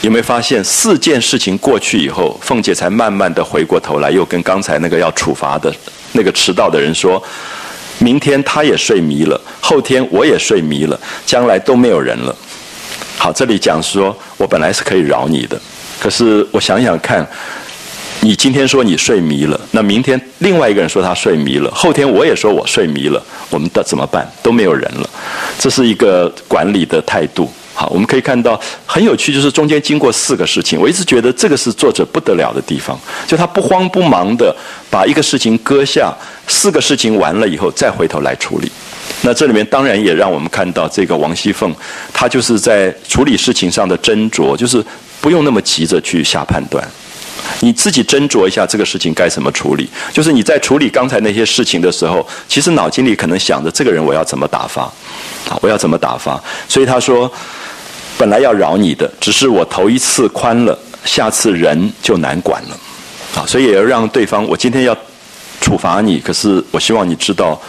[0.00, 5.70] 有没有发现四件事情过去以后，凤姐才慢慢的回过头来，又跟刚才那个要处罚的
[6.12, 7.22] 那个迟到的人说
[8.00, 12.34] ：“明天他也睡迷了，后天我也睡迷了，将来都没有人了。”
[13.18, 15.60] 好，这里讲说，我本来是可以饶你的，
[16.00, 17.28] 可是我想想看，
[18.24, 24.26] 你今天说你睡迷了，那明天另外一个人说他睡迷了，后天我也说我睡迷了，我们的怎么办？
[24.42, 25.10] 都没有人了，
[25.58, 27.52] 这是一个管理的态度。
[27.74, 34.56] 好，我们可以看到很有趣，就是中间经过四个事情，我一直觉得这个是作者不得了的地方，就他不慌不忙的
[34.88, 36.10] 把一个事情搁下，
[36.48, 38.72] 四个事情完了以后再回头来处理。
[39.20, 41.74] 那这里面当然也让我们看到这个王熙凤，
[42.14, 44.82] 她就是在处理事情上的斟酌，就是
[45.20, 46.82] 不用那么急着去下判断，
[47.60, 49.88] 你自己斟酌一下这个事情该怎么处理。
[50.12, 54.82] 就是你在处理刚才那些事情的时候，其实脑筋里可能想着这个人我要怎么打发，
[55.48, 56.42] 啊，我要怎么打发。
[56.68, 57.30] 所以他说，
[58.16, 62.78] 本来要饶你的，只是我头一次宽了，下次人就难管了，
[63.36, 64.96] 啊，所以也要让对方，我今天要
[65.60, 67.60] 处罚你，可是我希望你知道。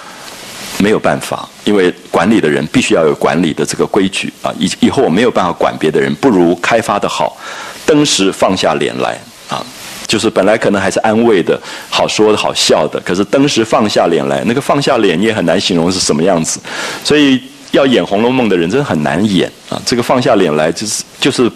[0.77, 4.53] 没有办法，因为管理的人必须要有管理的这个规矩啊。
[4.59, 7.37] 以以后我没有办法管别的人，不如开发的好，
[7.85, 9.17] 登时放下脸来
[9.49, 9.65] 啊。
[10.07, 11.59] 就是本来可能还是安慰的、
[11.89, 16.59] 好说的好笑的，可是当时放下脸来，那个放下脸也很难形容是什么样子。
[17.03, 17.41] 所以
[17.71, 19.81] 要演《红楼梦》的人真的很难演啊。
[19.83, 21.51] 这个放下脸来就是就是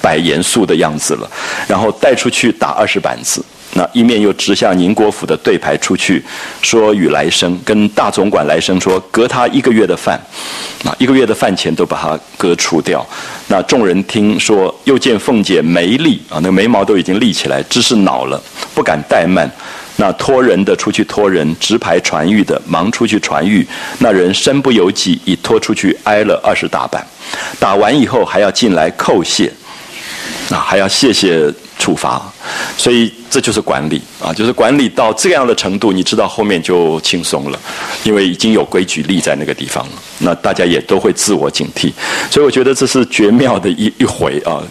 [0.00, 1.30] 摆严肃的样子了，
[1.68, 3.44] 然后带出去打二十板子。
[3.76, 6.24] 那一面又直向宁国府的对牌出去，
[6.62, 10.16] 说与来生跟大总管来生说，隔他一个月的饭，
[10.84, 13.04] 啊，一个月的饭钱都把他割除掉。
[13.48, 18.40] 那众人听说，又见凤姐眉立啊，那眉毛都已经立起来，只是恼了，
[18.74, 19.50] 不敢怠慢。
[19.96, 23.66] 那托人的出去托人，直排传谕的忙出去传谕。
[23.98, 27.04] 那人身不由己，已拖出去挨了二十大板。
[27.58, 29.52] 打完以后还要进来叩谢，
[30.50, 31.52] 啊，还要谢谢。
[31.78, 32.32] 处罚，
[32.78, 37.58] 所以这就是管理啊，就是管理到这样的程度，你知道后面就轻松了，
[38.04, 41.92] 因为已经有规矩立在那个地方了，那大家也都会自我警惕，
[42.30, 44.62] 所以我觉得这是绝妙的一 一回啊，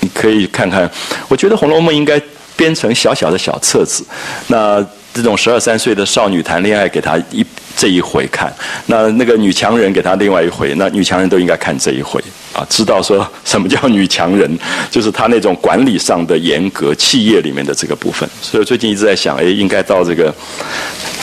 [0.00, 0.90] 你可以看看，
[1.28, 2.20] 我觉得《红楼梦》应该
[2.56, 4.04] 编成小小的小册子，
[4.48, 7.44] 那这种十二三岁的少女谈恋爱，给她一。
[7.78, 8.52] 这一回看，
[8.86, 12.20] 那那个女强人给他另外一回，那女强人都应该看这一回
[12.52, 14.58] 啊，知道说 什么叫女强人，
[14.90, 18.28] 就是她那种管理上的严格，企业里面的这个部分。
[18.42, 20.34] 所以最近一直在想，哎，应该到这个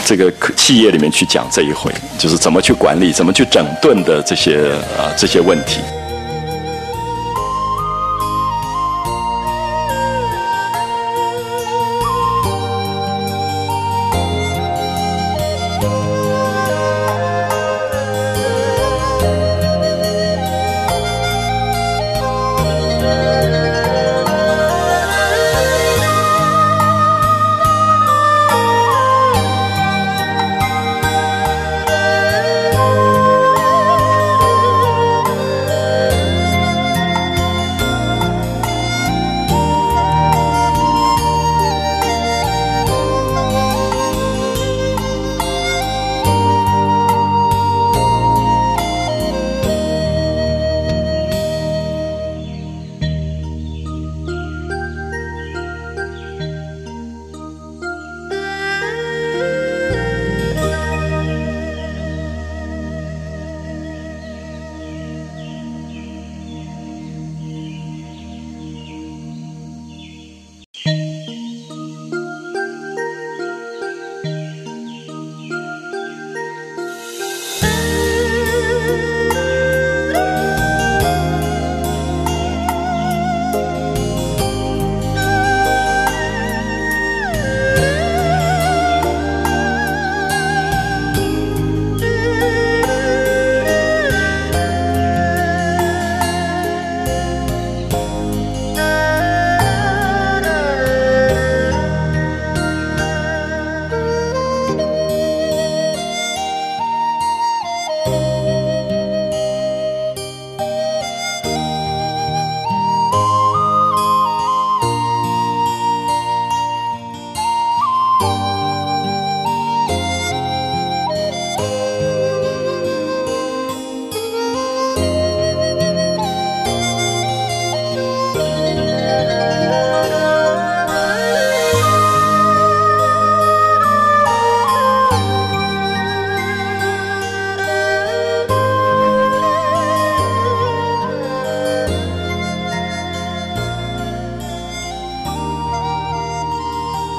[0.06, 5.82] 这个企业里面去讲这一回，就是怎么去管理，怎么去整顿的这些啊这些问题。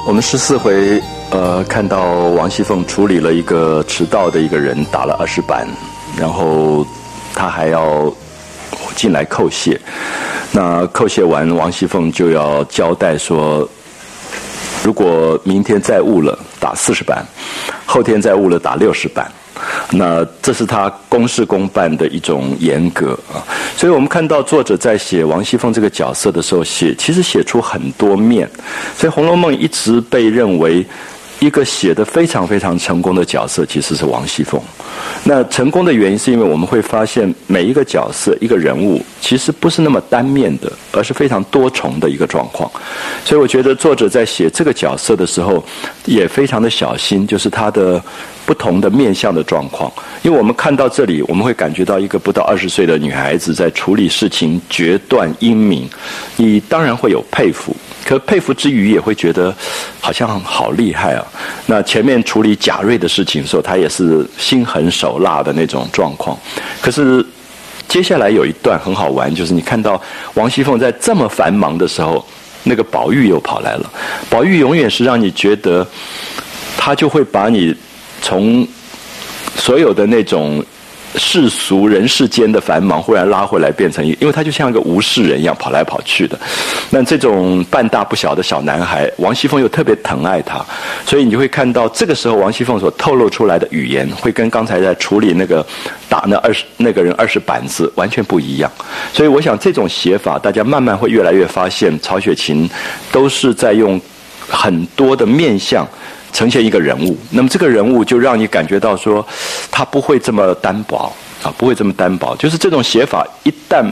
[0.06, 1.02] 我们十四回，
[1.32, 5.66] 呃，看到王熙凤处理了一个迟到的一个人，打了二十板，
[6.16, 6.86] 然后
[7.34, 8.08] 他还要
[8.94, 9.78] 进来叩谢。
[10.52, 13.68] 那叩谢完，王熙凤就要交代说，
[14.84, 17.18] 如果明天再误了，打四十板；
[17.84, 19.28] 后天再误了，打六十板。
[19.90, 23.42] 那这是他公事公办的一种严格啊。
[23.76, 28.48] 所以我们看到作者在写王熙凤这个角色的时候，写其实写出很多面。
[28.96, 30.84] 所以《红楼梦》一直被认为。
[31.38, 34.58] 一个写的非常非常成功的角色，其实是王熙凤。
[35.22, 42.70] 那成功的原因，是因为我们会发现每一个角色、一个人物，其实不是那么单面的，而是非常多重的一个状况。
[43.22, 45.62] 所以，我觉得作者在写这个角色的时候，
[46.06, 48.02] 也非常的小心，就是他的
[48.46, 49.92] 不同的面相的状况。
[50.22, 55.86] 因为我们看到这里，我们会感觉到一个不到二十岁的女孩子在处理事情决断英明，
[56.36, 57.76] 你当然会有佩服。
[58.04, 59.52] 可佩服之余，也会觉得
[60.00, 61.26] 好像好厉害啊！
[61.66, 66.38] 那前面处理贾瑞的事情的时候，他也是心狠手辣的那种状况。
[66.80, 67.26] 可是
[67.88, 70.00] 接下来有一段很好玩，就是你看到
[70.34, 72.24] 王熙凤在这么繁忙的时候，
[72.62, 73.92] 那个宝玉又跑来了。
[74.30, 75.84] 宝玉永远是让你觉得，
[76.76, 77.74] 他就会把你
[78.22, 78.66] 从
[79.56, 80.64] 所有的那种。
[81.18, 86.38] 世俗人世间的繁忙，忽然拉回来，变成，因为他就像一个无事人一样跑来跑去的。
[86.90, 90.62] 那这种半大不小的小男孩，王熙凤又特别疼爱他，
[91.06, 95.64] 所以你就会看到这个时候王熙凤所透露出来的语言，会跟刚才在处理那个
[96.06, 98.70] 打那二十那个人二十板子完全不一样。
[99.14, 102.68] 所以我想这种写法，大家慢慢会越来越发现，曹雪芹
[103.10, 103.98] 都是在用
[104.50, 105.88] 很多的面相。
[106.32, 109.26] 呈现一个人物，那么这个人物就让你感觉到说，
[109.70, 111.10] 他不会这么单薄
[111.42, 112.36] 啊，不会这么单薄。
[112.36, 113.84] 就是这种写法一旦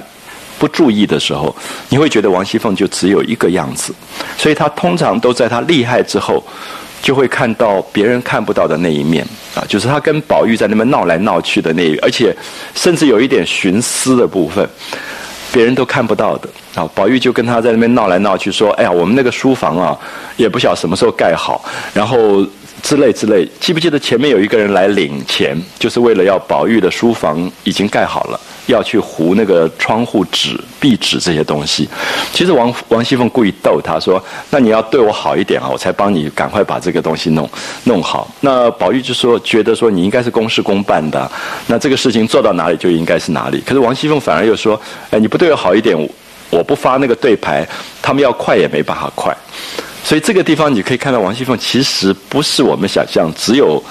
[0.58, 1.54] 不注意的时候，
[1.88, 3.94] 你会觉得王熙凤就只有一个样子。
[4.36, 6.44] 所以他通常都在他厉害之后，
[7.02, 12.34] 就会看到别人看不到的那一面啊，就是他跟宝玉在那边闹来闹去的那一，而且
[12.74, 14.68] 甚至有一点徇私的部分。
[15.54, 16.84] 别人都看不到的啊！
[16.96, 19.96] 宝玉就跟他在那边闹来闹去，说：“哎呀，我们那个书房啊，
[20.36, 21.64] 也不晓什么时候盖好，
[21.94, 22.44] 然后
[22.82, 23.48] 之类之类。
[23.60, 31.88] 记不记得前面有一个人来领钱，就是为了要宝玉的书房已经盖好了。”要去糊那个窗户纸、壁纸这些东西，
[32.32, 37.48] 其实王王熙凤故意逗他说：“那你要对我好一点啊，我才帮你赶快把这个东西弄
[37.84, 41.30] 弄好。”那宝玉就说：“觉得说你应该是公事公办的，
[41.66, 44.80] 那这个事情做到哪里就应该是哪里。”可是王熙凤反而又说
[45.12, 45.96] ：“哎，你不对我好一点，
[46.48, 47.66] 我不发那个对牌，
[48.00, 49.36] 他们要快也没办法快。”
[50.02, 53.82] 所以这个地方你可以看到，王熙凤其实不是我们想象只有。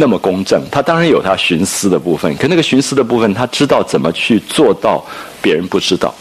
[0.00, 5.04] 那么公正，他当然有他徇私的部分，可那个徇私的部分，他知道怎么去做到
[5.42, 6.12] 别人不知道。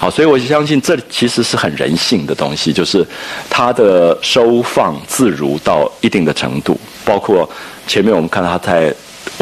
[0.00, 3.06] 好，所以我相信这其实是很人性的东西，就是
[3.50, 7.48] 他的收放自如到一定的程度，包括
[7.86, 8.94] 前面我们看到他在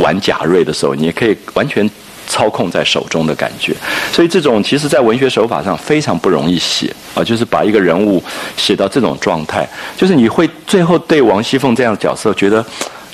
[0.03, 1.89] 玩贾瑞的时候，你也可以完全
[2.27, 3.73] 操控在手中的感觉。
[4.11, 8.21] 所以这种其实在文学手法上非常不容易写啊，就是把一个人物
[8.57, 12.65] 写到这种状态，就是你会最后对王熙凤这样的角色觉得。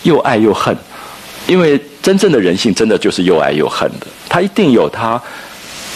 [0.03, 0.77] 又爱又恨，
[1.47, 4.07] 因为真正的人性真的就是又爱又恨的。
[4.29, 5.21] 他一定有他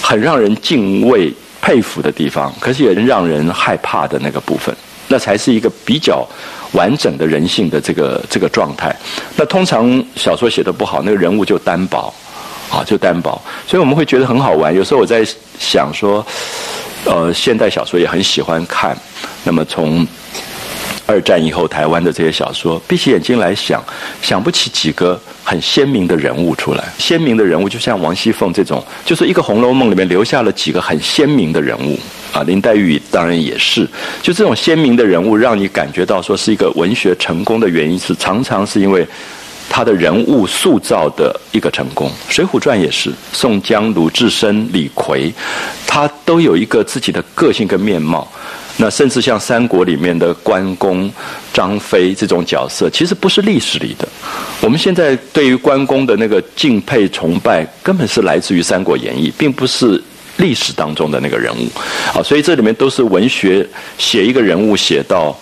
[0.03, 4.74] 很让人敬畏、佩服的地方，可是也让人害怕的那个部分，
[5.09, 6.27] 那才是一个比较
[6.73, 8.95] 完整的人性的这个这个状态。
[9.37, 12.12] 那通常小说写的不好，那个人物就单薄，
[12.70, 13.41] 啊，就单薄。
[13.66, 14.74] 所以我们会觉得很好玩。
[14.74, 15.27] 有时候我在
[15.59, 16.24] 想说，
[17.05, 18.97] 呃，现代小说也很喜欢看。
[19.45, 20.07] 那么从
[21.07, 23.83] 二战以后，台湾的这些小说，闭起眼睛来想，
[24.20, 26.85] 想不起几个很鲜明的人物出来。
[26.99, 31.97] 鲜明的人物，就像王熙凤这种，就是一个《红楼梦》里面留下了几个很鲜明的人物
[32.33, 32.43] 啊。
[32.43, 33.89] 林黛玉当然也是，
[34.20, 39.07] 就这种鲜明的人物，让你感觉到说是一个文学成功的原因，是常常是因为
[39.70, 42.09] 他的人物塑造的一个成功。
[42.28, 45.33] 《水浒传》也是，宋江、鲁智深、李逵，
[45.87, 48.27] 他都有一个自己的个性跟面貌。
[48.78, 51.11] 那甚至像三国里面的关公、
[51.53, 54.07] 张飞这种角色，其实不是历史里的。
[54.61, 60.03] 我们现在对于关公的那个敬佩崇拜，根本是来自于《三国演义》，并不是
[60.36, 61.66] 历史当中的那个人物。
[62.15, 63.66] 啊，所以这里面都是文学
[63.97, 65.35] 写一个人物写到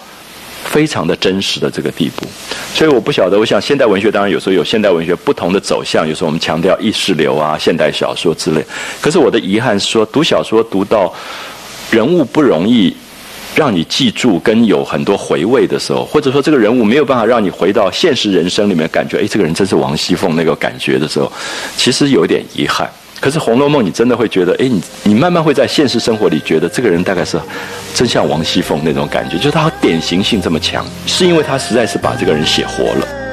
[0.64, 2.24] 非常的真实的这个地步。
[2.72, 8.64] 所以我不晓得，我想现代文学当然有时候有现代文学不同的走向，有时候我们强调意识流啊、现代小说之类。
[9.00, 11.12] 可是我的遗憾是说，读小说读到
[11.90, 12.94] 人物不容易。
[13.54, 21.30] 让你记住跟有很多回味的时候，或者说这个人物没有办法让你回到现实人生里面，感觉哎，这个人真是王熙凤那个感觉的时候，
[21.76, 22.90] 其实有点遗憾。
[23.20, 27.40] 可是《红楼梦》，你真的会觉得，哎，你你慢慢会在现实生活里觉得这个人大概是
[27.94, 33.23] 真像王熙凤那种感觉，就是他典型性这么强，是因为他实在是把这个人写活了。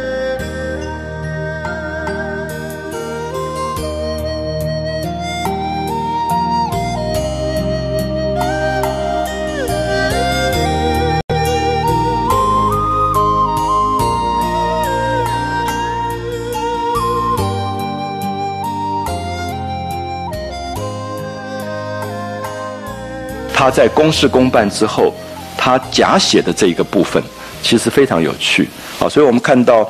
[23.72, 25.14] 在公事公办之后，
[25.58, 27.24] 他假写的这一个部分，
[27.64, 28.68] 其实非常有趣。
[29.00, 29.90] 好，所以我们看到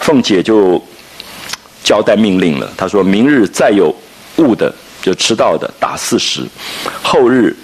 [0.00, 0.82] 凤姐就
[1.82, 3.94] 交代命令了，她说明日再有
[4.36, 6.44] 误的，就迟到的打四十，
[7.02, 7.56] 后日。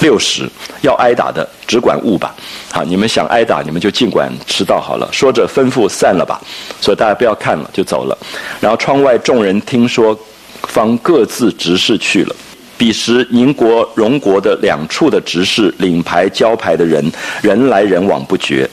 [0.00, 0.46] 六十
[0.82, 2.34] 要挨打的，只管误吧。
[2.70, 5.08] 好，你们想挨打，你们就尽管迟到好了。
[5.10, 6.38] 说着吩咐散了吧，
[6.82, 8.18] 所以大家不要看了，就走了。
[8.60, 10.14] 然后窗外众人听说，
[10.64, 12.36] 方各自执事去了。
[12.78, 17.10] 彼时宁国、荣国的两处的执事领牌交牌的人，
[17.42, 18.68] 人来人往不绝。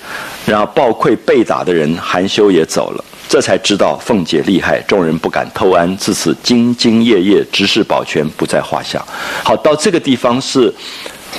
[0.46, 3.06] 然后暴愧被打的人，含羞也走了。
[3.30, 9.04] 这才知道凤姐厉害，众人不敢偷安，自此兢兢业业，执事保全不在话下。
[9.44, 10.72] 好，到这个地方是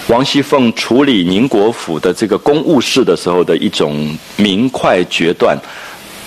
[0.08, 5.56] 王熙凤处理宁国府的这个公务事的时候的一种明快决断，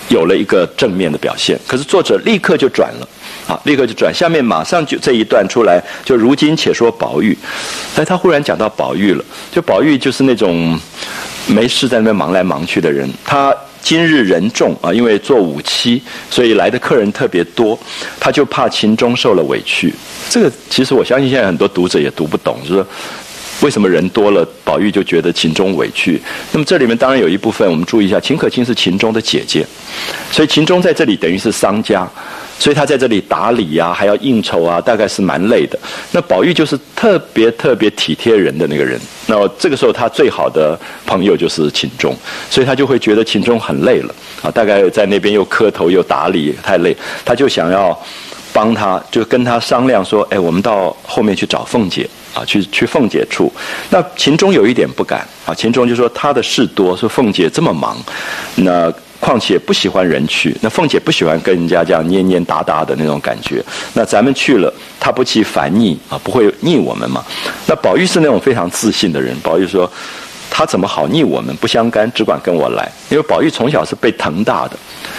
[0.08, 1.58] 有了一个正面的表现。
[1.66, 3.08] 可是作者立刻就转了，
[3.48, 7.36] 啊，立刻就转，下面马上就这一段出来，就如今且说宝玉，
[7.96, 10.78] 哎，他忽然讲到宝玉了，就宝玉就是那种
[11.48, 13.52] 没事在那边忙来忙去的人，他。
[13.80, 17.78] 今日人众啊，因为做五期，所以来的客人特别多，
[18.18, 19.94] 他就怕秦钟受了委屈。
[20.28, 22.84] 这个其实我相信现在很多读者也读不懂，就是
[23.62, 26.20] 为什么人多了，宝玉就觉得秦钟委屈。
[26.50, 29.64] 那么这里面当然有一部分，我们注意一下，秦可卿是秦钟的姐姐，
[30.32, 32.06] 所以秦钟在这里等于是商家。
[32.58, 35.78] 所以他在这里打理呀，还要应酬啊，大概是蛮累的。
[36.10, 39.00] 那宝玉就是特别特别体贴人的那个人。
[39.26, 42.16] 那这个时候他最好的朋友就是秦钟，
[42.50, 47.96] 所以他就会觉得秦钟很累了啊，大概在那边又磕头又打理，太累，他就想要
[48.52, 53.52] 帮他，就跟他商量说：“哎，我们到后面去找凤姐啊，去去凤姐处。”
[53.90, 57.96] 那秦钟有一点不敢啊，秦钟就说他的事多，说凤姐这么忙，
[58.56, 58.92] 那。
[59.20, 63.62] 况且不喜欢人去，那凤姐不喜欢跟人家这样黏黏哒哒的那种感觉。
[63.94, 67.24] 那咱们去了，她不起烦腻啊，不会腻我们嘛？
[67.66, 69.36] 那宝玉是那种非常自信的人。
[69.40, 69.90] 宝玉说
[70.48, 71.54] ：“他怎么好腻我们？
[71.56, 74.76] 不相干，只管跟我来。”因为宝玉从小是被疼大的，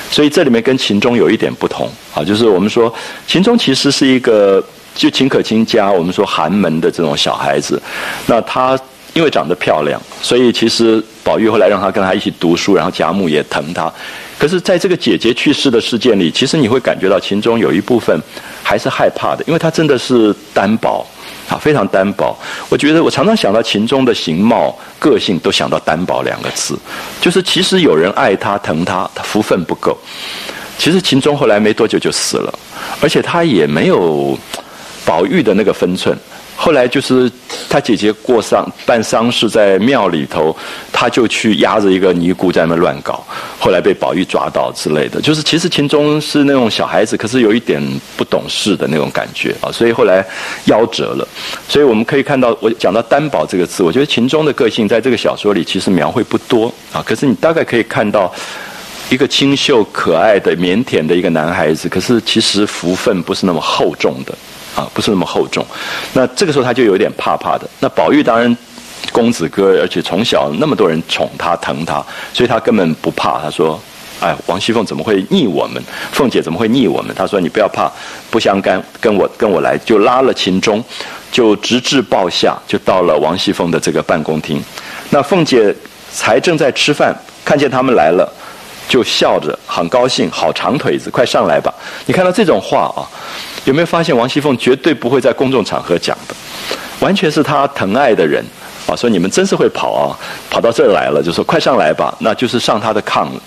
[0.09, 2.23] 所以这里面跟秦钟有一点不同啊。
[2.23, 2.93] 就是我们说，
[3.27, 4.63] 秦钟其实是一个
[4.95, 7.81] 就秦可卿家，我们说寒门的这种小孩子。
[8.25, 8.79] 那他。
[9.19, 13.91] 因为长得漂亮，所以其实宝玉后来让他跟他一起读书，然后贾母也疼他。
[14.37, 18.17] 可是，在这个姐姐去世的事件里，其实你会感觉到秦钟有一部分
[18.63, 21.05] 还是害怕的，因为他真的是单薄
[21.49, 22.33] 啊，非常单薄。
[22.69, 26.79] 我觉得我常常想到秦钟的形貌、个性，都想到“单薄”两个字，
[27.19, 29.97] 就是其实有人爱他、疼他，他福分不够。
[30.77, 32.59] 其实秦钟后来没多久就死了，
[33.01, 34.39] 而且他也没有
[35.03, 36.17] 宝玉的那个分寸。
[36.61, 37.31] 后来就是
[37.69, 40.53] 他姐姐过丧办丧事在庙里头，
[40.91, 43.25] 他就去压着一个尼姑在那乱搞，
[43.57, 45.21] 后来被宝玉抓到之类的。
[45.21, 47.81] 就是其实秦钟是那种小孩子，可是有一点
[48.17, 50.21] 不懂事的那种感觉啊，所以后来
[50.65, 51.25] 夭折了。
[51.69, 58.29] 所以我们可以看到，我讲到单薄这个字，我觉得秦钟的个性在这个小说里其实描绘不多啊，可是你大概可以看到
[59.09, 64.35] 一个清秀可爱的腼腆的一个男孩子，可是其实福分不是那么厚重的。
[64.75, 65.65] 啊，不是那么厚重，
[66.13, 67.67] 那这个时候他就有点怕怕的。
[67.79, 68.55] 那宝玉当然
[69.11, 73.39] 公子哥，而且从小那么多人宠他疼他，所以他根本不怕。
[73.39, 73.79] 他说
[74.21, 75.83] ：“哎，王熙凤怎么会逆我们？
[76.11, 77.91] 凤姐怎么会逆我们？”他说：“你不要怕，
[78.29, 80.83] 不相干，跟我跟我来。”就拉了秦钟，
[81.31, 84.63] 就直至报下，就到了王熙凤的这个办公厅。
[85.09, 85.75] 那凤姐
[86.13, 88.31] 才正在吃饭，看见他们来了。
[88.87, 91.71] 就笑着，很高兴，好长腿子，快上来吧！
[92.07, 93.05] 你看到这种话啊，
[93.65, 96.35] 有没有发现王熙凤绝对不会在公众场合讲的，
[96.99, 98.43] 完全是她疼爱的人
[98.87, 98.95] 啊。
[98.95, 100.17] 说你们真是会跑啊，
[100.49, 103.41] 跑到这儿来了，就说快上来吧，那就是上她的炕了。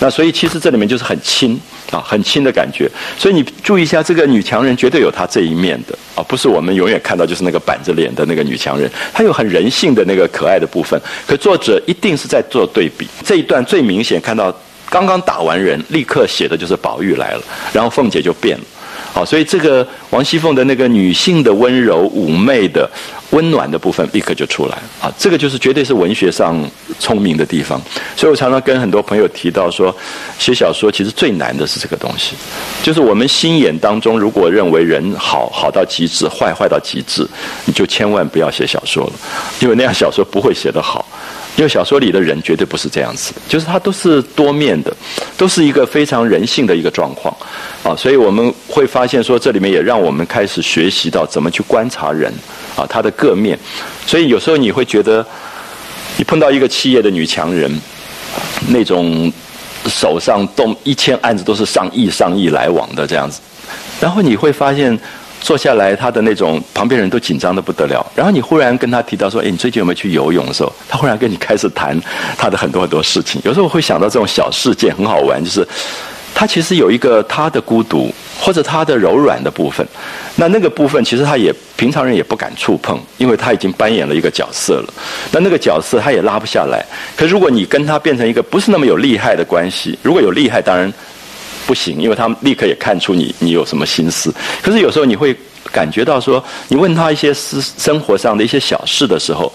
[0.00, 1.58] 那所以其实这里面就是很亲
[1.90, 2.90] 啊，很亲的感觉。
[3.16, 11.00] 所以你注意一下，这个女强人绝对有她这一面的啊，不是我们永远看到就是那个板着脸的那个女强人，她有很人性的那个可爱的部分。
[11.26, 14.54] 可作者一定是在做对比，这一段最明显看到。
[14.90, 18.64] 刚刚打完人，立刻写的就是宝玉来了，然后凤姐就变了，
[19.12, 22.90] 好，所以这个王熙凤的那个女性的温柔、妩媚的、
[23.30, 26.58] 温暖的部分立刻就出来啊，这个就是绝对是文学上
[26.98, 27.78] 聪明的地方。
[28.16, 29.94] 所以我常常跟很多朋友提到说，
[30.38, 32.34] 写小说其实最难的是这个东西，
[32.82, 37.28] 就是我们心眼当中如果认为人好好到极致，坏坏到极致，
[37.66, 39.12] 你就千万不要写小说了，
[39.60, 41.06] 因为那样小说不会写得好。
[41.56, 44.94] 因为小说里的人绝对不是这样子，就是他都是多面的，
[45.36, 47.36] 都是一个非常人性的一个状况，
[47.82, 52.32] 啊，所以我们会发现说，这里面也让我们开始学习到怎么去观察人，
[52.74, 53.58] 啊，他的各面。
[54.06, 55.24] 所以有时候你会觉得，
[56.16, 57.70] 你碰到一个企业的女强人，
[58.68, 59.30] 那种
[59.86, 63.40] 手上动一千案子都是上亿上亿来往的这样子，
[64.00, 64.98] 然后你会发现。
[65.42, 68.06] 坐下来，他的那种旁边人都紧张的不得了。
[68.14, 72.00] 然后你忽然跟他提到说：“哎，你最近有没有去游泳？”的时候，他忽然跟你开始谈
[72.38, 73.42] 他的很多很多事情。
[73.44, 75.66] 有时候我会想到这种小事件很好玩，就是
[76.32, 79.84] 他其实有一个他的孤独或者他的柔软的部分。
[80.36, 84.94] 那那个部分其实他也平常人也不敢触碰，因为他已经扮演了一个角色了。
[85.32, 86.84] 那那个角色他也拉不下来。
[87.16, 90.92] 可如果你跟他变成一个不是那么有利害的关系，如果有利害，当然。
[91.66, 94.34] 不行，因为他们立刻也看出你你有什么心思。
[94.62, 95.36] 可是有时候你会
[95.70, 99.52] 感觉到说，你问他一些私生活上的一些小事的时候，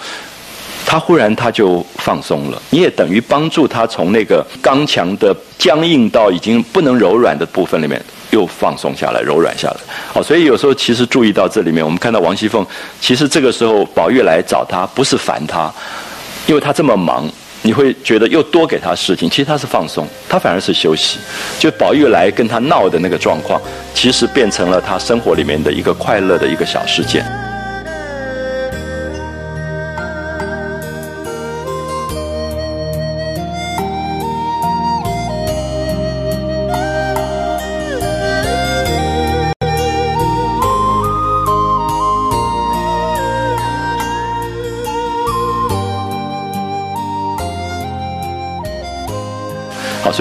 [0.86, 2.62] 他忽然他就放松了。
[2.70, 8.02] 你也等于帮助他从那个刚强的僵硬到已经不能柔软的部分里面
[8.32, 9.78] 又放松下来、柔软下来。
[10.14, 12.66] 好，所以有时候其实注意到这里面，我们看到王熙凤，
[13.02, 15.72] 其实这个时候宝玉来找他不是烦他，
[16.48, 17.30] 因为他这么忙。
[17.68, 21.20] 你会觉得又多给他事情，其实他是放松，他反而是休息。
[21.60, 23.62] 就宝玉来跟他闹的那个状况，
[23.94, 27.26] 其实变成了他生活里面的一个快乐的一个小事件。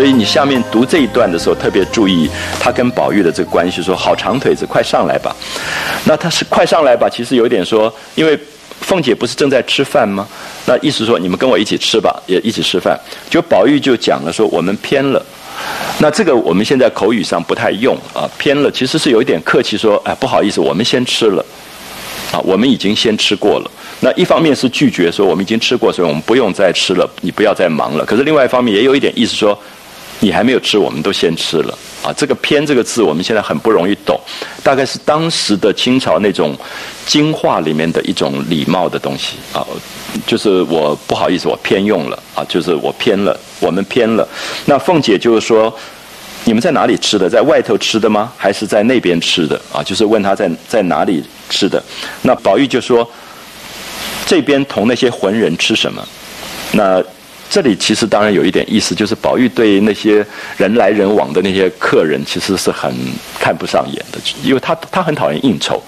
[0.06, 2.28] 以你下面读这一段的时候，特别注意
[2.60, 3.82] 他跟宝玉的这个关系。
[3.82, 5.34] 说好长腿子，快上来吧。
[6.04, 8.38] 那他是快上来吧，其实有点说，因为
[8.80, 10.26] 凤姐不是正在吃饭吗？
[10.66, 12.98] 那意思说你们跟我一起吃吧，也一起吃饭。
[13.28, 15.24] 就宝玉就讲了说我们偏了。
[15.98, 21.44] 那这个我们现在口语上不太用啊，偏了其实是有一点客气说，哎，不好意思，我们先吃了。
[22.32, 23.70] 啊，我们已经先吃过了。
[24.00, 28.04] 那一方面是拒绝说我们已经吃过，所以我们不用再吃了，你不要再忙了。
[28.04, 29.56] 可是另外一方面也有一点意思说。
[30.20, 32.12] 你还没有吃，我们都先吃了啊！
[32.16, 34.18] 这个“偏”这个字，我们现在很不容易懂，
[34.62, 36.56] 大概是当时的清朝那种
[37.04, 39.66] 经话里面的一种礼貌的东西啊，
[40.26, 44.26] 就是我不好意思，我偏用了啊，就是我偏了，我们偏了。
[44.64, 45.72] 那凤姐就是说，
[46.44, 47.28] 你们在哪里吃的？
[47.28, 48.32] 在外头吃的吗？
[48.38, 49.60] 还是在那边吃的？
[49.70, 51.82] 啊，就是问他在在哪里吃的。
[52.22, 53.06] 那宝玉就说，
[54.24, 56.02] 这边同那些浑人吃什么？
[56.72, 57.04] 那。
[57.48, 60.24] 这里其实当然有一点意思，就是宝玉对那些
[60.56, 62.92] 人来人往的那些客人，其实是很
[63.38, 65.80] 看不上眼的，因为他他很讨厌应酬，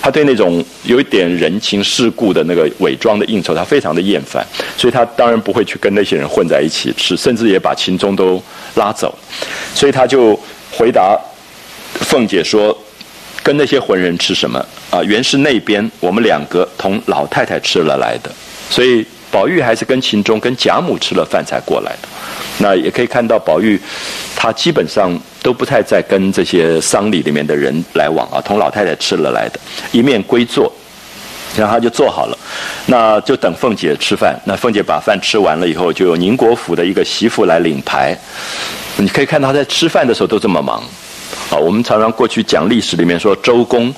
[0.00, 8.40] 他对那种有一点人情世故的那个伪装的应酬，他非常的厌烦，所以他当然不会去跟那些人混在一起吃，甚至也把秦钟都
[8.74, 9.12] 拉走，
[9.74, 10.38] 所以他就
[10.70, 11.18] 回答
[11.94, 12.76] 凤姐说
[13.42, 15.02] ：“跟那些浑人吃什么啊？
[15.02, 18.30] 原是那边我们两个同老太太吃了来的，
[18.70, 19.04] 所以。”
[19.36, 22.08] 宝玉还是跟秦钟、跟贾母吃了饭才过来的，
[22.56, 23.78] 那也可以看到宝玉，
[24.34, 29.60] 他基本上都不太在跟这些丧礼里面的人来往啊，同老太太吃了来的，
[29.92, 30.72] 一面归坐，
[31.54, 32.38] 然后他就坐好了，
[32.86, 34.34] 那就等凤姐吃饭。
[34.46, 38.18] 那凤姐把饭吃完了以后，就有宁国府的一个媳妇来领牌。
[38.96, 40.82] 你可以看到他在吃饭的时候都这么忙
[41.50, 41.58] 啊。
[41.58, 43.94] 我们常常过去讲历史里面说周公，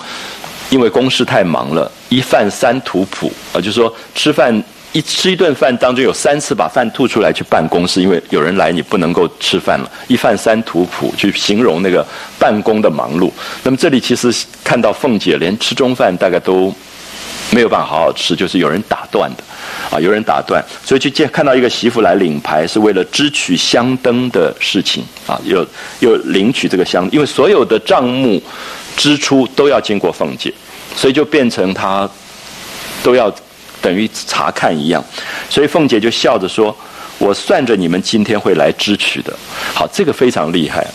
[0.71, 4.61] 因为公事太忙了，一饭三吐哺啊，就是说吃饭。
[4.93, 9.91] 一吃一顿饭当中有三次把饭吐出来去办公室，因为有人来你不能够吃饭了。
[10.07, 12.05] 一饭三吐谱去形容那个
[12.39, 13.31] 办公的忙碌。
[13.63, 14.33] 那么这里其实
[14.65, 16.75] 看到凤姐连吃中饭大概都
[17.51, 19.45] 没有办法好好吃，就是有人打断的
[19.91, 25.67] 啊，有人打断，所以去见看到一个媳妇来领牌是为了支取香灯的事情啊，又
[26.01, 28.43] 又领取这个香，因为所有的账目
[28.97, 30.53] 支出都要经过凤姐，
[30.97, 32.09] 所以就变成她
[33.03, 33.31] 都要。
[33.81, 35.05] 等于查看一样，
[35.49, 36.75] 所以凤姐就笑着说
[37.19, 39.33] ：“我算着你们今天会来支取的。”
[39.75, 40.87] 好，这个非常厉害，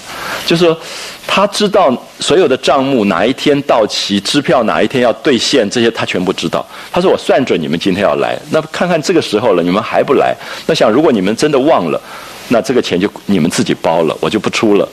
[0.45, 0.77] 就是说
[1.25, 6.65] 他知道所有的账目哪一天到期，支票哪一天要兑现，这些他全部知道。
[6.91, 10.35] 他说：“我算准你们今天要来，那看看这个时候了，你们还不来？
[10.67, 12.01] 那想如果你们真的忘了，
[12.49, 14.87] 那这个钱就你们自己包了，我就不出了。”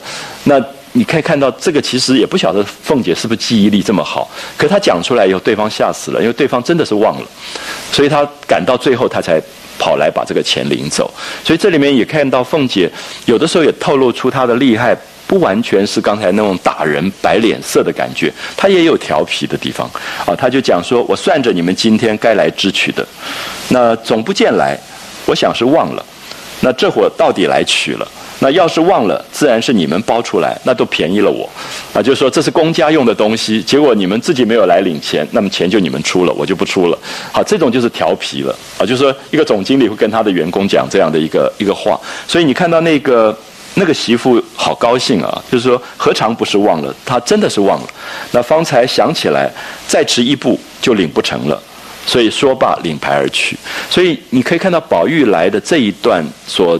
[0.45, 0.61] 那。
[0.93, 7.27] 你可以看到，这个其实也不晓得凤姐是不是记忆力这么好，可她讲出来以后，对方吓死了，因为对方真的是忘了，
[7.91, 9.41] 所以她赶到最后，她才
[9.79, 11.09] 跑来把这个钱领走。
[11.45, 12.91] 所以这里面也看到凤姐
[13.25, 14.93] 有的时候也透露出她的厉害，
[15.25, 19.89] 不完全是刚才那种打人摆脸色的感觉，她也有调皮的地方。
[20.25, 23.07] 啊，她就讲说：“我算着你们今天该来支取的，
[23.69, 24.77] 那总不见来，
[25.25, 26.05] 我想是忘了，
[26.59, 28.05] 那这会儿到底来取了。”
[28.43, 31.47] 那要是忘了，自然是你们包出来，那都便宜了我，
[31.93, 36.97] 啊，就是说这是公家用的东西，结果你们自己没有来领钱，那么钱就你们出了，我就不出了。
[37.31, 43.37] 好，这种就是调皮了，啊，就是说一个总经理会跟他的员工讲这样的一个一个话，所以你看到那个
[43.75, 46.91] 那个媳妇好高兴啊，就是说何尝不是忘了？
[47.05, 47.87] 她真的是忘了。
[48.31, 49.51] 那方才想起来，
[49.87, 51.61] 再迟一步就领不成了，
[52.07, 53.55] 所以说罢领牌而去。
[53.87, 56.79] 所以你可以看到宝玉来的这一段所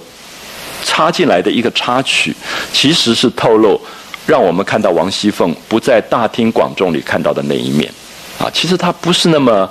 [0.83, 2.35] 插进来的一个插曲，
[2.73, 3.79] 其实是透露
[4.25, 7.91] 让我们看到王熙凤不在大庭广众里看到的那一面
[8.39, 8.49] 啊。
[8.53, 9.69] 其实她不是那么。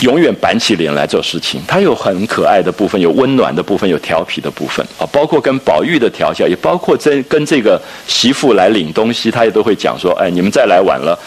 [0.00, 11.18] 永远板起脸来做事情，他有很可爱的部分，有温暖的部分，有调皮的部分啊，包括跟宝玉的调笑，也包括跟跟这个媳妇来领东西，他也都会讲说：“哎，你们再来晚了，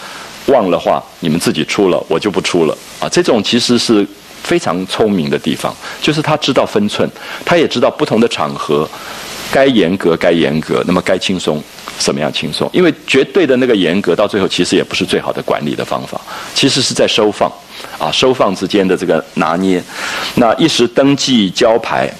[0.46, 4.06] 忘了话，你们自己出了，我就不出了。”啊，这种其实是
[4.42, 7.08] 非常聪明的地方，就是他知道分寸，
[7.44, 8.88] 他也知道不同的场合
[9.50, 11.62] 该严格该严格，那么该轻松
[11.98, 16.20] 什么样轻松，因为绝对的那个严格到最后其实也不是最好的管理的方法，
[16.54, 17.50] 其实是在收放。
[17.98, 19.82] 啊，收放之间的这个拿捏，
[20.34, 22.12] 那一时登记交牌，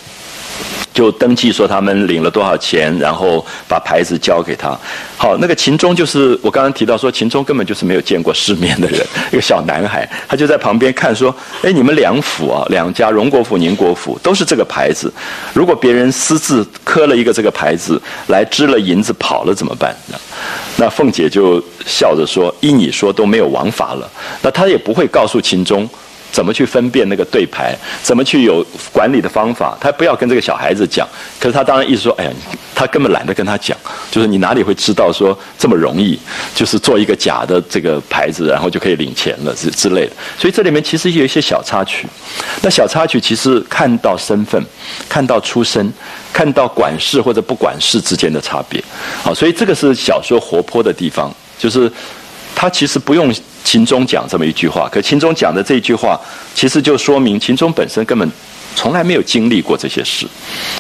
[0.93, 4.77] 就登记说他们领了多少钱，然后把牌子交给他。
[5.17, 15.13] 好，那个秦钟就是我刚刚提到说，秦钟根本就是没有见过世面的人，一个小男孩，他就在旁边看说，哎，你们两府啊，两家荣国府、宁国府都是这个牌子，
[15.55, 19.95] 如果别人私自刻了一个这个牌子来支了银子跑了怎么办？
[20.77, 24.11] 那凤姐就笑着说：“依你说都没有王法了，
[24.43, 25.89] 那他也不会告诉秦钟
[26.31, 29.77] 怎么去分辨那个对牌，怎么去有管理的方法。
[29.81, 31.09] 他不要跟这个小孩子讲。
[31.39, 32.31] 可是他当然意思说：哎呀，
[32.75, 33.77] 他根本懒得跟他讲，
[34.11, 36.19] 就是你哪里会知道说这么容易，
[36.55, 40.13] 就是做一个假的这个牌子，然后就可以领钱了之之类的。
[40.39, 42.07] 所以这里面其实有一些小插曲。
[42.63, 44.63] 那小插曲其实看到身份，
[45.09, 45.93] 看到出身。”
[46.33, 48.81] 看到管事或者不管事之间的差别，
[49.21, 51.29] 好，所以这个是小说活泼的地方，
[51.59, 51.91] 就是
[52.55, 53.33] 他其实不用
[53.65, 56.21] 秦钟讲这么一句话，可秦钟讲的这一句话，
[56.55, 58.31] 其实就说明秦钟本身根本
[58.77, 60.27] 从来没有经历过这些事，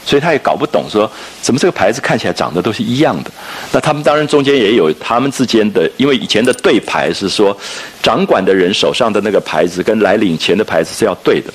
[0.04, 1.10] 所以他也搞不懂说
[1.42, 3.30] 怎么这个牌子看起来长得都是一样的。
[3.72, 7.56] 那他们当然中间也有他们之间的，因为以前的对牌是说，
[8.02, 11.52] 掌管的人手上的那个牌子跟来领钱的牌子是要对的。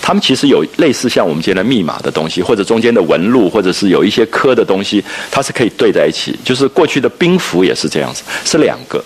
[0.00, 6.34] 他们其实有类似像我们今天的密码的东西，或者中间的纹路，或者是有一些刻的东西，它是可以对在一起。
[6.42, 9.04] 就是过去的兵符也是这样子，是两个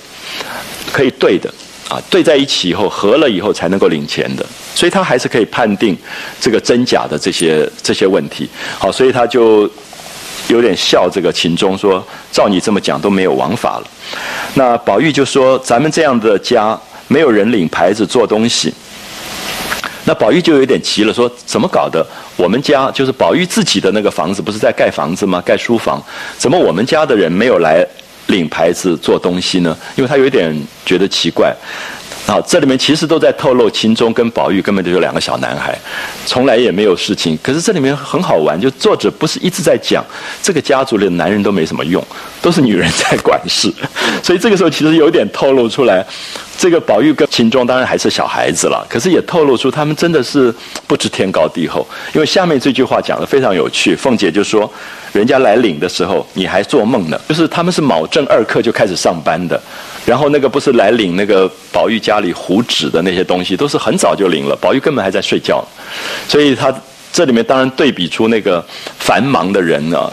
[0.92, 1.52] 可以对的
[1.88, 4.44] 啊，对在一起以后合了以后才能够领钱的，
[4.74, 5.96] 所以他还是可以判定
[6.40, 8.48] 这个真假的这些这些问题。
[8.78, 9.70] 好，所以他就
[10.48, 13.86] 有点笑这个秦钟说：“照你这么讲都没有王法了。”
[14.54, 16.78] 那宝玉就说：“咱们这样的家，
[17.08, 18.72] 没有人领牌子做东西。”
[20.04, 22.04] 那宝玉就有点急了，说怎么搞的？
[22.36, 25.40] 我们家就是宝玉自己的那个房子，不是在盖房子吗？
[25.46, 26.02] 盖书房，
[26.36, 27.86] 怎么我们家的人没有来
[28.28, 29.76] 领牌子做东西呢？
[29.96, 30.54] 因为他有点
[30.84, 31.54] 觉得奇怪。
[32.26, 35.76] 啊，这里面其实都在透露秦钟跟宝玉根本就有两个小男孩，
[36.24, 37.38] 从来也没有事情。
[37.42, 40.04] 可是这里面很好玩，就作者不是一直在讲
[40.42, 42.02] 这个家族里的男人都没什么用，
[42.40, 43.72] 都是女人在管事。
[44.22, 46.06] 所以这个时候其实有点透露出来。
[46.58, 50.54] 这个宝玉跟秦钟当然还是小孩子了，可是也透露出他们真的是
[50.86, 51.84] 不知天高地厚。
[52.14, 54.70] 因为下面这句话讲的非常有趣，凤姐就说
[55.12, 59.60] ：“人家来领的时候，你还做梦呢。”就是他们是卯正二刻就开始上班的，
[60.04, 64.56] 然后那个不是来领那个宝玉家里糊纸的那些东西，都是很早就领了。
[64.56, 65.64] 宝玉根本还在睡觉，
[66.28, 66.74] 所以他
[67.12, 68.64] 这里面当然对比出那个
[68.98, 70.12] 繁忙的人呢，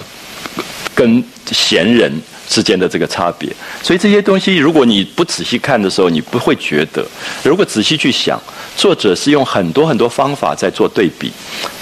[0.93, 2.11] 跟闲人。
[2.49, 3.47] 之间的这个差别，
[3.83, 7.03] 所以这些东西，如果你不仔细看的时候，你不会觉得；
[7.43, 8.41] 如果仔细去想，
[8.79, 11.29] 作者是用很多很多方法在做对比，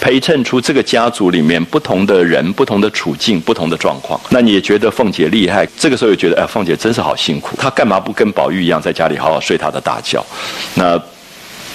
[0.02, 4.20] 陪衬出这个家族里面不同的人、不同的处境、不同的状况。
[4.32, 10.26] 那你也觉得凤姐厉害，这个时候又觉得，哎，凤姐真是好辛苦，她干嘛不跟宝玉一样在家里好好睡她的大觉？
[10.74, 11.00] 那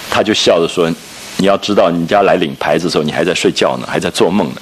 [0.09, 0.91] 他就笑着说
[1.37, 4.61] ：“你要知道，你家来领牌子的时候，你还在睡觉呢，还在做梦呢。”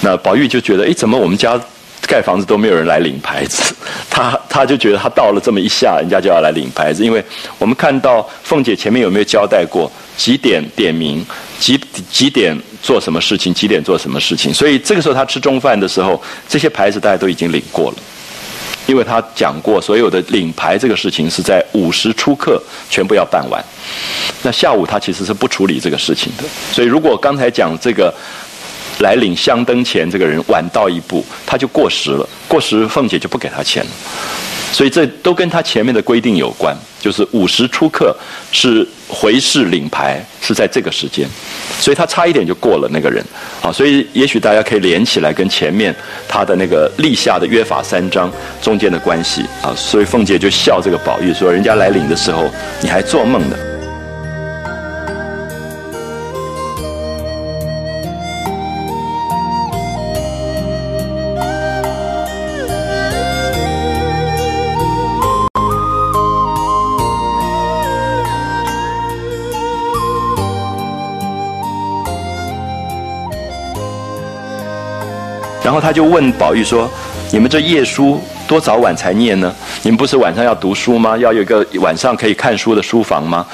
[0.00, 1.60] 那宝玉就觉得，哎，怎么我们家？
[2.08, 3.74] 盖房子都没有人来领牌子，
[4.08, 7.04] 他他就觉得他到了这么一下，人家就要来领牌子。
[7.04, 7.22] 因为
[7.58, 11.24] 我们看到凤姐前面有没有交代过几点点名，
[11.60, 11.78] 几
[12.10, 14.52] 几点做什么事情，几点做什么事情。
[14.52, 17.96] 所以这个时候他吃中饭的时候，这些牌子大家都已经领过了，
[18.86, 23.62] 因为他讲过所有的领牌这个事情是在午时初刻全部要办完。
[24.42, 26.44] 那下午他其实是不处理这个事情的。
[26.72, 28.12] 所以如果刚才讲这个。
[29.00, 32.28] 来领香灯钱，这个人晚到一步，他就过时了。
[32.46, 33.90] 过时，凤姐就不给他钱了。
[34.70, 38.14] 所以这都跟他前面的规定有关，就是午时出客
[38.52, 41.26] 是回事领牌是在这个时间，
[41.80, 43.24] 所以他差一点就过了那个人。
[43.62, 45.94] 好，所以也许大家可以连起来跟前面
[46.28, 48.30] 他的那个立下的约法三章
[48.60, 49.74] 中间的关系啊。
[49.74, 52.44] 所以凤姐就笑这个宝玉说：“人家来领的时候，
[52.82, 53.56] 你还做梦呢。”
[75.88, 76.86] 他就问宝玉说
[77.32, 79.50] ：“你们这夜书多早晚才念呢？
[79.82, 81.16] 你们不是晚上要读书吗？
[81.16, 83.46] 要有一个晚上可以看书的书房吗？”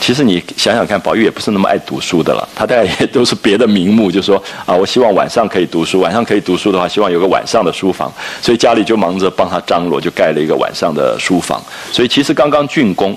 [0.00, 11.62] 其实你想想看，宝玉也不是那么爱读书的了，他大概也都是别的名目，就说啊，我希望晚上可以读书，晚上可以读书的话，希望有个晚上的书房，所以家里就忙着帮他张罗，就盖了一个晚上的书房。
[11.92, 13.14] 所以其实刚刚竣工。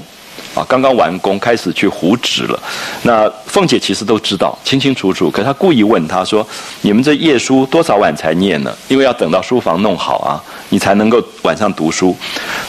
[0.55, 2.59] 啊，刚刚完工，开始去糊纸了。
[3.03, 5.29] 那凤姐其实都知道，清清楚楚。
[5.29, 6.45] 可她故意问他说
[6.81, 8.75] ：“你们这夜书多少晚才念呢？
[8.87, 12.15] 因为要等到书房弄好啊，你才能够晚上读书。”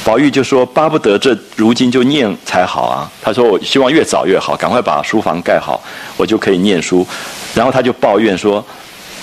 [0.04, 5.80] 宝玉就说：“巴不得这如今就念才好啊。”他说：“我希望越早越好，赶快把书房盖好，
[6.16, 7.06] 我就可以念书。”
[7.54, 8.64] 然后他就抱怨说。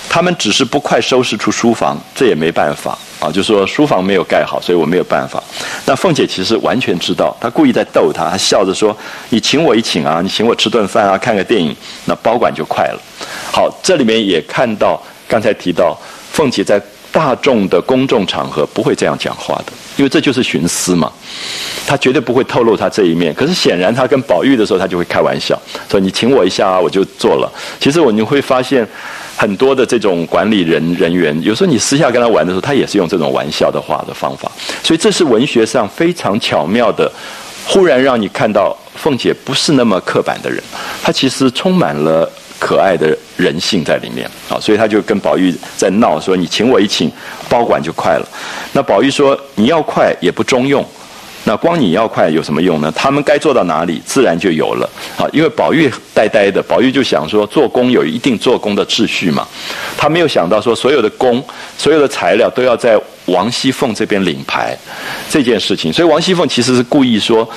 [0.08, 3.30] 他们只是不快收拾出书房，这也没办法啊。
[3.30, 5.42] 就说书房没有盖好，所以我没有办法。
[5.84, 8.96] 那凤姐其实完全知道，她故意在逗他，她笑着说
[9.28, 11.76] ：“你请我一请啊，你请我吃顿饭啊，看个电影，
[12.06, 13.00] 那保管就快了。”
[13.52, 15.94] 好，这里面也看到刚才提到，
[16.32, 16.80] 凤姐在
[17.12, 21.12] 大众的公众场合不会这样讲话的，因为这就是徇私嘛。
[21.86, 23.34] 她绝对不会透露她这一面。
[23.34, 25.60] 可是显然，她跟宝玉的时候，她就会开玩笑
[25.90, 28.86] 说：“你请我一下啊，我就做了。”其实我你会发现。
[29.36, 34.50] 很多的这种管理人人员，有时候你私下跟他玩的时候，他也是用这种玩笑的话的方法。
[34.82, 37.10] 所以这是文学上非常巧妙的，
[37.66, 40.62] 忽然让你看到凤姐不是那么刻板的人，
[41.02, 44.58] 她其实充满了可爱的人性在里面啊。
[44.58, 47.12] 所以他就跟宝玉在闹说：“你请我一请，
[47.48, 48.26] 包管就快了。”
[48.72, 50.82] 那宝玉说：“你要快也不中用。”
[51.48, 52.92] 那光你要快有什么用呢？
[52.94, 54.90] 他们该做到哪里，自然就有了。
[55.16, 59.46] 啊，因为宝玉呆呆的，宝玉就想说，做工有一定做工的秩序嘛。
[59.96, 61.40] 他没有想到说，所有的工、
[61.78, 64.76] 所有的材料都要在王熙凤这边领牌
[65.30, 65.92] 这件事情。
[65.92, 67.48] 所以王熙凤其实是故意说。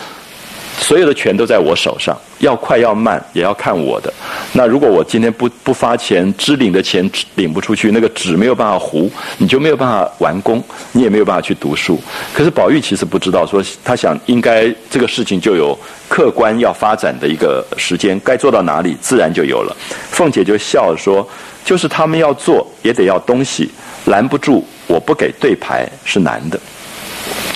[0.79, 4.11] 所有的权都在我手上，要快要慢也要看我的。
[4.53, 11.99] 那如果我今天不不发钱，支领的钱领不出去，那个纸没有办法糊，你就没有办法完工，你也没有办法去读书。
[12.33, 15.77] 可是宝玉其实不知道，说他想应该这个事情就有
[16.07, 19.75] 客观要发展的一个时间，该做到哪里，自然就有了。
[20.09, 21.27] 凤姐就笑说
[21.63, 23.69] ：“就是他们要做，也得要东西，
[24.05, 26.59] 拦不住，我不给对牌是难的。”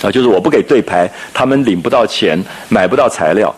[0.02, 3.54] 啊，就是我不给对牌，他们领不到钱，买不到材料，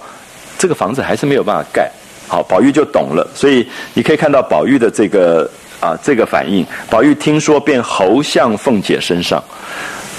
[0.58, 1.90] 这个房子还是没有办法盖。
[2.28, 5.48] 好，宝玉就懂了，所以你可以看到宝玉的这个
[5.78, 6.66] 啊这个反应。
[6.90, 9.42] 宝玉听说便猴向凤姐身上，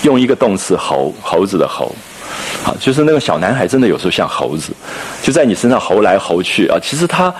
[0.04, 1.94] 用一个动词猴，猴子的猴。
[2.64, 4.72] 好，就是那个小男孩真的有时候像猴子，
[5.22, 6.78] 就在你身上猴来猴去啊。
[6.82, 7.34] 其实他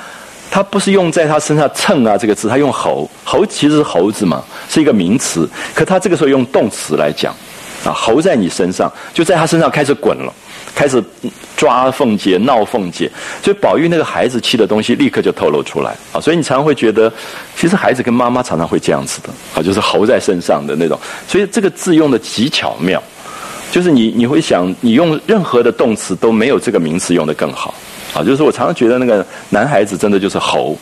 [0.52, 7.34] 他不是用在他身上蹭啊这个字，他用猴，猴其实是猴子嘛，是一个名词，可他这个时候用动词来讲。
[7.88, 10.34] 啊，猴在你身上，就在他身上开始滚了，
[10.76, 11.02] 开始
[11.56, 13.10] 抓凤姐、闹凤姐，
[13.42, 16.20] 所以宝玉那个孩子气的东西立刻就透露出来啊。
[16.20, 17.12] 所以你常常会觉得，
[17.56, 21.00] 其实孩子跟妈妈常常会这样子的啊，就是猴在身上的那种。
[21.28, 23.02] 所以这个字用的极巧妙，
[23.72, 27.74] 就是你你会想，你用任何的动词都没有这个名词用的更好。
[28.14, 30.76] 啊，就是我常常觉得那个男孩子真的就是猴，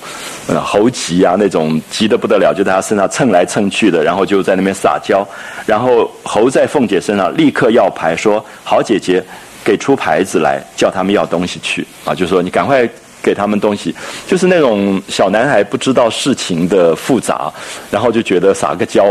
[0.48, 5.28] 嗯，猴急啊，那种急得不得了，就在他身上蹭来蹭去的，然后就在那边撒娇，
[5.66, 9.22] 然后猴在凤姐身上立刻要牌，说好姐姐
[9.66, 12.88] 给出牌子来，叫他们要东西去，啊，就说你赶快
[13.24, 13.94] 给他们东西，
[14.28, 17.52] 就是那种小男孩不知道事情的复杂，
[17.90, 19.04] 然后就觉得撒个娇，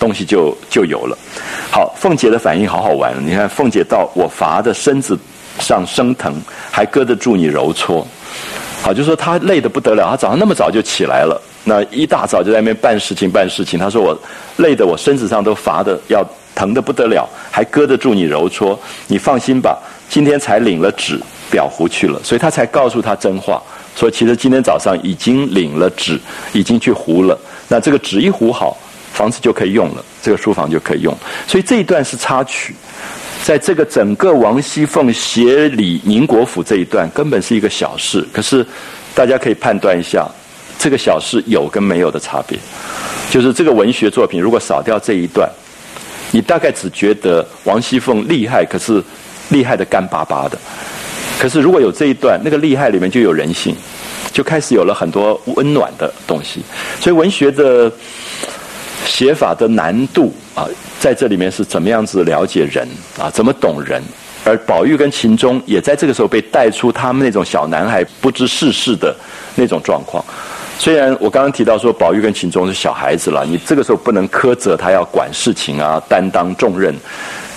[0.00, 1.16] 东西就就有了。
[1.70, 5.16] 好，凤姐的反应好好玩，你看凤姐到我罚的身子。
[5.58, 6.40] 上生疼，
[6.70, 8.06] 还搁得住你揉搓，
[8.80, 13.78] 好，就说他累得不得了，他早上那么早就起来了，那一大早就在那边办事情办事情。
[13.78, 14.18] 他说我
[14.56, 16.24] 累得我身子上都乏的要
[16.54, 18.78] 疼得不得了，还搁得住你揉搓。
[19.06, 19.78] 你放心吧，
[20.08, 21.20] 今天才领了纸
[21.52, 23.60] 裱糊去了，所以他才告诉他真话，
[23.94, 26.18] 说其实今天早上已经领了纸，
[26.54, 27.38] 已经去糊了。
[27.68, 28.78] 那这个纸一糊好，
[29.12, 31.16] 房子就可以用了，这个书房就可以用。
[31.46, 32.74] 所以这一段是插曲。
[33.42, 38.24] 在这个整个王熙凤协理宁国府这一段，根本是一个小事。
[38.32, 38.64] 可是，
[39.14, 40.28] 大家可以判断一下，
[40.78, 42.58] 这个小事有跟没有的差别。
[43.30, 45.50] 就是这个文学作品，如果少掉这一段，
[46.30, 49.02] 你大概只觉得王熙凤厉害，可是
[49.48, 50.58] 厉害的干巴巴的。
[51.38, 53.74] 可是如果有这一段，那个厉害里面就有人性，
[54.32, 56.60] 就开始有了很多温暖的东西。
[57.00, 57.90] 所以文学的
[59.06, 60.66] 写法的难度啊。
[60.98, 62.86] 在这里面是怎么样子了解人
[63.18, 63.30] 啊？
[63.30, 64.02] 怎么懂人？
[64.44, 69.14] 而宝玉跟秦钟也在这个时候被带出他们那种小男孩不知世事的
[69.54, 70.24] 那种状况。
[70.78, 76.94] 虽然我刚刚提到说宝玉跟秦钟是小孩子了，你这个时候不能苛责他要管事情啊，担当重任。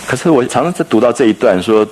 [0.05, 1.87] 可是我常常在读到这一段说，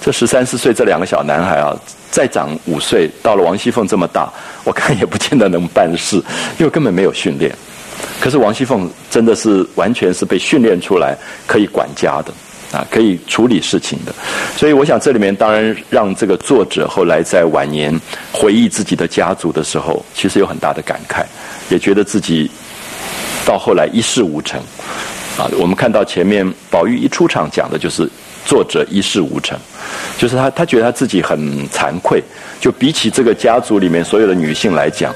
[0.00, 1.76] 这十三四岁这两个小男孩啊，
[2.10, 6.16] 再长五岁，到了王熙凤这么大，我看也不见得能办事，
[6.58, 7.52] 因为根本没有训练。
[8.20, 11.16] 可是王熙凤真的是完全是被训练出来
[11.46, 12.32] 可以管家的。
[12.70, 14.12] 啊，可以处理事情的，
[14.54, 17.98] 所以我想这里面当然让这个作者后来在晚年
[18.30, 21.24] 回忆自己的家族的时候，其实有很大的感慨，
[21.70, 22.50] 也觉得自己
[23.46, 24.60] 到后来一事无成。
[25.38, 28.06] 啊，我们看到前面宝玉一出场讲的就是
[28.44, 29.58] 作者一事无成，
[30.18, 32.22] 就是他他觉得他自己很惭愧，
[32.60, 35.14] 就比起这个家族里面所有的女性来讲，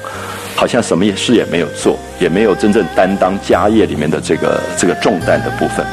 [0.55, 5.85] 好像什么事也没有做，也没有真正担当家业里面的这个这个重担的部分。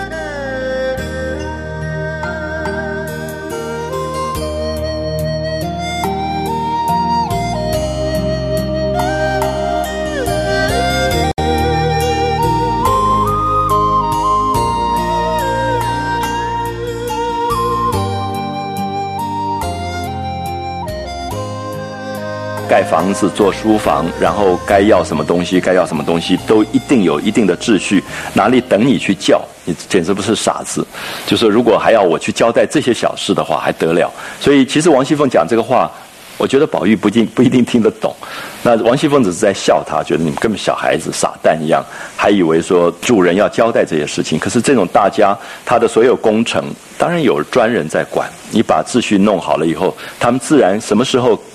[22.80, 28.02] 盖房子、做书房，然后该要什么东西，该要什么东西，都一定有一定的秩序，
[28.32, 29.38] 哪里等你去叫？
[29.66, 30.86] 你简直不是傻子。
[31.26, 34.10] 就是如果还要我去交代这些小事的话，还得了？
[34.40, 35.92] 所以其实王熙凤讲这个话，
[36.38, 38.16] 我觉得宝玉不一定 不一定听得懂。
[38.62, 41.84] 那王熙凤只是在笑他，觉得你们根本小孩子、傻蛋一样，
[42.16, 44.38] 还以为说主人要交代这些事情。
[44.38, 45.36] 可是这种大家，
[45.66, 46.64] 他的所有工程，
[46.96, 48.26] 当然有专人在管。
[48.50, 51.38] 你把秩序弄好了以后，他们自然什么时候。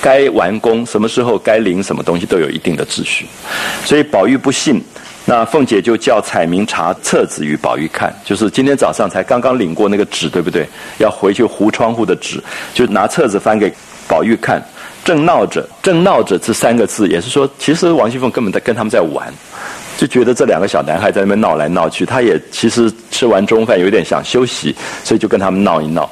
[0.00, 3.26] 该完工什么时候该领什么东西都有一定的秩序，
[3.84, 4.80] 所以宝玉不信，
[5.24, 10.66] 那凤姐就叫彩明查册子与宝玉看，就是今天早上才刚刚领过那个纸，对不对？
[10.98, 12.42] 要回去糊窗户的纸，
[12.72, 13.72] 就拿册子翻给
[14.06, 14.62] 宝玉看，
[15.04, 19.32] 正闹着，正闹着这三个字，也是说，其实王熙凤根本在跟他们在玩，
[19.98, 26.08] 就觉得这两个小男孩在那边闹来闹去，他也其实吃完中饭有点想休息，所以就跟他们闹一闹。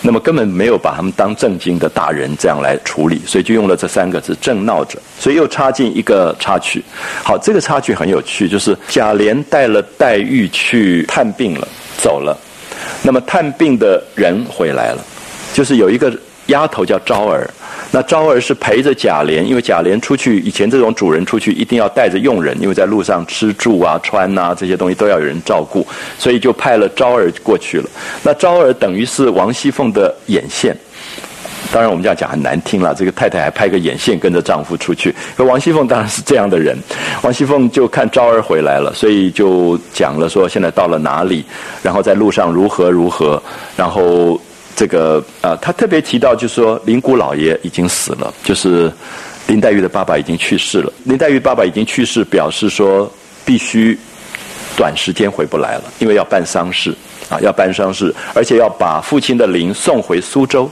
[0.00, 6.82] 那么根本没有把他们当正经的大人这样来处理，所以就用了这三个字“正闹着”，所以又插进一个插曲。
[7.24, 11.66] 好，这个插曲很有趣，就是贾琏带了黛玉去探病了，
[12.00, 12.38] 走了。
[13.02, 15.04] 那么探病的人回来了，
[15.52, 16.12] 就是有一个
[16.46, 17.48] 丫头叫昭儿。
[17.90, 25.86] 那昭儿是陪着贾琏，因为贾琏出去以前，这种主人出去一定要带着佣人，因为在路上吃住啊、穿啊这些东西都要有人照顾，
[26.18, 27.88] 所以就派了昭儿过去了。
[28.22, 30.76] 那昭儿等于是王熙凤的眼线，
[31.72, 35.14] 当然我们这样讲很难听了，这个太太还派个眼线跟着丈夫出去。
[35.34, 36.76] 可王熙凤当然是这样的人，
[37.22, 41.42] 王熙凤就看昭儿回来了，所以就讲了说现在到了哪里，
[41.82, 43.42] 然后在路上如何如何，
[43.74, 44.38] 然后。
[44.78, 48.88] 这个啊，他特别提到，就是说林姑老爷已经死了，就是
[49.48, 50.92] 林黛玉的爸爸已经去世了。
[51.02, 53.12] 林黛玉爸爸已经去世，表示说
[53.44, 53.98] 必须
[54.76, 56.94] 短时间回不来了，因为要办丧事
[57.28, 60.70] 啊，要办丧事，而且要把父亲的灵送回苏州，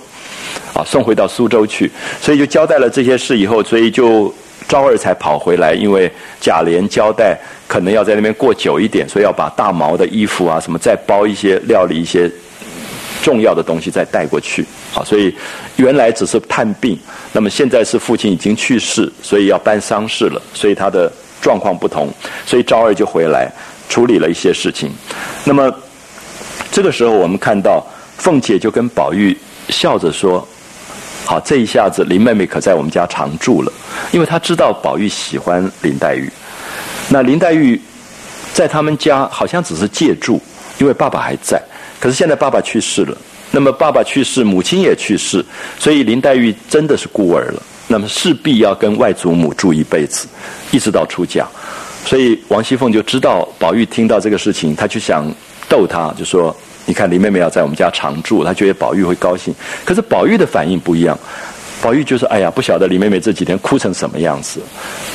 [0.73, 1.91] 啊，送回到苏州去。
[2.23, 4.33] 所以就交代了这些事以后，所以就
[4.69, 6.09] 昭儿才跑回来，因为
[6.41, 12.31] 贾琏交代可能要在那边过久一点，所以要把大毛的衣服啊什么再包一些料理一些。
[13.23, 15.35] 重要的东西再带过去，好，所以
[15.77, 16.99] 原来只是探病，
[17.33, 21.11] 那么现在是父亲已经去世，所以要办丧事了，所以他的
[21.43, 22.09] 状况不同，
[22.47, 23.51] 所以昭儿就回来
[23.89, 24.93] 处理了一些事情。
[25.45, 25.73] 那么
[26.71, 27.85] 这个时候，我们看到
[28.17, 29.37] 凤姐就跟宝玉
[29.69, 30.47] 笑着说
[31.27, 33.73] ：“好，这一下子林妹妹可在我们家常住了，
[34.13, 36.31] 因为她知道宝玉喜欢林黛玉。
[37.09, 37.81] 那林黛玉
[38.53, 40.41] 在他们家好像只是借住，
[40.79, 41.61] 因为爸爸还在。”
[41.99, 43.17] 可是现在爸爸去世了，
[43.51, 45.45] 那么爸爸去世，母亲也去世，
[45.79, 47.63] 所以林黛玉真的是孤儿了。
[47.89, 50.27] 那么势必要跟外祖母住一辈子，
[50.73, 51.47] 一直到出嫁。
[52.05, 55.33] 所以王熙凤就知道宝玉听到这个事情，他就想
[55.69, 56.55] 逗他，就说
[56.85, 59.55] ：“你看林妹妹要在我们家常住，他觉得宝玉会高兴。”
[59.87, 61.17] 可是宝玉的反应不一样，
[61.81, 64.61] 宝玉就说：“哎呀，不晓得林妹妹这几天哭成什么样子。”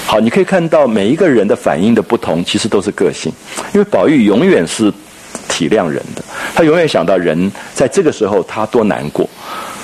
[0.08, 3.32] 好，你可以看到每一个人的反应的不同，其实都是个性，
[3.74, 4.92] 因为宝玉永远是。
[5.52, 6.24] 体谅人的，
[6.56, 9.30] 他永远想到人在这个时候他多难过。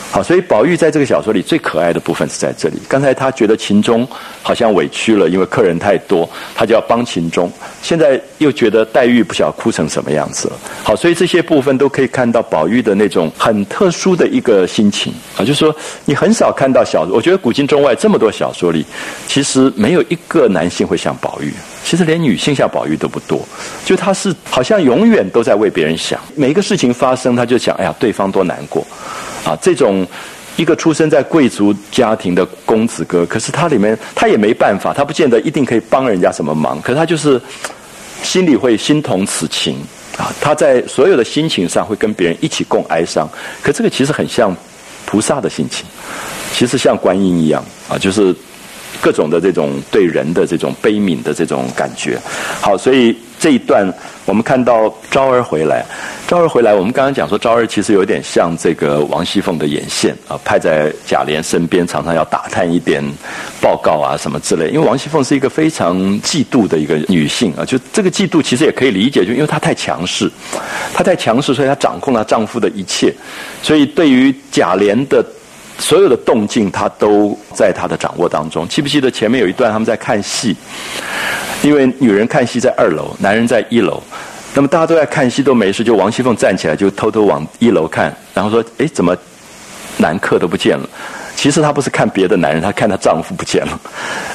[0.09, 2.79] 好，所以宝玉在这个小说里最可爱的部分是在这里。
[2.87, 4.07] 刚才他觉得秦钟
[4.41, 7.51] 好像委屈了，因为客人太多，他就要帮秦钟。
[7.81, 10.55] 现在又觉得黛玉不晓得哭成什么样子了。
[10.81, 15.75] 好，所以这些部分都可以看到宝玉的那种很特殊的一个心情啊，就是说
[16.05, 18.85] 你很少看到小，我觉得古今中外这么多小说里，
[19.27, 21.53] 其实没有一个男性会像宝玉，
[21.87, 23.47] 其实连女性下宝玉都不多。
[23.85, 28.85] 就他是好像永远都在为别人想，每一个事情发生，他就想，哎呀，对方多难过。
[29.45, 30.05] 啊，这种
[30.57, 37.41] 一个出生在贵族家庭的公子哥，可是他里面他也没办法，他不见得一定可以帮人家什么忙，可是他就是
[38.21, 39.77] 心里会心同此情
[40.17, 40.29] 啊。
[40.41, 43.29] 他在所有的心情上会跟别人一起共哀伤，
[43.61, 44.53] 可这个其实很像
[45.05, 45.85] 菩萨的心情，
[46.51, 48.35] 其实像观音一样啊，就是。
[49.01, 52.19] 各种的这种对人的这种悲悯的这种感觉。
[52.61, 53.91] 好，所以这一段
[54.25, 55.85] 我们看到昭儿回来，
[56.27, 63.03] 昭儿回来，我们刚刚讲说昭儿其实有点像这个王熙凤的眼线啊，派在贾琏身边，常常要打探一点
[63.61, 64.69] 报告啊什么之类。
[64.69, 70.29] 因为王熙凤是一个非常嫉妒的一个女性啊，就这个嫉妒其实也可以理解，就因为她太强势，
[70.93, 73.13] 她太强势，所以她掌控了丈夫的一切，
[73.61, 75.23] 所以对于贾琏的。
[75.79, 78.67] 所有的动静，他都在他的掌握当中。
[78.67, 80.55] 记不记得前面有一段他们在看戏？
[81.61, 84.01] 因为女人看戏在二楼，男人在一楼。
[84.53, 89.15] 那么大家都在看戏，都没事，就王熙凤站起来，就偷偷往一楼看，然后说：“哎，怎么
[89.97, 90.89] 男客都不见了？”
[91.35, 93.79] 其实她不是看别的男人，她看她丈夫不见了。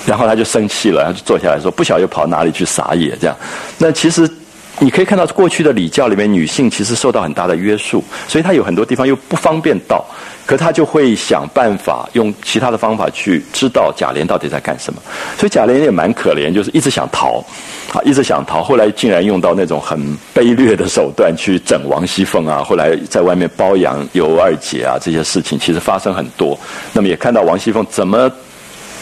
[0.06, 3.36] 然后她就生气了，然后就坐下来说：“不晓得又跑哪里去撒野？”这样。
[3.78, 4.30] 那其实。
[4.78, 10.04] 你可以看到过去的礼教里面，女性其实受到很大的约束，所以她有很多地方又不方便到，
[10.44, 15.00] 可她就会想办法用其他的方法去知道贾琏到底在干什么。
[15.38, 17.44] 所以贾琏也蛮可怜，就是一直想逃，
[17.92, 20.00] 啊，一直想逃，后来竟然用到那种很
[20.34, 26.58] 卑劣的手段去整王熙凤啊，后来在外面包养尤二姐啊，这些事情其实发生很多。
[26.92, 28.30] 那么也看到王熙凤怎么。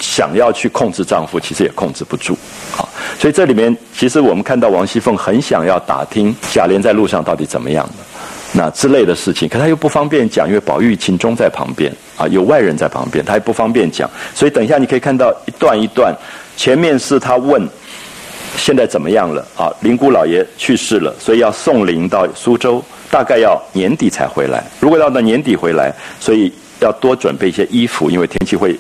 [0.01, 2.37] 想要去控制丈夫，其实也控制不住，
[2.77, 2.83] 啊，
[3.19, 8.05] 所以这里面其实我们看到王熙凤很想要打听贾琏在路上到底怎么样的，
[8.53, 16.15] 那之类的事情，可他又不方便讲，因为宝玉、秦钟在旁边，啊，有外人在旁边，他也不方便讲，所以等一下你可以看到一段一段，
[16.57, 17.69] 前面是他问
[18.57, 26.51] 现在怎么样了，啊，林姑老爷去世了，所以要送灵到苏州，大概要年底才回来，如果要到年底回来，所以
[26.81, 28.75] 要多准备一些衣服，因为天气会。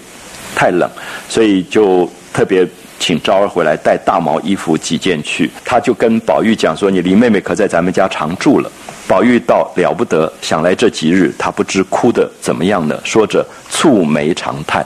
[0.54, 0.88] 太冷，
[1.28, 2.66] 所以就特别
[2.98, 5.50] 请昭儿回来带大毛衣服几件去。
[5.64, 8.70] 他就跟宝玉讲说：“你林妹妹可在咱们家常住了。”
[9.08, 14.84] 宝玉道：“了不得，想来这几日，他不知哭的怎么样呢？”说着蹙眉长叹。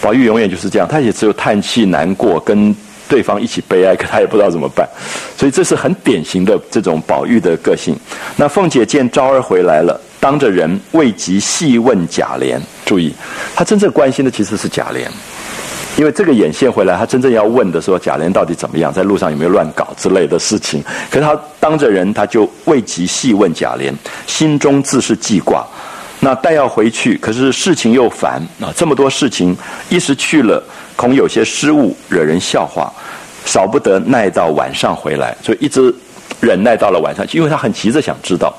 [0.00, 2.74] 宝玉永远就是这样，他也只有叹气难过，跟
[3.08, 4.88] 对方一起悲哀，可他也不知道怎么办。
[5.36, 7.96] 所以这是很典型的这种宝玉的个性。
[8.36, 10.00] 那凤姐见昭儿回来了。
[10.20, 13.14] 当着人未及细问贾琏，注意，
[13.54, 15.06] 他真正关心的其实是贾琏，
[15.96, 20.82] 因为这个眼线回来，他真正要问的说贾琏到底怎么样，在路上有没有乱搞之类的事情。
[21.10, 23.92] 可是他当着人，他就未及细问贾琏，
[24.26, 25.64] 心中自是记挂。
[26.20, 29.56] 那待要回去，可是事情又烦啊，这么多事情，
[29.88, 30.60] 一时去了，
[30.96, 32.92] 恐有些失误，惹人笑话，
[33.44, 35.94] 少不得耐到晚上回来，所以一直
[36.40, 38.52] 忍耐到了晚上，因为他很急着想知道。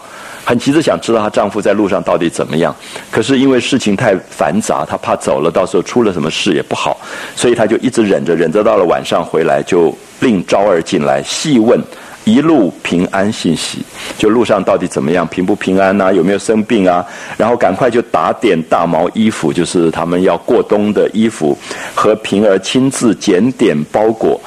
[0.49, 2.75] 很急着想知道她丈夫在路上到底怎么样，
[3.11, 6.99] 可是因为事情太繁杂，她怕走了，到时候出了什么事也不好，
[7.35, 11.79] 所以她就一直忍着，忍着到了晚上回来，就令昭儿进来细问
[12.23, 13.85] 一路平安信息，
[14.17, 16.11] 就路上到底怎么样，平不平安呐？
[16.11, 17.05] 有没有生病啊？
[17.37, 21.55] 然后赶快就打点大毛衣服，就是他们要过冬的衣服，
[21.93, 24.41] 和平儿亲自检点包裹。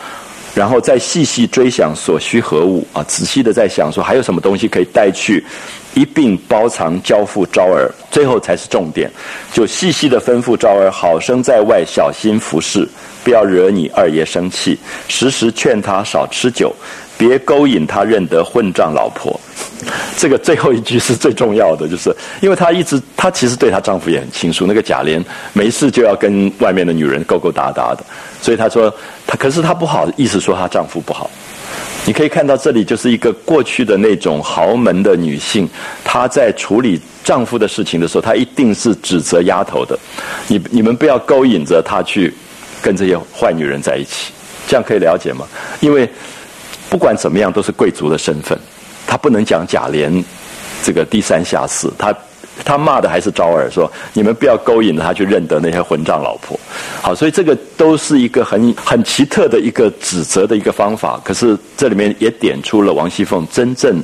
[0.54, 5.44] 然后再细细追想所需何物啊，仔细的在想说还有什么东西可以带去，
[5.94, 9.10] 一并包藏交付昭儿，最后才是重点，
[9.52, 12.86] 就细细的吩咐昭儿好生在外小心服侍，
[13.24, 16.74] 不要惹你二爷生气，时时劝他少吃酒。
[17.18, 19.38] 别勾引他认得混账老婆，
[20.16, 24.66] 这个最后一句是最重要的，就是因为她一直，她其实对她丈夫也很清楚。
[24.66, 25.22] 那个贾琏
[25.52, 28.04] 没事就要跟外面的女人勾勾搭搭的，
[28.42, 28.94] 所以她说
[29.26, 31.30] 她，可是她不好意思说她丈夫不好。
[32.04, 35.66] 你可以看到这里就是一个过去的那种豪门的女性，
[36.04, 39.98] 她在处理丈夫的事情的时候，她一定是指责丫头的。
[40.48, 42.34] 你你们不要勾引着她去
[42.82, 44.32] 跟这些坏女人在一起，
[44.66, 45.46] 这样可以了解吗？
[45.80, 46.06] 因为。
[46.90, 48.58] 不管怎么样，都是贵族的身份，
[49.06, 50.22] 她不能讲贾琏
[50.84, 52.14] 这个低三下四，她
[52.64, 56.58] 他骂的还是昭儿，说你们不要勾引他去认得那些混账老婆。
[57.00, 61.20] 好，所以这个都是一个很很奇特的一个指责的一个方法。
[61.24, 64.02] 可是这里面也点出了王熙凤真正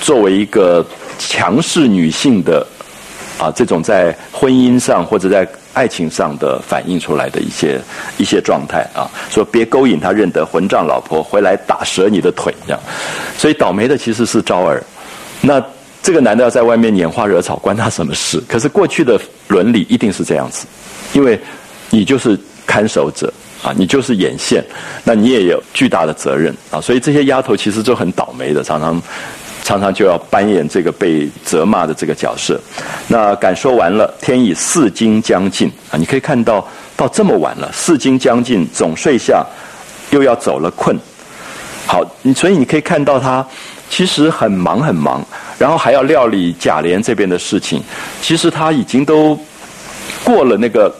[0.00, 0.84] 作为一个
[1.18, 2.66] 强势女性的
[3.38, 5.46] 啊，这种在婚姻上或者在。
[5.72, 7.80] 爱情上的反映出来的一些
[8.18, 12.80] 一些状态啊，说别勾引他认得混账老婆回来打折你的腿这样，
[13.38, 14.82] 所以倒霉的其实是昭儿。
[15.40, 15.64] 那
[16.02, 18.42] 这个男的要在外面拈花惹草，关他什么事？
[18.48, 20.66] 可是过去的伦理一定是这样子，
[21.12, 21.38] 因为
[21.90, 23.32] 你就是看守者
[23.62, 24.64] 啊，你就是眼线，
[25.04, 29.00] 那你也有巨大的责任啊，所以这些丫头其实就很倒霉的，常常。
[29.62, 32.58] 常常就要扮演这个被责骂的这个角色。
[33.06, 35.98] 那敢说完了，天已四更将近啊！
[35.98, 36.66] 你可以看到，
[36.96, 39.46] 到这么晚了，四更将近，总睡下，
[40.10, 40.98] 又要走了，困。
[41.86, 43.46] 好，你所以你可以看到他
[43.90, 45.22] 其实很忙很忙，
[45.58, 47.82] 然后还要料理贾琏这边的事情。
[48.22, 49.38] 其实他已经都
[50.24, 50.94] 过了那个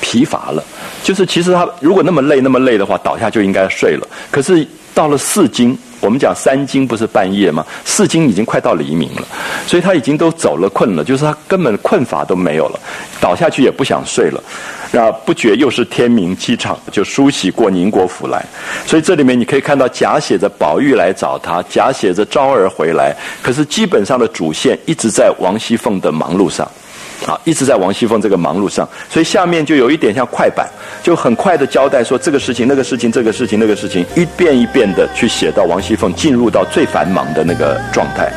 [0.00, 0.62] 疲乏了，
[1.02, 4.06] 就是其实他如果那么累那么累的话，倒下就应该睡了。
[4.30, 7.64] 可是到了四更，我们讲三更不是半夜吗？
[7.84, 9.26] 四更已经快到黎明了，
[9.66, 12.80] 所以他已经都走了困了，就是他根本困乏都没有了，
[13.20, 14.42] 倒下去也不想睡了。
[14.90, 18.42] 那不觉又是天明机场，就梳洗过宁国府来。
[18.86, 26.66] 所以这里面你可以看到假写着宝玉来找他，假写着昭儿回来，可是基本上的主线一直在王熙凤的忙碌上。
[27.26, 30.68] 啊，一直在王熙凤这个忙碌上，所以下面就有一点像快板，
[31.02, 38.32] 就很快的交代说这个事情、那个事情、这个事情、那个事情，一遍一遍的去写到王熙凤进入到最繁忙的那个状态。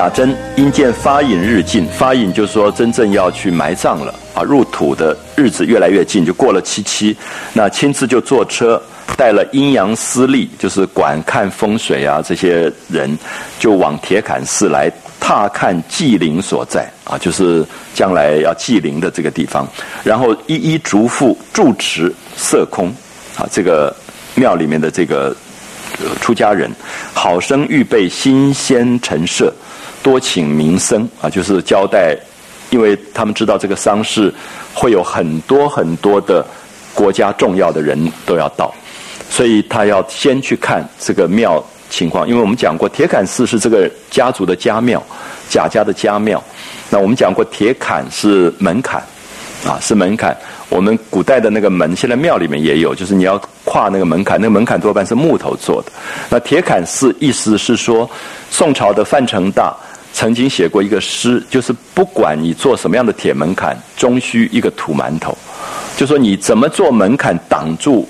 [0.00, 7.14] 贾珍因见发引日近，发引就是说真正要去埋葬了啊，入土的日子越来越近，就过了七七，
[7.52, 8.82] 那亲自就坐车
[9.14, 13.18] 带了阴阳司隶，就是管看风水啊这些人，
[13.58, 14.90] 就往铁槛寺来
[15.20, 17.62] 踏看祭灵所在啊，就是
[17.92, 19.68] 将来要祭灵的这个地方，
[20.02, 22.88] 然后一一嘱咐住持色空
[23.36, 23.94] 啊，这个
[24.34, 25.36] 庙里面的这个
[26.22, 26.70] 出家人，
[27.12, 29.52] 好生预备新鲜陈设。
[30.02, 32.16] 多请名僧啊，就是交代，
[32.70, 34.32] 因为他们知道这个丧事
[34.72, 36.44] 会有很多很多的
[36.94, 38.72] 国家重要的人都要到，
[39.28, 42.26] 所以他要先去看这个庙情况。
[42.26, 45.02] 因为我们讲过，铁槛寺是这个家族的家庙，
[45.48, 46.42] 贾家的家庙。
[46.88, 49.02] 那我们讲过，铁槛是门槛
[49.66, 50.36] 啊，是门槛。
[50.68, 55.92] 我们古代的那个门，现在庙里面也有，就是你要跨那个门槛，那个门槛多半是木头做的。
[56.30, 58.08] 那铁槛寺意思是说，
[58.50, 59.76] 宋朝的范成大。
[60.12, 65.36] 曾经写过一个诗，就是不管你做什么样的铁门槛，终须一个土馒头。
[65.96, 68.08] 就说你怎么做门槛挡住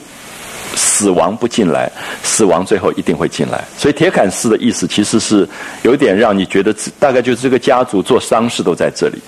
[0.75, 1.91] 死亡不进来，
[2.23, 3.65] 死亡最后一定会进来。
[3.77, 5.49] 所以铁槛诗的意思其实是
[5.83, 9.19] 有点让你觉得，大概就是这个家族做丧事都在这里，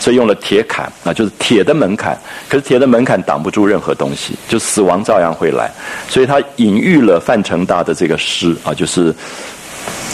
[0.00, 2.18] 所以用了铁槛，那就是铁的门槛。
[2.48, 5.70] 可是铁的门槛挡不住任何东西，就死亡照样会来。
[6.08, 9.14] 所以他隐喻了范成大的这个诗啊，就是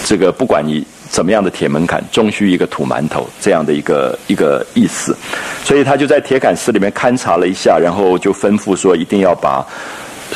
[0.05, 0.85] 这个不管你。
[1.13, 5.15] 怎么样的铁门槛，终须一个土馒头这样的一个一个意思，
[5.63, 9.63] 所以他就在铁杆寺里面勘察了一下，然后就吩咐说，一定要把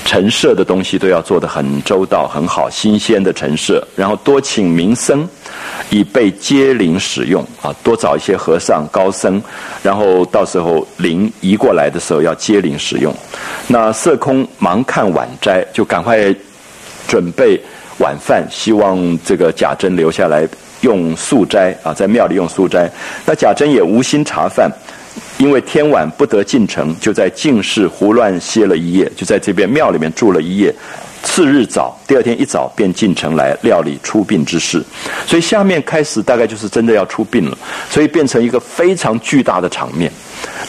[0.04, 5.26] 陈设的东西都要做得很周到、很好、新鲜的陈设，然后多请名僧
[5.88, 9.42] 以备接灵使用啊，多找一些和尚高僧，
[9.82, 13.10] 然后到时候灵移过来的时候要接灵使用。
[13.66, 16.34] 那色空忙看晚斋，就赶快
[17.08, 17.58] 准备
[17.98, 20.46] 晚饭，希望这个贾珍留下来。
[20.86, 22.88] 用素斋啊，在庙里用素斋。
[23.26, 24.70] 那贾珍也无心茶饭，
[25.36, 30.72] 因为天晚不得进城，就在净室胡乱歇了一夜，就在这边庙里面住了一夜。
[31.24, 34.80] 次日早，第二天一早便进城来料理出殡之事。
[35.26, 37.58] 所以下面开始大概就是真的要出殡了，
[37.90, 40.10] 所以变成一个非常巨大的场面。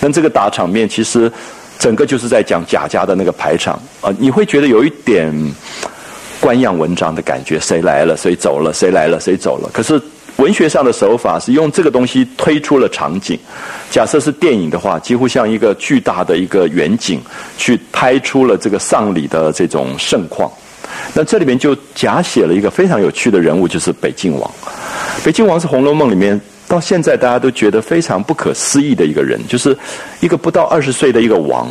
[0.01, 1.31] 那这个大场面其实
[1.77, 5.31] 整个就是在讲贾家的那个排场啊，你会觉得有一点。
[6.39, 9.69] 官样文章的感觉，谁来了谁走了，谁来了谁走了。
[9.73, 10.01] 可是
[10.37, 13.37] 文学上的手法是用这个东西推出了场景。
[13.89, 17.19] 假设是电影的话，几乎像一个巨大的一个远景，
[17.57, 20.51] 去拍出了这个丧礼的这种盛况。
[21.13, 24.51] 那这里面就假写了一个非常有趣的人物，就是北静王。
[25.23, 29.75] 北静王是《红楼梦》里面到现在大家都觉得非常不可思议的一个人，就是
[30.19, 31.67] 一个不到二十岁的一个王。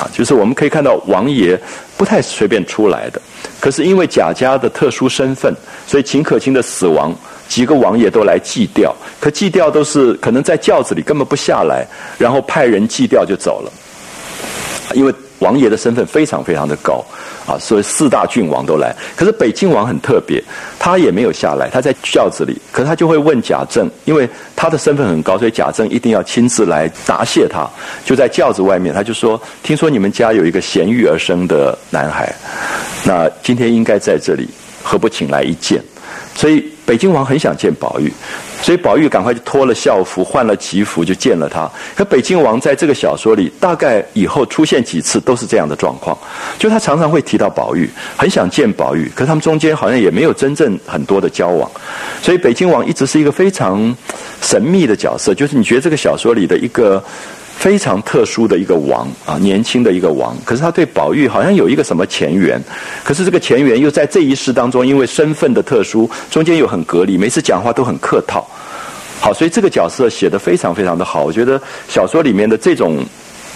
[0.00, 1.60] 啊，就是我们可以看到王爷
[1.96, 3.20] 不太随便出来的，
[3.60, 5.54] 可是因为贾家的特殊身份，
[5.86, 7.14] 所以秦可卿的死亡，
[7.48, 11.86] 几个王爷都来祭吊，可祭吊都是可能在轿子里根本不下来，
[12.18, 13.70] 然后派人祭吊就走了，
[14.94, 15.14] 因为。
[15.40, 17.04] 王爷的身份非常非常的高，
[17.46, 18.94] 啊，所以四大郡王都来。
[19.16, 20.42] 可是北京王很特别，
[20.78, 22.56] 他也没有下来，他在轿子里。
[22.70, 27.68] 可是他就会问贾政，因为他的身份很高，所以贾政一定要亲自来答谢他。
[28.04, 32.32] 就在轿子外面，他就说：“听说你们家有一个贤育而生的男孩，
[33.04, 34.48] 那今天应该在这里，
[34.82, 35.82] 何不请来一见？”
[36.36, 38.12] 所以北京王很想见宝玉。
[38.60, 41.70] 所以宝玉赶快就脱了校服，换了吉服，就见了他。
[41.94, 46.18] 可北京王在这个小说里，大概以后出现几次都是这样的状况，
[46.58, 51.70] 就他常常会提到宝玉，很想见宝玉，可他们中间好像也没有真正很多的交往。
[52.20, 53.96] 所以北京王一直是一个非常
[54.42, 57.02] 神秘的角色，就是你觉得这个小说里的一个
[57.60, 60.34] 非常特殊的一个王啊，年轻的一个王。
[60.46, 62.58] 可是他对宝玉好像有一个什么前缘，
[63.04, 68.48] 可是这个前缘又在这一世当中，因为身份的特殊，中间又很隔离，每次讲话都很客套。
[69.20, 71.22] 好，所以这个角色写的非常非常的好。
[71.22, 73.04] 我觉得小说里面的这种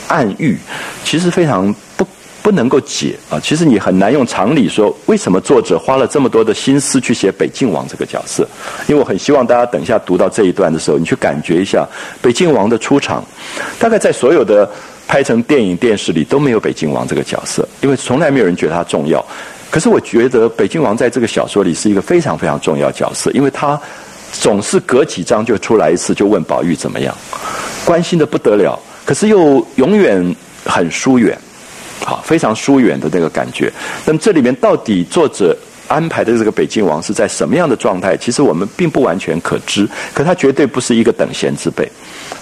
[0.08, 0.58] 暗喻，
[1.02, 2.06] 其实非常不
[2.44, 3.40] 不能够解啊。
[3.40, 8.46] 其实你很难用常理说，为什么作者花了这么多的心思去写北静王这个角色？
[8.86, 11.88] 因为我很希望大家等一下读到这一段的时候，你去感觉一下
[12.20, 13.24] 北静王的出场。
[13.78, 14.70] 大概在所有的
[15.08, 19.24] 拍成电影、电视里都没有北静王这个角色，因为从来没有人觉得他重要。
[19.70, 23.80] 可是我觉得北静王在这个小说里是一个非常非常重要角色，因为他。
[24.36, 27.16] 总是隔几章就出来一次，就问宝玉怎么样，
[27.84, 30.34] 关心的不得了，可是又永远
[30.64, 31.38] 很疏远，
[32.02, 33.70] 好，非常疏远的那个感觉。
[34.06, 35.56] 那么这里面到底作者
[35.88, 38.16] 安排的这个北静王是在什么样的状态？
[38.16, 41.86] 其实我们并不完全可知，可他绝对不是一个等闲之辈，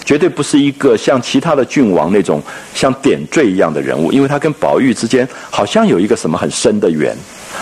[0.04, 2.42] 绝对不是一个像其他的郡王那种
[2.74, 7.16] 像点缀一样的人物，因为他跟宝玉之间好像有一个什么很深的缘，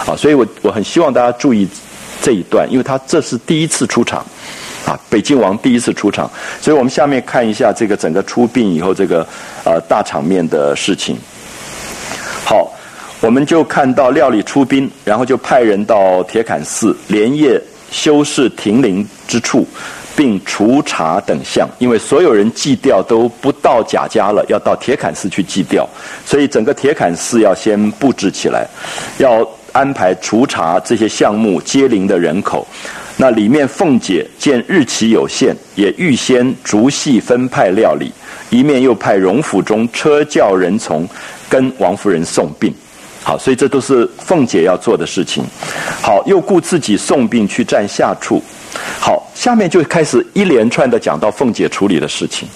[0.07, 1.69] 啊，所以我我很希望大家注意。
[2.23, 4.19] 这一段，因为他这是第一次出场，
[4.85, 6.31] 啊，北京王第一次出场，
[6.61, 9.27] 所以我们下面看一下这个整个出殡以后这个
[9.65, 11.17] 呃大场面的事情。
[12.51, 12.69] 好，
[13.21, 17.63] 我们就看到料理出殡，然后就派人到铁槛寺连夜
[17.93, 19.65] 修饰停灵之处，
[20.17, 25.89] 并除茶等项，因为所有人祭吊都不到贾家了，要到铁槛寺去祭吊，
[26.27, 28.67] 所以整个铁槛寺要先布置起来，
[29.19, 29.49] 要。
[29.73, 32.67] 安排除查这些项目接灵的人口，
[33.17, 38.11] 那里面凤姐见日期有限，也预先逐细分派料理，
[38.51, 41.09] 一面又派荣府中车轿人从
[41.51, 42.73] 跟王夫人送殡。
[43.23, 45.45] 好，所以这都是凤姐要做的事情。
[46.01, 48.43] 好，又顾自己送殡去站下处。
[48.99, 52.49] 好，下面就开始一连串的讲到凤姐处理的事情。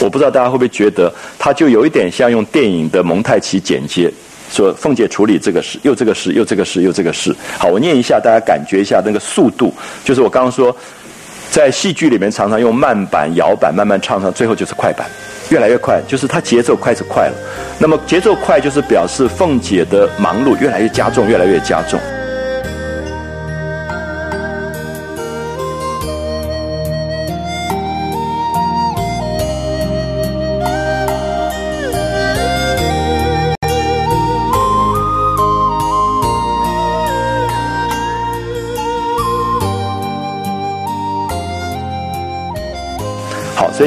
[0.00, 4.12] 我不知道大家会不会觉得，它就有一点像用电影的蒙太奇剪接。
[4.50, 7.34] 说凤姐处理这个事，又这个事，又这个事，又这个事。
[7.56, 9.72] 好，我念一下，大家感觉一下那个速度。
[10.04, 10.76] 就是我刚刚说，
[11.54, 15.06] 在戏剧里面常常用慢板、摇板慢慢唱唱，最后就是快板，
[15.50, 17.34] 越来越快，就是它节奏开始快了。
[17.78, 21.96] 那么节奏快，就是表示凤姐的忙碌越来越加重，越来越加重。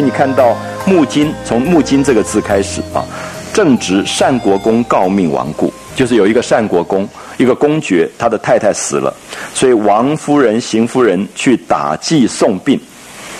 [0.08, 0.56] 你看到
[0.86, 3.04] 木金，从木金这个字开始啊，
[3.54, 7.06] 正值单国公诰命亡故，就是有一个单国公，
[7.36, 9.14] 一个公爵，他的太太死了，
[9.54, 12.80] 所以王夫人、邢夫人去打祭送殡。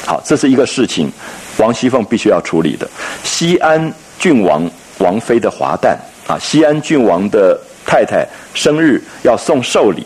[0.06, 1.10] 好，这是一个事情，
[1.56, 2.86] 王熙凤必须要处理的。
[3.24, 10.06] 西安郡王王妃的华诞啊，西安郡王的太太生日要送寿礼，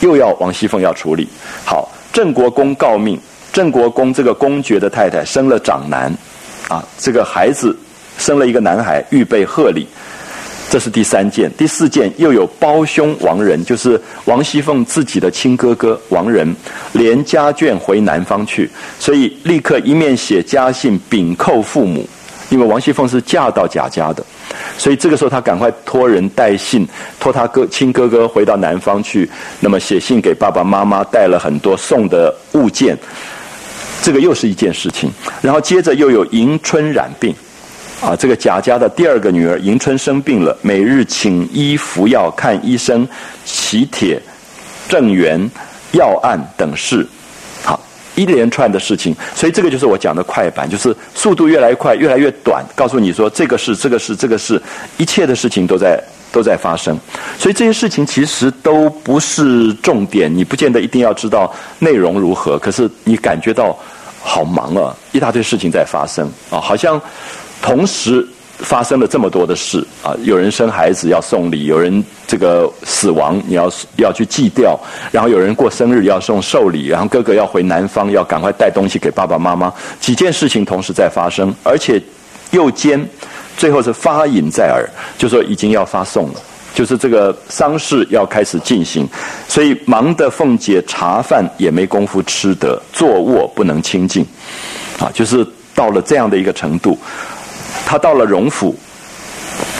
[0.00, 1.28] 又要王熙凤要处理。
[1.66, 3.20] 好，郑国公诰命。
[3.52, 6.12] 郑国公这个公爵的太太生了长男，
[6.68, 7.76] 啊，这个孩子
[8.16, 9.86] 生了一个男孩，预备贺礼。
[10.70, 16.56] 这是第三件，第四件又有胞兄王仁，就是王熙凤自己的亲哥哥王仁，
[16.92, 22.08] 连家眷回南方去，所以立刻一面写家信禀叩父母，
[22.48, 24.24] 因为王熙凤是嫁到贾家的。
[24.78, 26.88] 所以这个时候，他赶快托人带信，
[27.20, 29.28] 托他哥亲哥哥回到南方去。
[29.60, 32.96] 那么写信给爸爸妈妈，带了很多送的物件。
[34.02, 35.10] 这个又是一件事情。
[35.40, 37.34] 然后接着又有迎春染病，
[38.02, 43.06] 啊，这个贾家的第二个女儿迎春生病了，每日请医服药、看医生、
[43.44, 44.20] 喜帖、
[44.88, 45.48] 正源、
[45.92, 47.06] 药案等事。
[47.62, 47.80] 好
[48.16, 54.60] 一连串的事情，所以这个就是我讲的快板，就是速度越来越快，越来越短，告诉你说这个是这个是这个是，
[54.98, 55.98] 一切的事情都在
[56.30, 56.98] 都在发生，
[57.38, 63.78] 所以这些事情其实都不是重点，你不见得一定要知道内容如何，可是你感觉到
[64.22, 67.00] 好忙啊，一大堆事情在发生啊，好像
[67.60, 68.26] 同时。
[68.58, 70.14] 发生了这么多的事啊！
[70.22, 74.78] 有人生孩子要送礼，有人这个死亡你要要去祭吊，
[75.10, 82.00] 然后有人过生日要送寿礼，然后哥哥要回南方要赶快带东西给爸爸妈妈，几件事情同时在发生，而且
[82.52, 83.04] 又兼
[83.56, 84.88] 最后是发引在耳，
[85.18, 86.34] 就说已经要发送了，
[86.74, 89.08] 就是这个丧事要开始进行，
[89.46, 94.24] 所以忙得凤姐茶饭也没工夫吃得，坐卧不能清静，
[94.98, 96.98] 啊，就是到了这样的一个程度。
[97.84, 98.74] 她到了荣府，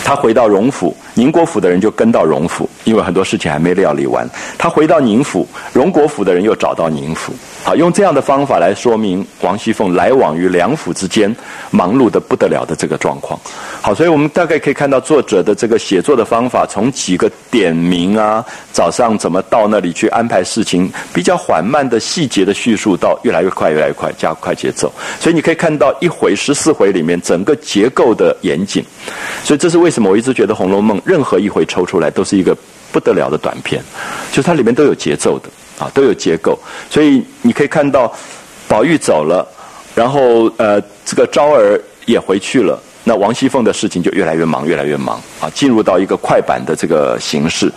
[0.04, 4.28] 她回到荣府，宁国府的人就跟到荣府，因为很多事情还没料理完。
[4.58, 7.32] 他回到宁府，荣国府的人又找到宁府。
[7.64, 11.34] 好，用这样的方法来说明王熙凤来往于两府之间
[11.70, 13.38] 忙碌的不得了的这个状况。
[13.80, 24.92] 好，所以我们大概可以看到作者的这个写作的方法，从几个点名啊，早上怎么到那里去安排事情，比较缓慢的细节的叙述，到越来越快，越来越快，加快节奏。
[25.20, 28.84] 所以你可以看到一回十四回里面整个结构的严谨。
[29.44, 32.56] 所以这是为什么我一直觉得《红楼梦》任何一回抽出来都是一个
[32.90, 33.82] 不得了的短片，
[34.32, 35.48] 就它里面都有节奏的。
[35.78, 36.56] 啊，都有结构，
[36.90, 38.12] 所以你可以看到，
[38.68, 39.44] 宝玉走了，
[39.96, 47.72] 然后呃，这个昭儿也回去了，那王熙凤的事情就越来越忙，越来越忙啊，进入到一个快板的这个形式。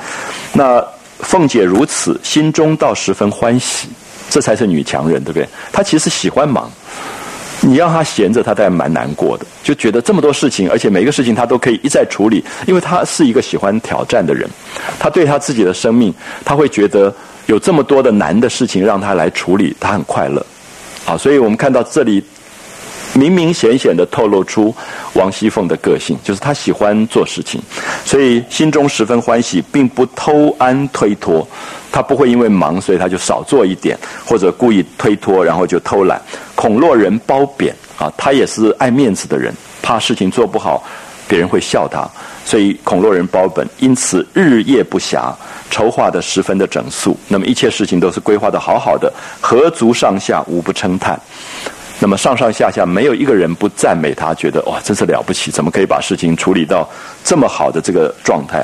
[0.54, 0.86] 那
[1.20, 3.88] 凤姐如此，心中倒十分欢喜，
[4.30, 5.48] 这才是女强人，对不对？
[5.72, 6.70] 她其实喜欢忙，
[7.66, 14.50] 你让他闲着，他当然蛮难过的，就觉得这么多事情，而且每个事情他都可以一再处理，因为他是一个喜欢挑战的人，
[15.00, 16.14] 他对他自己的生命，
[16.46, 17.14] 他会觉得。
[17.48, 20.44] 有这么多的难的事情让他来处理，他很快乐，
[21.06, 22.24] 啊，所以我们看到这里
[23.14, 24.74] 明明显显的透露出
[25.14, 27.62] 王熙凤的个性，就是她喜欢做事情，
[28.04, 31.48] 所以心中十分欢喜，并不偷安推脱，
[31.92, 36.20] 他不会因为忙所以他就少做一点，或者故意推脱然后就偷懒，
[36.56, 40.84] 恐落人褒贬啊，他也是爱面子的人，怕事情做不好。
[41.28, 42.08] 别人会笑他，
[42.46, 45.34] 所以恐落人褒本，因此日夜不暇，
[45.72, 47.18] 筹划的十分的整肃。
[47.28, 49.12] 那么一切事情都是规划的好好的，
[49.42, 51.20] 何足上下无不称叹。
[52.00, 56.88] 那么上上下下没有一个人不赞美他，觉得哇，真是了不起，怎么可以把事情处理到
[57.24, 58.64] 这么好的这个状态？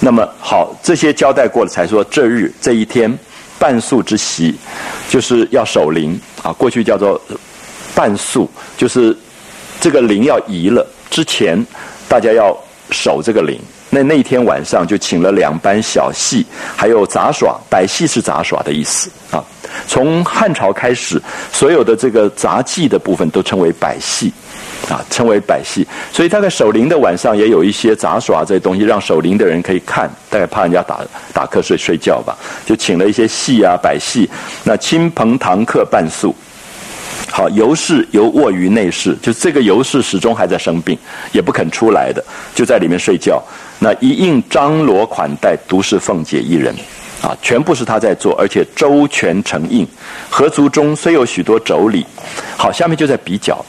[0.00, 3.16] 那么好，这些交代过了，才说这日这一天
[3.60, 4.56] 半宿之席，
[5.08, 6.50] 就是要守灵啊。
[6.54, 7.20] 过去叫做
[7.94, 9.16] 半宿，就是
[9.80, 11.64] 这个灵要移了之前。
[12.08, 12.52] 大家要
[12.90, 13.56] 守这个灵，
[13.88, 17.56] 那那天晚上就请了两班小戏，还有杂耍。
[17.68, 19.44] 百戏是杂耍的意思啊。
[19.86, 21.22] 从汉朝开始，
[21.52, 24.32] 所有的这个杂技的部分都称为百戏，
[24.88, 25.86] 啊，称为百戏。
[26.12, 31.00] 所以大概守灵的晚上也有一些杂耍这些东西，让守灵的人可以看，大概怕人家打
[31.32, 34.28] 打瞌睡睡觉吧，就请了一些戏啊，百戏。
[34.64, 36.34] 那亲朋堂客伴宿。
[37.32, 40.98] 好，尤氏犹卧于内室，就这个尤氏始终还在生病，
[41.30, 42.24] 也不肯出来的，
[42.54, 43.40] 就在里面睡觉。
[43.78, 46.74] 那一应张罗款待，独是凤姐一人，
[47.22, 49.86] 啊，全部是他在做，而且周全成应。
[50.28, 52.04] 合族中虽有许多妯娌，
[52.56, 53.64] 好，下面就在比较，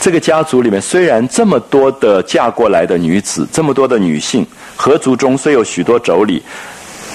[0.00, 4.46] 这个家族里面虽然这么多的嫁过来的女子，这么多的女性，
[4.76, 6.40] 合族中虽有许多妯娌，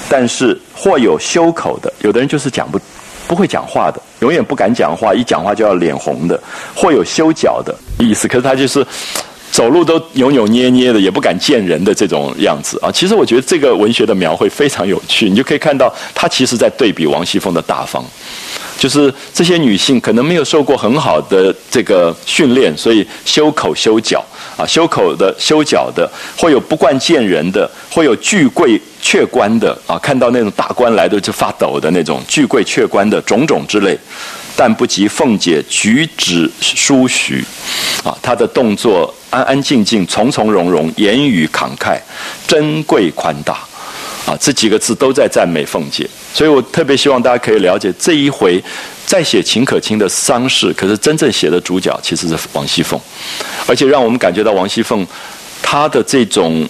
[0.10, 2.80] 但是或有羞口的，有的人就是讲不。
[3.28, 6.42] 不会讲话的，永远不敢讲话，一讲话就要脸红的，
[6.74, 8.28] 或有修脚的意思。
[8.28, 8.84] 可是他就是
[9.60, 12.90] 走路都扭扭捏捏的，也不敢见人的这种样子啊。
[12.90, 18.02] 其实我觉得这个文学的描绘非常有趣，你就可以看到他其实在对比王熙凤的大方。
[18.78, 24.24] 就是这些女性可能没有受过很好的这个训练，所以修口修脚
[24.56, 34.00] 啊，修口的、修脚的，会有不惯见人的，会有巨贵却官的啊，看到那种大官来的就发抖的那种巨贵却官的种种之类，
[34.56, 37.44] 但不及凤姐举止舒徐
[38.06, 42.00] 啊，她的动作安安静静、从从容容，言语慷慨，
[42.48, 43.60] 珍贵宽大。
[44.26, 48.64] 啊，这几个字都在赞美凤姐，所以我特别希望大家可以了解这一回
[49.06, 53.00] 在写秦可卿的丧事，可是真正写的主角其实是王熙凤，
[53.66, 55.08] 而且让我们感觉到王熙凤
[55.64, 56.68] 她的这种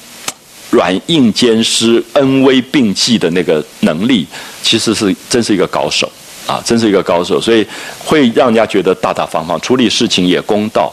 [0.69, 4.25] 软硬兼施、恩威并济的那个能力，
[4.61, 6.09] 其实是真是一个高手。
[6.47, 7.63] 啊，真是一个高手，所以
[7.99, 10.91] 会让人家觉得大大方方，处理事情也公道，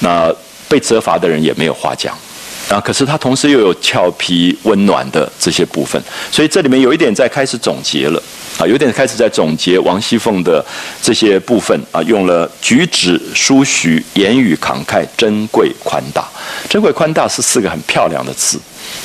[0.00, 0.34] 那
[0.68, 2.16] 被责罚的人也没有话讲。
[2.68, 6.02] 啊，可是他同时又有俏皮温暖的这些部分，
[6.32, 8.20] 所以这里面有一点在开始总结了，
[8.58, 10.64] 啊，有点开始在总结王熙凤的
[11.00, 16.26] 这些部分啊，用了举止舒徐、言语慷慨、珍贵宽大。
[16.68, 18.58] 珍贵宽大是四个很漂亮的字，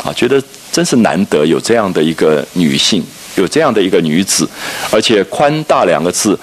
[0.04, 3.06] 啊，觉得真是难得有这样的一个女性，
[3.36, 4.50] 有这样的一个女子，
[4.90, 6.36] 而且宽大两个字。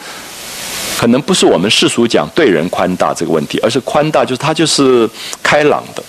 [0.96, 5.08] 可能不是我们世俗讲对人宽大这个问题，而是宽大就是他就是
[5.42, 6.02] 开朗的，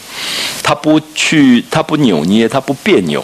[0.64, 3.24] 他不去，他不扭捏，他不别扭，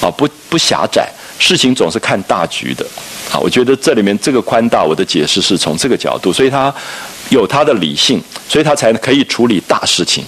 [0.00, 1.08] 啊，不不狭窄，
[1.38, 2.84] 事情总是看大局的，
[3.30, 6.74] 啊，我觉得这里面这个宽大，我的解释是从这个角度，所以他
[7.28, 10.24] 有他的理性，所以他才可以处理大事情，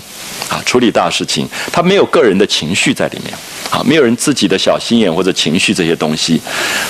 [0.48, 3.34] 啊，处理大事情，他没有个人的情绪在里面，
[3.70, 6.40] 啊，没有人自己的小心眼或者情绪这些东西，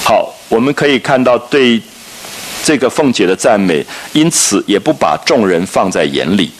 [0.05, 1.81] 好，我们可以看到对。
[2.67, 6.51] 这个凤姐的赞美，因此也不把众人放在眼里。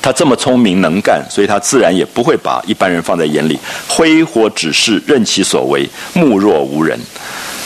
[0.00, 6.98] 她这么聪明能干，所以她自然也不会把一般人放在眼里，挥霍只是，任其所为，目若无人。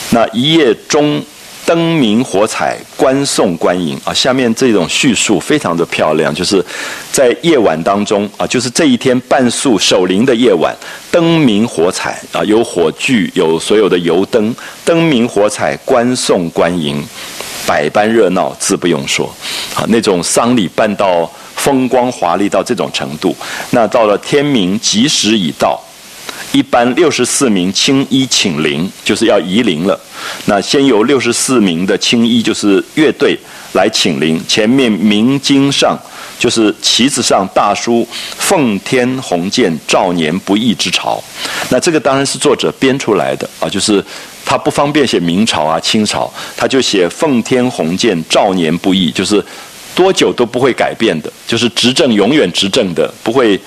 [0.09, 1.23] 那一夜中。
[1.65, 4.13] 灯明火彩，观送观迎啊！
[4.13, 6.63] 下面这种叙述非常的漂亮，就是
[7.11, 10.75] 在夜晚当中啊，就是这一天半宿守灵的夜晚，
[11.09, 14.53] 灯明火彩啊，有火炬，有所有的油灯，
[14.83, 17.01] 灯明火彩，观送观迎，
[17.65, 19.33] 百般热闹，自不用说
[19.73, 19.85] 啊。
[19.87, 23.35] 那种丧礼办到风光华丽到这种程度，
[23.71, 25.81] 那到了天明，吉时已到。
[26.53, 29.99] 一般六十四名青衣请灵，就是要移灵了。
[30.45, 33.37] 那先由六十四名的青衣，就是乐队
[33.73, 34.39] 来请灵。
[34.47, 35.99] 前面明经上，
[36.37, 38.07] 就是旗子上大书
[38.37, 41.21] “奉天鸿渐，兆年不易之朝”。
[41.69, 44.03] 那这个当然是作者编出来的啊，就是
[44.45, 49.43] 他不方便写明朝啊、清朝，他就写“奉天鸿渐，兆年不易”，就是
[49.95, 53.59] 多久都不会改变的，就是执政永远执政的，不会。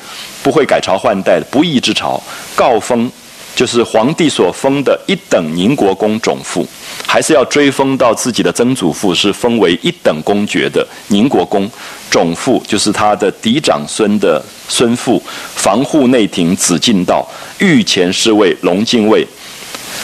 [0.43, 2.23] 不会改朝换代的不义之朝，
[2.55, 3.11] 告封
[3.57, 6.65] 就是皇帝所封的一等宁国公种父，
[7.05, 11.69] 还是要追封到自己的曾祖父是封为一等公爵的宁国公
[12.09, 15.21] 种父，就是他的嫡长孙的孙父，
[15.57, 17.29] 防护内廷子敬道，
[17.59, 19.27] 御前侍卫龙敬卫。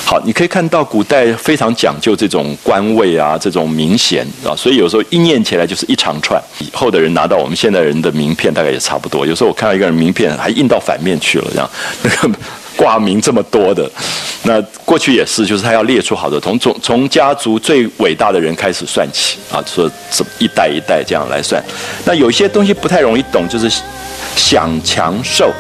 [0.05, 6.43] 好，你可以看到古代非常讲究这种官位啊，这种名衔啊，所以有时候一念起来就是一长串。
[6.59, 9.27] 以后的人拿到我们现代人的名片，大概也差不多。
[9.27, 11.71] 有时候我看到一个人名片还印到反面去了，这样
[12.03, 12.39] 那个
[12.77, 13.91] 挂名这么多的，
[14.43, 21.63] 那过去也是，就是他要列出好多，从从从家族最伟大的人开始算起啊，说怎一代一代这样来算。
[22.05, 23.71] 那有些东西不太容易懂，就是
[24.37, 25.51] 享强寿。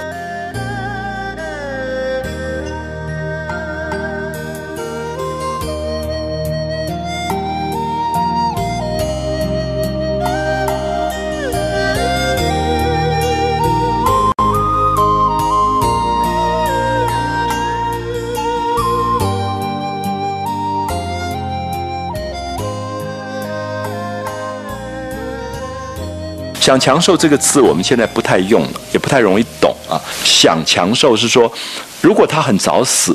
[26.72, 30.00] 想强寿这个字，我们现在不太用了，也不太容易懂啊。
[30.24, 31.52] 想强寿是说，
[32.00, 33.14] 如果他很早死，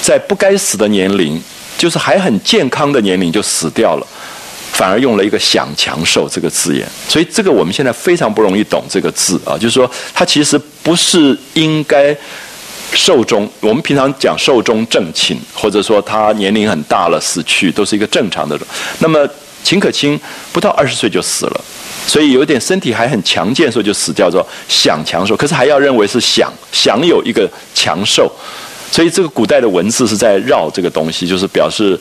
[0.00, 1.38] 在不该死的年龄，
[1.76, 4.06] 就是还很健康的年龄就死掉了，
[4.72, 6.88] 反而用了一个想强寿这个字眼。
[7.06, 12.16] 所以这个我们现在非常不容易懂这个字啊，就是说他其实不是应该
[12.94, 13.46] 寿终。
[13.60, 18.58] 我们平常讲寿终正寝，或者说他年龄很大了死去，都是一个正常的。
[19.00, 19.28] 那么
[19.62, 20.18] 秦可卿
[20.52, 21.60] 不到二十岁就死了。
[22.06, 28.30] 所以有点身体还很强健，所以就死掉，说享强寿，可是还要认为是享享有一个强寿，
[28.92, 31.98] 所以这个古代的文字是在绕这个东西，就是表示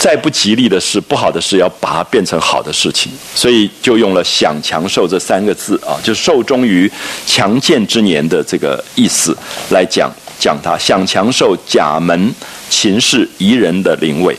[0.00, 6.90] 再不吉利的事、不好的事，要把它变成好的事情，所以就用了享强寿这三个字啊，就寿终于
[7.24, 9.34] 强健之年的这个意思
[9.70, 12.34] 来讲讲它享强寿甲门
[12.68, 14.36] 秦氏宜人的灵位，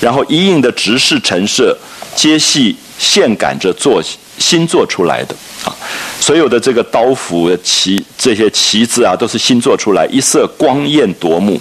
[0.00, 1.78] 然后一应的执事陈设
[2.16, 2.76] 皆系。
[3.00, 4.02] 现赶着做
[4.38, 5.34] 新做出来的。
[5.64, 5.76] 啊，
[6.20, 11.60] 所有的这个刀斧旗这些旗子啊，都是新做出来，一色光艳夺目。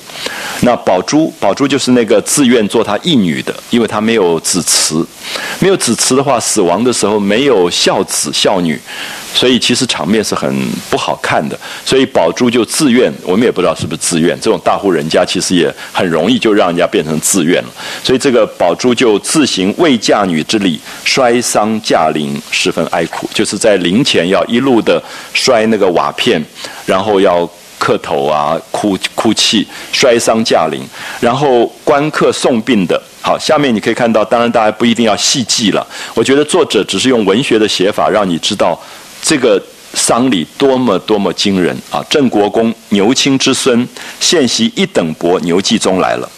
[0.61, 5.05] 那宝珠，宝珠就是那个自愿做他义女的，因为他没有子嗣，
[5.59, 8.80] 没有子嗣的话，死亡的时候没有孝子孝女。
[9.31, 10.51] 所以其实场面是很
[10.89, 14.35] 不好看的，所以宝珠就自愿，我们也不知道是不是自愿。
[14.41, 17.69] 这种大户人家其实也很容易就让人家变成自愿了。
[18.03, 25.02] 所以这个宝珠就自行为嫁女之礼，摔丧驾陵，十分哀苦，就是在灵前要一路的
[25.34, 26.40] 摔那个瓦片，
[26.86, 27.49] 然后要
[27.80, 30.82] 磕头啊，哭哭泣，摔丧驾陵，
[31.20, 33.02] 然后观客送殡的。
[33.22, 35.86] 好，下面你可以看到，当然大家不一定要细记了。
[36.14, 38.80] 我觉得作者只是用文学的写法，让你知道。
[39.22, 39.61] 这个
[39.94, 42.06] 丧礼多么多么惊人啊！
[42.10, 43.88] 郑国公牛青之孙
[44.20, 46.30] 献席一等伯牛继宗来了。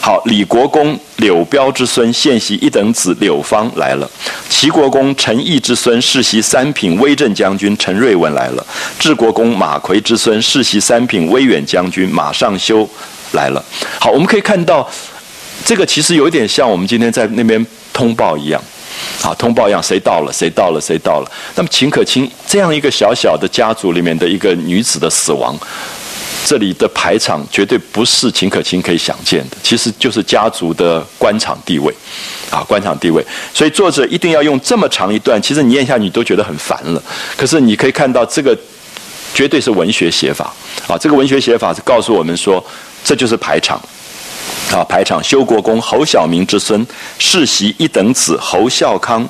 [0.00, 4.10] 好，李国公柳彪之孙献席一等子柳方来了。
[4.48, 8.66] 齐国公陈毅之孙世袭三品威震将军陈瑞文来了。
[8.98, 12.88] 治国公马奎之孙世袭三品威远将军马尚修
[13.32, 13.64] 来了。
[13.98, 14.88] 好，我们可以看到，
[15.64, 18.62] 这个其实有点像我们今天在那边通报一样。
[19.18, 20.32] 好，通报一样，谁到了？
[20.32, 20.80] 谁到了？
[20.80, 21.30] 谁到了？
[21.54, 25.56] 那么秦可卿这样一个小小的家族里面的一个女子的死亡，
[26.44, 31.94] 这里的排场绝对不是秦可卿可以想见的，其实就是家族的官场地位，
[32.50, 33.24] 啊，官场地位。
[33.54, 37.02] 所以作者一定要用这么长一段，其实你念下去你都觉得很烦了。
[37.36, 38.56] 可是你可以看到，这个
[39.34, 40.52] 绝对是文学写法，
[40.88, 42.64] 啊，这个文学写法是告诉我们说，
[43.04, 43.80] 这就是排场。
[44.72, 46.84] 啊，排场修国公侯小明之孙
[47.18, 49.28] 世袭一等子侯孝康，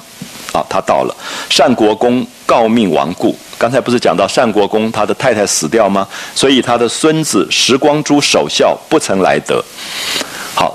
[0.53, 1.15] 啊，他到了；
[1.57, 3.37] 单国公诰命亡故。
[3.59, 6.07] 刚才不是讲到单国公他的太太死掉吗？
[6.35, 9.63] 所以他的孙子时光珠守孝不曾来得。
[10.55, 10.75] 好，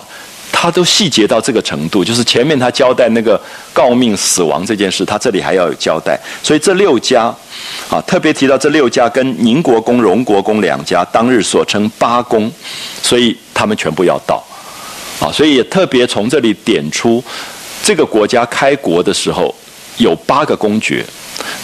[0.51, 3.39] 他都细节到这个程度，就是前面他交代那个
[3.73, 6.19] 诰命死亡这件事，他这里还要有交代。
[6.43, 7.23] 所以这六家，
[7.89, 12.51] 啊，特别提到这六家跟宁国公、荣国公两家当日所称八公，
[13.01, 14.43] 所以他们全部要到。
[15.19, 17.23] 啊，所以也特别从这里点出，
[17.83, 19.53] 这个国家开国的时候
[19.97, 21.05] 有八个公爵。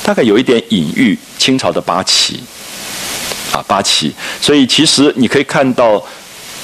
[0.03, 2.39] 大概有一点隐喻清朝的八旗，
[3.51, 6.03] 啊八旗，所以其实你可以看到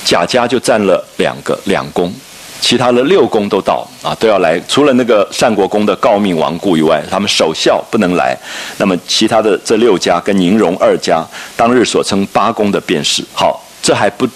[0.03, 2.13] 贾家就占了两个两宫，
[2.59, 8.37] 其他的六宫都到啊都要来，除了那个单国公的诰命亡故以外，他们守孝不能来。
[8.77, 11.25] 那么其他的这六家跟宁荣二家
[11.55, 14.27] 当日所称八公的便是好，这还不。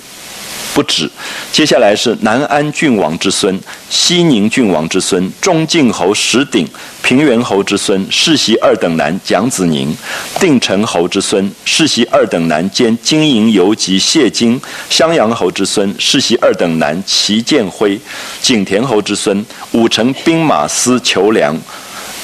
[0.73, 1.09] 不止，
[1.51, 6.67] 接下来是南安郡王之孙、西宁郡王之孙、中靖侯石鼎、
[7.03, 9.95] 平原侯之孙、世袭二等男蒋子宁、
[10.39, 17.99] 定城侯之孙、世袭二等男兼经营游击谢经、襄阳侯之孙、世袭二等男齐建辉、
[18.41, 21.57] 景田侯之孙、武城兵马司裘良。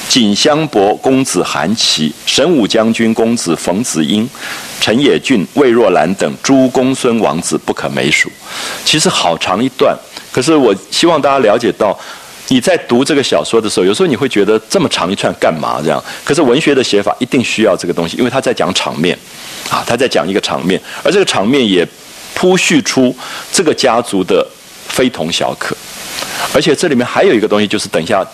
[0.08, 4.28] 锦香伯公子韩琦、神武将军公子冯子英、
[4.80, 8.30] 陈野俊、魏若兰等诸公孙王子不可枚数。
[8.86, 9.94] 其实好长一段，
[10.32, 11.96] 可是我希望大家了解到，
[12.48, 16.02] 你在读这个小说的时候，有时候你会觉得这么长一串干嘛这样？
[16.24, 19.16] 可是文学的写法一定需要这个东西，因为他在讲场面，
[19.68, 21.86] 啊，他在讲一个场面，而这个场面也
[22.32, 23.14] 铺叙出
[23.52, 24.46] 这个家族的
[24.88, 25.76] 非同小可，
[26.54, 28.26] 而且这里面还有一个东西，就是等一下。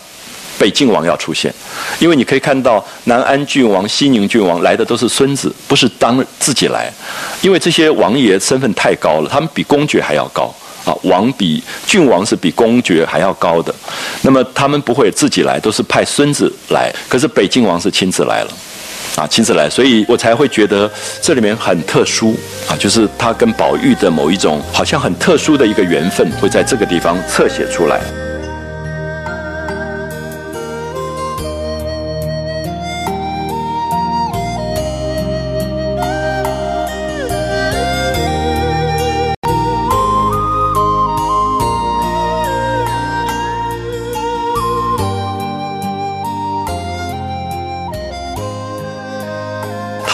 [0.58, 1.52] 北晋王要出现，
[1.99, 6.92] 因为你可以看到南安郡王、西宁郡王来的都是孙子，不是当自己来，
[7.42, 13.74] 因为这些王爷身份太高了，他们比公爵还要高啊，王比郡王是比公爵还要高的，
[14.23, 16.92] 那么他们不会自己来，都是派孙子来。
[17.08, 18.50] 可是北晋王是亲自来了，
[19.16, 22.36] 啊，亲自来，所以我才会觉得这里面很特殊
[22.68, 28.00] 啊，就是他跟宝玉的某一种好像很特殊的一个缘分，会在这个地方侧写出来。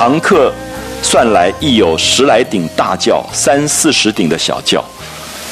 [0.01, 0.51] 堂客
[1.03, 4.83] 算来亦有十来顶大轿，三四十顶的小轿，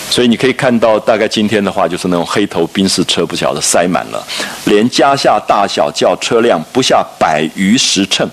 [0.08, 4.26] 所以你可以看到，大概今天的话就是那种黑头兵士车，不晓得塞满了，
[4.64, 8.26] 连加下大小轿车辆不下百余十乘，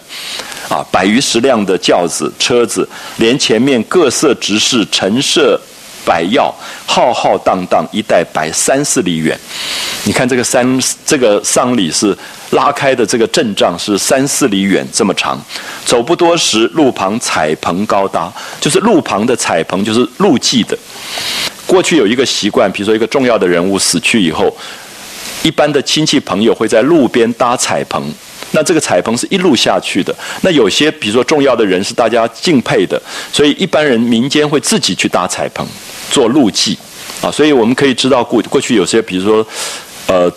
[0.69, 2.87] 啊，百余十辆的轿子车子，
[3.17, 5.59] 连前面各色执事陈设
[6.05, 6.53] 摆药，
[6.85, 9.37] 浩浩荡荡一带摆三四里远。
[10.03, 12.15] 你看这个三这个丧礼是。
[12.51, 15.37] 拉开的这个阵仗是三四里远这么长，
[15.83, 20.77] 走不多时，路旁彩棚高搭，就是路旁的彩棚，就是路祭的。
[21.65, 24.55] 过去有一个习惯，比如说一个重要的人物死去以后，
[25.43, 28.01] 一般的亲戚朋友会在路边搭彩棚，
[28.51, 30.15] 那这个彩棚是一路下去的。
[30.41, 33.01] 那有些比如说重要的人是大家敬佩的，
[33.33, 35.67] 所以一般人民间会自己去搭彩棚
[36.09, 36.77] 做路祭
[37.21, 37.31] 啊。
[37.31, 39.45] 所以我们可以知道过过去有些比如说
[40.07, 40.31] 呃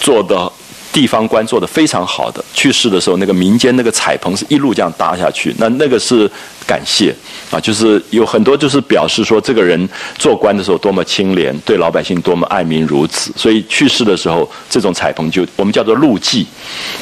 [0.00, 0.50] 做的。
[0.90, 6.28] 地方官做的非常好的，去世的时候，那个民间那个彩棚是一路这样搭下去，那那个是
[6.68, 7.14] 感谢
[7.50, 9.88] 啊，就是有很多就是表示说这个人
[10.18, 16.46] 做官的时候多么清廉，对老百姓多么爱民如子，所以去世的时候这种彩棚就我们叫做路祭，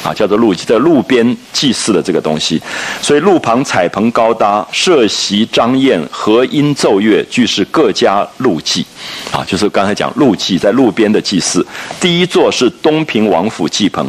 [0.01, 2.61] 啊，叫做路祭，在路边祭祀的这个东西，
[3.01, 8.85] 所以路旁彩棚高搭，设席张宴，和音奏乐，俱是各家路祭。
[9.31, 11.65] 啊，就是刚才讲路祭，在路边的祭祀。
[11.99, 14.07] 第一座是东平王府祭棚，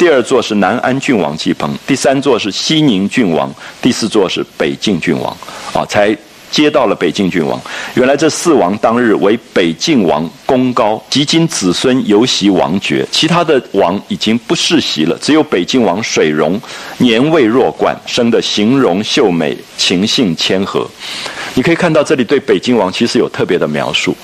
[0.00, 5.30] 第二座是南安郡王季鹏，第三座是西宁郡王，第四座是北境郡王。
[5.74, 6.16] 啊，才
[6.50, 7.60] 接到了北境郡王。
[7.92, 16.58] 原来这四王当日为北境王功高，及今子孙犹袭王爵，其他的王已经不世袭了，只有北境王水溶
[16.96, 20.88] 年未弱冠，生的形容秀美，情性谦和。
[21.52, 24.16] 你可以看到这里对北京王其实有特别的描述，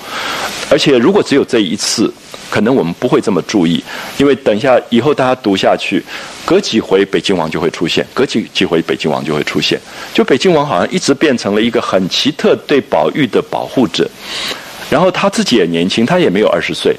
[0.71, 2.11] 而且如果只有这一次，
[2.49, 3.83] 可能我们不会这么注意，
[4.17, 6.03] 因为等一下以后大家读下去，
[6.45, 9.79] 隔几回北京王就会出现，隔几几回北京王就会出现，
[10.13, 14.09] 就北京王好像一直变成了一个很奇特对宝玉的保护者，
[14.89, 16.95] 然后他自己也年轻，他也没有二十岁。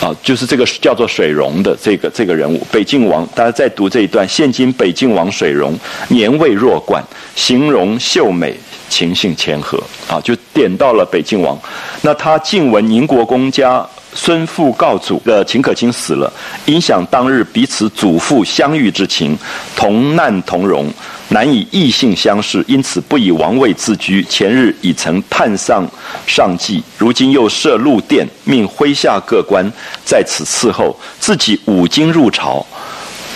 [0.00, 3.26] 啊，就是这个叫做水溶的这个这个人物，北晋王。
[3.34, 5.78] 大家在读这一段，现今北晋王水溶，
[6.08, 7.02] 年未弱冠，
[7.34, 8.54] 形容秀美，
[8.90, 9.78] 情性谦和。
[10.08, 11.58] 啊，就点到了北晋王。
[12.02, 13.86] 那他晋闻宁国公家
[14.16, 16.32] 孙父告祖的秦可卿死了，
[16.64, 19.38] 影响当日彼此祖父相遇之情，
[19.76, 20.90] 同难同荣，
[21.28, 24.24] 难以异性相视，因此不以王位自居。
[24.24, 25.86] 前日已曾探上
[26.26, 29.70] 上计，如今又设禄殿，命麾下各官
[30.04, 32.64] 在此伺候，自己五经入朝，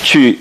[0.03, 0.39] 去。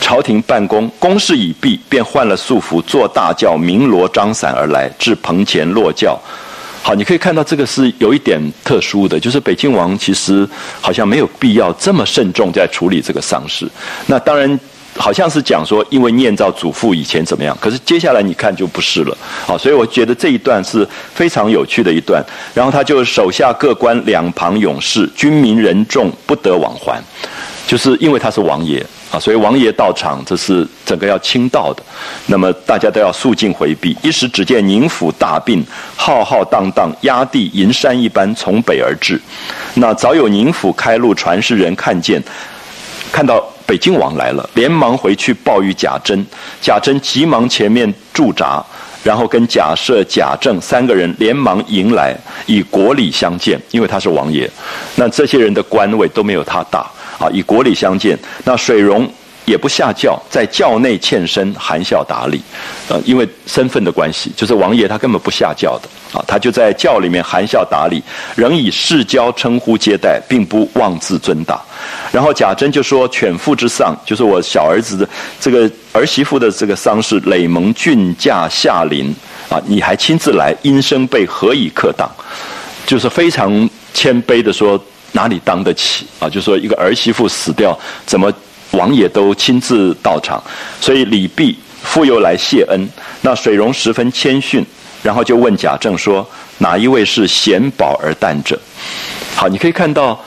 [0.00, 6.20] 朝廷办公，公事已毕，便换了素服，坐大轿，鸣锣张伞而来，至棚前落轿。
[6.86, 10.46] 好，你可以看到这个是有一点特殊的，就是北京王其实
[10.82, 13.66] 好像没有必要这么慎重在处理这个丧事。
[14.06, 14.60] 那当然
[14.94, 19.16] 好像是讲说，因为念照祖父以前怎么样，可是接下来你看就不是了。
[19.46, 22.22] 好，所以我觉得这一段是非常有趣的一段。
[22.52, 27.02] 然后他就手下各官两旁勇士，军民人众不得往还，
[27.66, 28.84] 就是因为他是王爷。
[29.10, 31.82] 啊，所以王爷到场，这是整个要倾倒的，
[32.26, 33.96] 那么大家都要肃静回避。
[34.02, 39.20] 一时只见宁府大病，浩浩荡荡，压地银山一般从北而至。
[39.74, 42.20] 那早有宁府开路传事人看见，
[43.12, 46.26] 看到北京王来了，连忙回去报与贾珍。
[46.60, 48.64] 贾珍急忙前面驻扎，
[49.04, 52.16] 然后跟贾赦、贾政三个人连忙迎来，
[52.46, 54.50] 以国礼相见，因为他是王爷。
[54.96, 56.90] 那这些人的官位都没有他大。
[57.18, 59.10] 啊，以国礼相见，那水溶
[59.44, 62.40] 也不下轿，在轿内欠身含笑打礼，
[62.88, 68.02] 呃，因为身份的关系，就是王爷他根本不下轿的，啊，他就在轿里面含笑打礼，
[68.34, 71.60] 仍以世交称呼接待，并不妄自尊大。
[72.10, 75.06] 然后贾珍就说：“犬妇之丧，就是我小儿子的
[75.38, 79.14] 这个儿媳妇的这个丧事，累蒙郡驾下临，
[79.50, 82.10] 啊，你还亲自来，因生被何以克当？
[82.86, 84.82] 就是非常谦卑的说。”
[85.14, 86.28] 哪里当得起啊？
[86.28, 88.32] 就说一个儿媳妇死掉，怎么
[88.72, 90.42] 王爷都亲自到场？
[90.80, 92.88] 所以李泌复又来谢恩。
[93.22, 94.64] 那水溶十分谦逊，
[95.02, 96.28] 然后就问贾政说
[96.58, 98.60] ：“哪一位是贤宝而诞者？”
[99.36, 100.20] 好，你可以看到，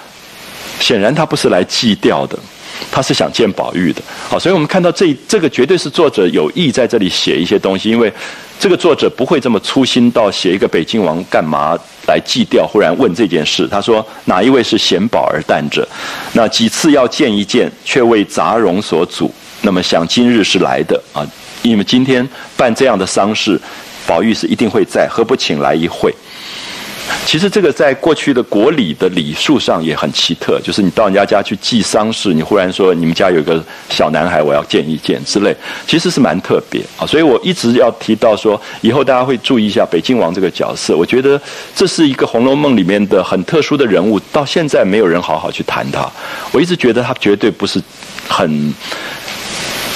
[0.79, 2.39] 显然他不是来祭吊的。
[2.91, 8.11] 他是想见宝玉的，好，所以我们看到这这个绝对是作者有意在这里写一些东西，因为
[8.59, 13.67] 这个作者不会这么粗心到写一个北京王干嘛来祭吊，忽然问这件事。
[13.67, 15.87] 他说哪一位是贤宝而诞者？
[16.33, 19.31] 那几次要见一见，却为杂容所阻。
[19.61, 21.25] 那么想今日是来的啊，
[21.63, 23.59] 因为今天办这样的丧事，
[24.05, 26.13] 宝玉是一定会在，何不请来一会？
[27.25, 35.55] 其实这个在过去的国礼的礼数上也很奇特，就是你到人家家去祭丧事，你忽然说你们家有个小男孩，我要见一见之类，
[35.85, 37.05] 其实是蛮特别啊。
[37.05, 40.95] 所以我一直要提到说，以后大家会注意一下北京王这个角色。
[40.95, 41.39] 我觉得
[41.75, 46.09] 这是一个《红楼梦》里面的很特殊的人物，到现在没有人好好去谈他。
[46.51, 47.81] 我一直觉得他绝对不是
[48.27, 48.73] 很。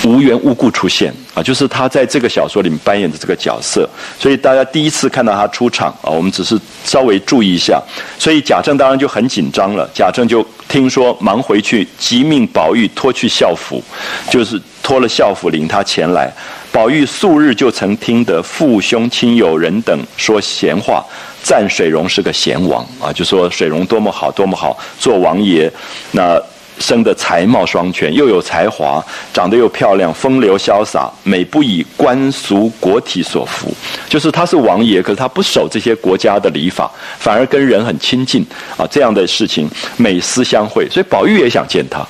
[0.03, 3.87] 无缘无故出现啊，就是他在这个小说里面扮演的这个角色，
[4.19, 7.79] 所以大家第一次看到他出场啊，我们只是稍微注意一下。
[8.17, 13.83] 所以贾政当然就很紧张了，贾政就听说，忙回去急命宝玉脱去校服，
[14.29, 16.33] 就是脱了校服领他前来。
[16.71, 21.05] 宝玉素日就曾听得父兄亲友人等说闲话，
[21.43, 25.71] 赞水溶是个贤王啊，就说水溶多么好，多么好做王爷，
[26.11, 26.41] 那。
[26.81, 33.71] 生的才貌双全，又有才华，长得又漂亮，风流潇洒，美不以官俗国体所服。
[34.09, 38.45] 就是他是王爷，可是他不守这些国家的礼法，反而跟人很亲近
[38.75, 38.85] 啊。
[38.89, 42.05] 这样的事情，美思相会，所以宝玉也想见他，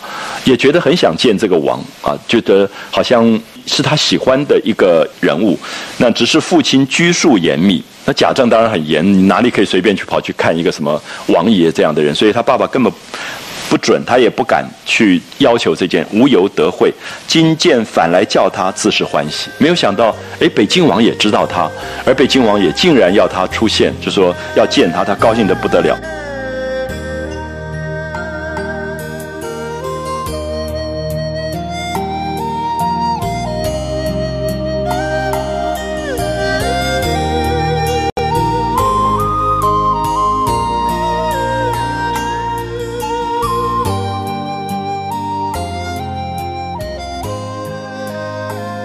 [0.46, 5.60] 也觉得很想见这个王啊，觉得好像是他喜欢的一个人物。
[5.98, 12.16] 那只是父亲拘束严密，那贾政当然很严，你哪里可以随便去跑去看一个什么王爷这样的人？
[12.16, 12.92] 所以他爸爸根本。
[13.72, 16.94] 不准，他也不敢去要求这件，无由得会。
[17.26, 19.50] 今见反来叫他，自是欢喜。
[19.60, 21.72] 没有想到，哎，北京王也知道他，
[22.06, 25.98] 而北京王也竟然要他出现，就说要见他，他高兴得不得了。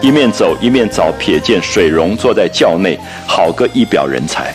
[0.07, 4.55] 一面走一面找，瞥见水溶坐在轿内，好个一表人才。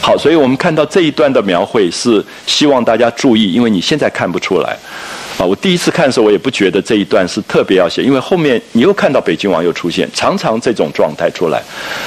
[0.00, 4.76] 好，所以我们看到这一段的描绘是希望大家注意，因为你现在看不出来
[5.38, 5.44] 啊。
[5.44, 11.60] 我第一次看的时候，我也不觉得这一段是特别要写，因为后面你又看到北京王又出现，常常这种状态出来。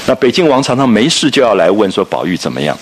[0.07, 2.77] 那北京王常常没事就要来问说宝玉怎么样。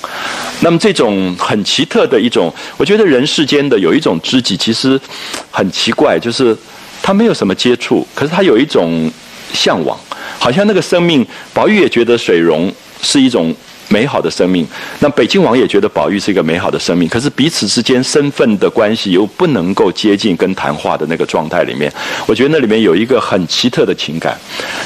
[0.60, 5.02] 那么这种很奇特的一种，我觉得人世间的有一种知己，其实
[5.50, 6.56] 很奇怪，就是
[7.02, 9.12] 他没有什么接触，可是他有一种。
[9.54, 9.98] 向往，
[10.38, 13.54] 好像那个生命，宝玉也觉得水溶是一种
[13.90, 14.68] 美好的生命，
[15.00, 21.92] 那北京王也觉得宝玉是一个美好的生命，可是彼此之间身份的关系又不能够接近跟谈话的那个状态里面，
[22.26, 24.38] 我觉得那里面有一个很奇特的情感，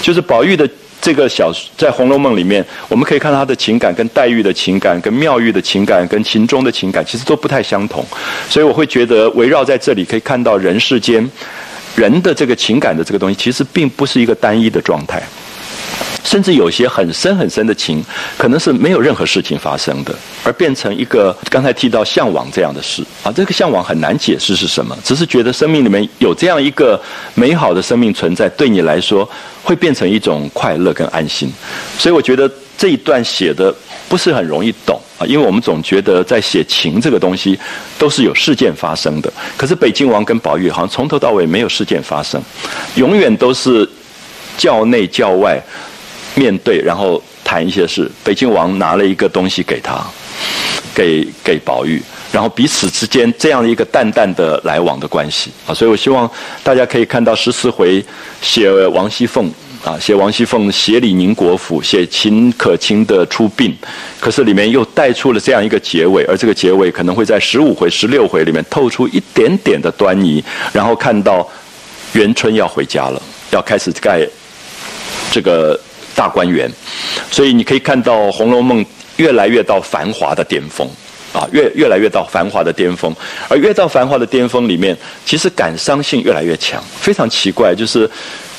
[0.02, 0.70] 就是宝玉的
[1.02, 8.06] 这个小在《红楼梦》里面，我们可以看到他的情感跟黛玉的情感、跟妙玉的情感、跟秦钟的情感，其实都不太相同，
[8.48, 11.28] 所以我会觉得围绕在这里可以看到人世间
[11.96, 15.22] 人的这个情感的这个东西，其实并不是一个单一的状态。
[16.24, 18.02] 甚至有些很深很深的情，
[18.38, 23.32] 可能是没有任何事情发生的，而变成一个刚才提到向往这样的事啊。
[23.32, 27.02] 这个向往很难解释是什么，只是觉得生命里面有这样一个
[27.34, 29.28] 美好的生命存在，对你来说
[29.62, 31.52] 会变成一种快乐跟安心。
[31.98, 33.74] 所以我觉得这一段写的
[34.08, 37.60] 不是很容易懂啊，因为我们总觉得在写情这个东西
[38.00, 42.42] 都是有事件发生的，可是北京王跟宝玉好像从头到尾没有事件发生，
[42.96, 43.88] 永远都是
[44.58, 45.62] 教内教外。
[46.34, 48.10] 面对，然后谈一些事。
[48.24, 50.02] 北京王拿了一个东西给他，
[50.96, 52.02] 给给宝玉，
[52.32, 55.74] 然后彼此之间这样一个淡淡的来往的关系啊。
[55.74, 56.32] 所以我希望
[56.64, 58.02] 大家可以看到十四回
[58.42, 59.52] 写王熙凤
[59.84, 63.76] 啊，写王熙凤协理宁国府，写秦可卿的出殡，
[64.20, 71.48] 可是里面又带出了这样一个结尾，而这个结尾可能会在十五回、十六回里面透出一点点的端倪，然后看到
[72.14, 74.28] 元春要回家了，要开始盖
[75.32, 75.80] 这个。
[76.14, 76.70] 大观园，
[77.32, 78.84] 所以你可以看到《红楼梦》
[79.16, 80.86] 越来越到繁华的巅峰，
[81.32, 83.16] 啊，越越来越到繁华的巅峰，
[83.48, 84.96] 而越到繁华的巅峰里面，
[85.26, 86.84] 其实感伤性越来越强。
[87.00, 88.08] 非常奇怪，就是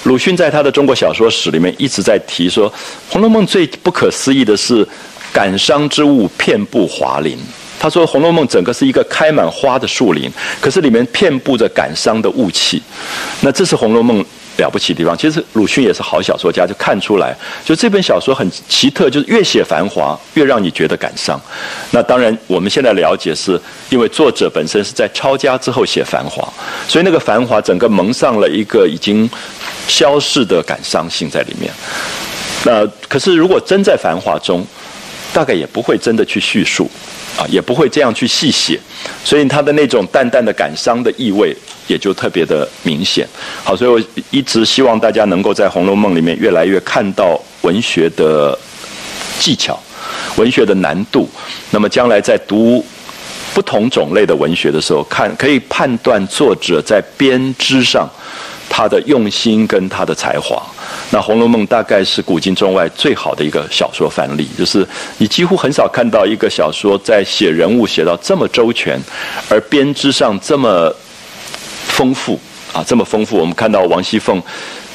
[0.05, 2.70] 鲁迅在他的中国小说史里面一直在提说，
[3.08, 4.86] 《红楼梦》最不可思议的是
[5.32, 7.39] 感伤之物遍布华林。
[7.78, 12.82] 他说，《红楼梦》整个是一个开满花的树林，可是里面遍布着感伤的雾气。
[13.40, 14.22] 那这是《红楼梦》。
[14.58, 21.40] 了不起的地方，其实鲁迅也是好小说家，就看出来，就这本小说很奇特，就是越写繁华，越让你觉得感伤。
[21.90, 23.58] 那当然，我们现在了解是
[23.89, 26.47] 因为作者本身是在抄家之后写繁华，
[26.86, 29.28] 所以那个繁华整个蒙上了一个已经
[29.86, 31.73] 消逝的感伤性在里面。
[32.65, 34.65] 那可是如果真在繁华中，
[35.33, 36.91] 大概也不会真的去叙述。
[37.35, 38.78] 啊，也不会这样去细写，
[39.25, 43.27] 所以他的那种淡淡的感伤的意味也就特别的明显。
[43.65, 43.99] 好，所以我
[44.31, 48.57] 一直希望大家能够在《红楼梦》里面越来越看到文学的
[49.41, 49.83] 技巧、
[50.36, 51.27] 文学的难度。
[51.70, 52.85] 那么将来在读
[53.55, 58.07] 不同种类的文学的时候，看可以判断作者在编织上。
[58.75, 60.62] 他的用心跟他的才华，
[61.10, 64.84] 那《红楼梦》大概是古今中外最好的一个小说范例，就是
[65.18, 68.99] 你几乎很少看到一个小说在写人物写到这么周全，
[69.51, 70.91] 而编织上这么
[71.86, 72.41] 丰富
[72.73, 73.36] 啊，这么丰富。
[73.36, 74.42] 我们看到王熙凤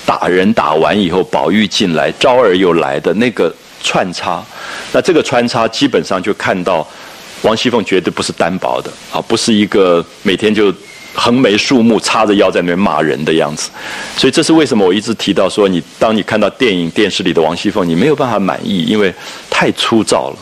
[0.07, 4.43] 打人打完以后，宝玉进来，昭儿又来的那个穿插，
[4.91, 6.85] 那这个穿插基本上就看到
[7.43, 10.73] 王熙凤绝对不是单薄的啊，不是一个每天就。
[11.19, 13.71] 横眉竖目、叉着腰在那边骂人的样子，
[14.15, 19.11] 所以这是为什么我一直提到说，你当你看到电影、电视里的王熙凤，你没有办法满意，因为
[19.49, 20.37] 太粗糙了，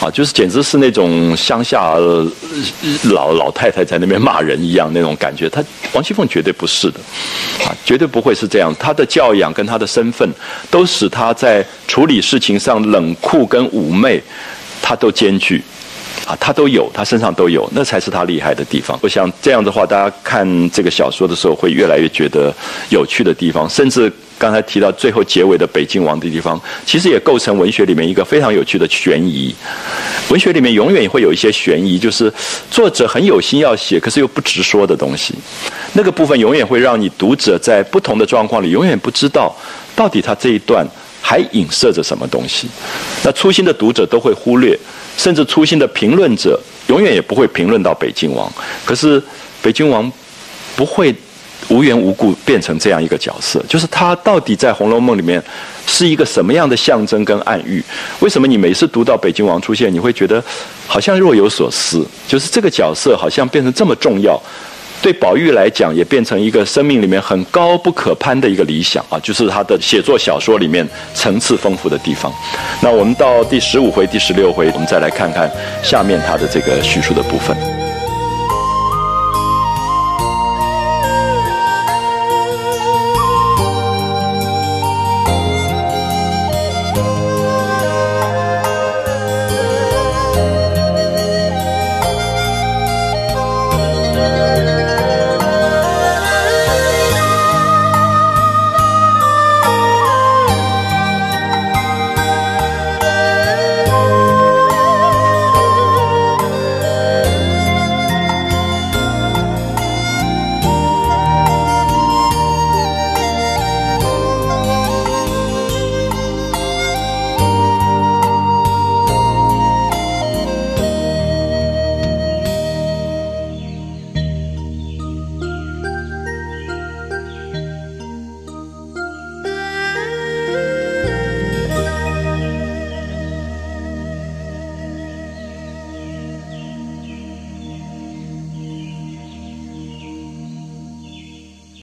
[0.00, 1.94] 啊，就是简直是那种乡下
[3.04, 5.48] 老老太太在那边骂人一样那种感觉。
[5.48, 6.98] 她王熙凤绝对不是的，
[7.64, 8.74] 啊，绝对不会是这样。
[8.80, 10.28] 她的教养跟她的身份，
[10.68, 14.20] 都使她在处理事情上冷酷跟妩媚，
[14.82, 15.62] 她都兼具。
[16.26, 18.98] 啊，他都有，他身上都有，那才是他厉害的地方。
[19.02, 22.54] 我想这样的话，大家看这个小说的时候，会越来越觉得
[22.90, 23.68] 有趣的地方。
[23.68, 29.54] 甚至刚才提到最后结尾的北京王的地方，其实也构成文学里面一个非常有趣的悬疑。
[30.28, 32.32] 文学里面永远会有一些悬疑，就是
[32.70, 35.34] 作者很有心要写，可是又不直说的东西。
[35.94, 39.54] 那个部分永远会让你读者在不同的状况里，永远不知道
[39.96, 40.86] 到底他这一段
[41.20, 42.68] 还影射着什么东西。
[43.22, 44.78] 那粗心的读者都会忽略。
[45.16, 48.50] 甚至粗心的评论者永远也不会评论到北京王，
[48.86, 49.22] 可是
[49.60, 50.10] 北京王
[50.74, 51.14] 不会
[51.68, 55.42] 无缘无故变成这样一个角色，就是他到底在《红楼梦》里面
[55.86, 57.84] 是一个什么样的象征跟暗喻？
[58.20, 60.42] 为什么你每次读到北京王出现，你会觉得
[60.86, 62.02] 好像若有所思？
[62.26, 64.40] 就是这个角色好像变成这么重要。
[65.02, 72.32] 对宝玉来讲，也变成一个生命里面很高不可攀的一个理想啊，就是他的写作小说里面层次丰富的地方。
[72.82, 75.50] 那我们到第十五回、第十六回，我们再来看看
[75.82, 77.56] 下面他的这个叙述的部分。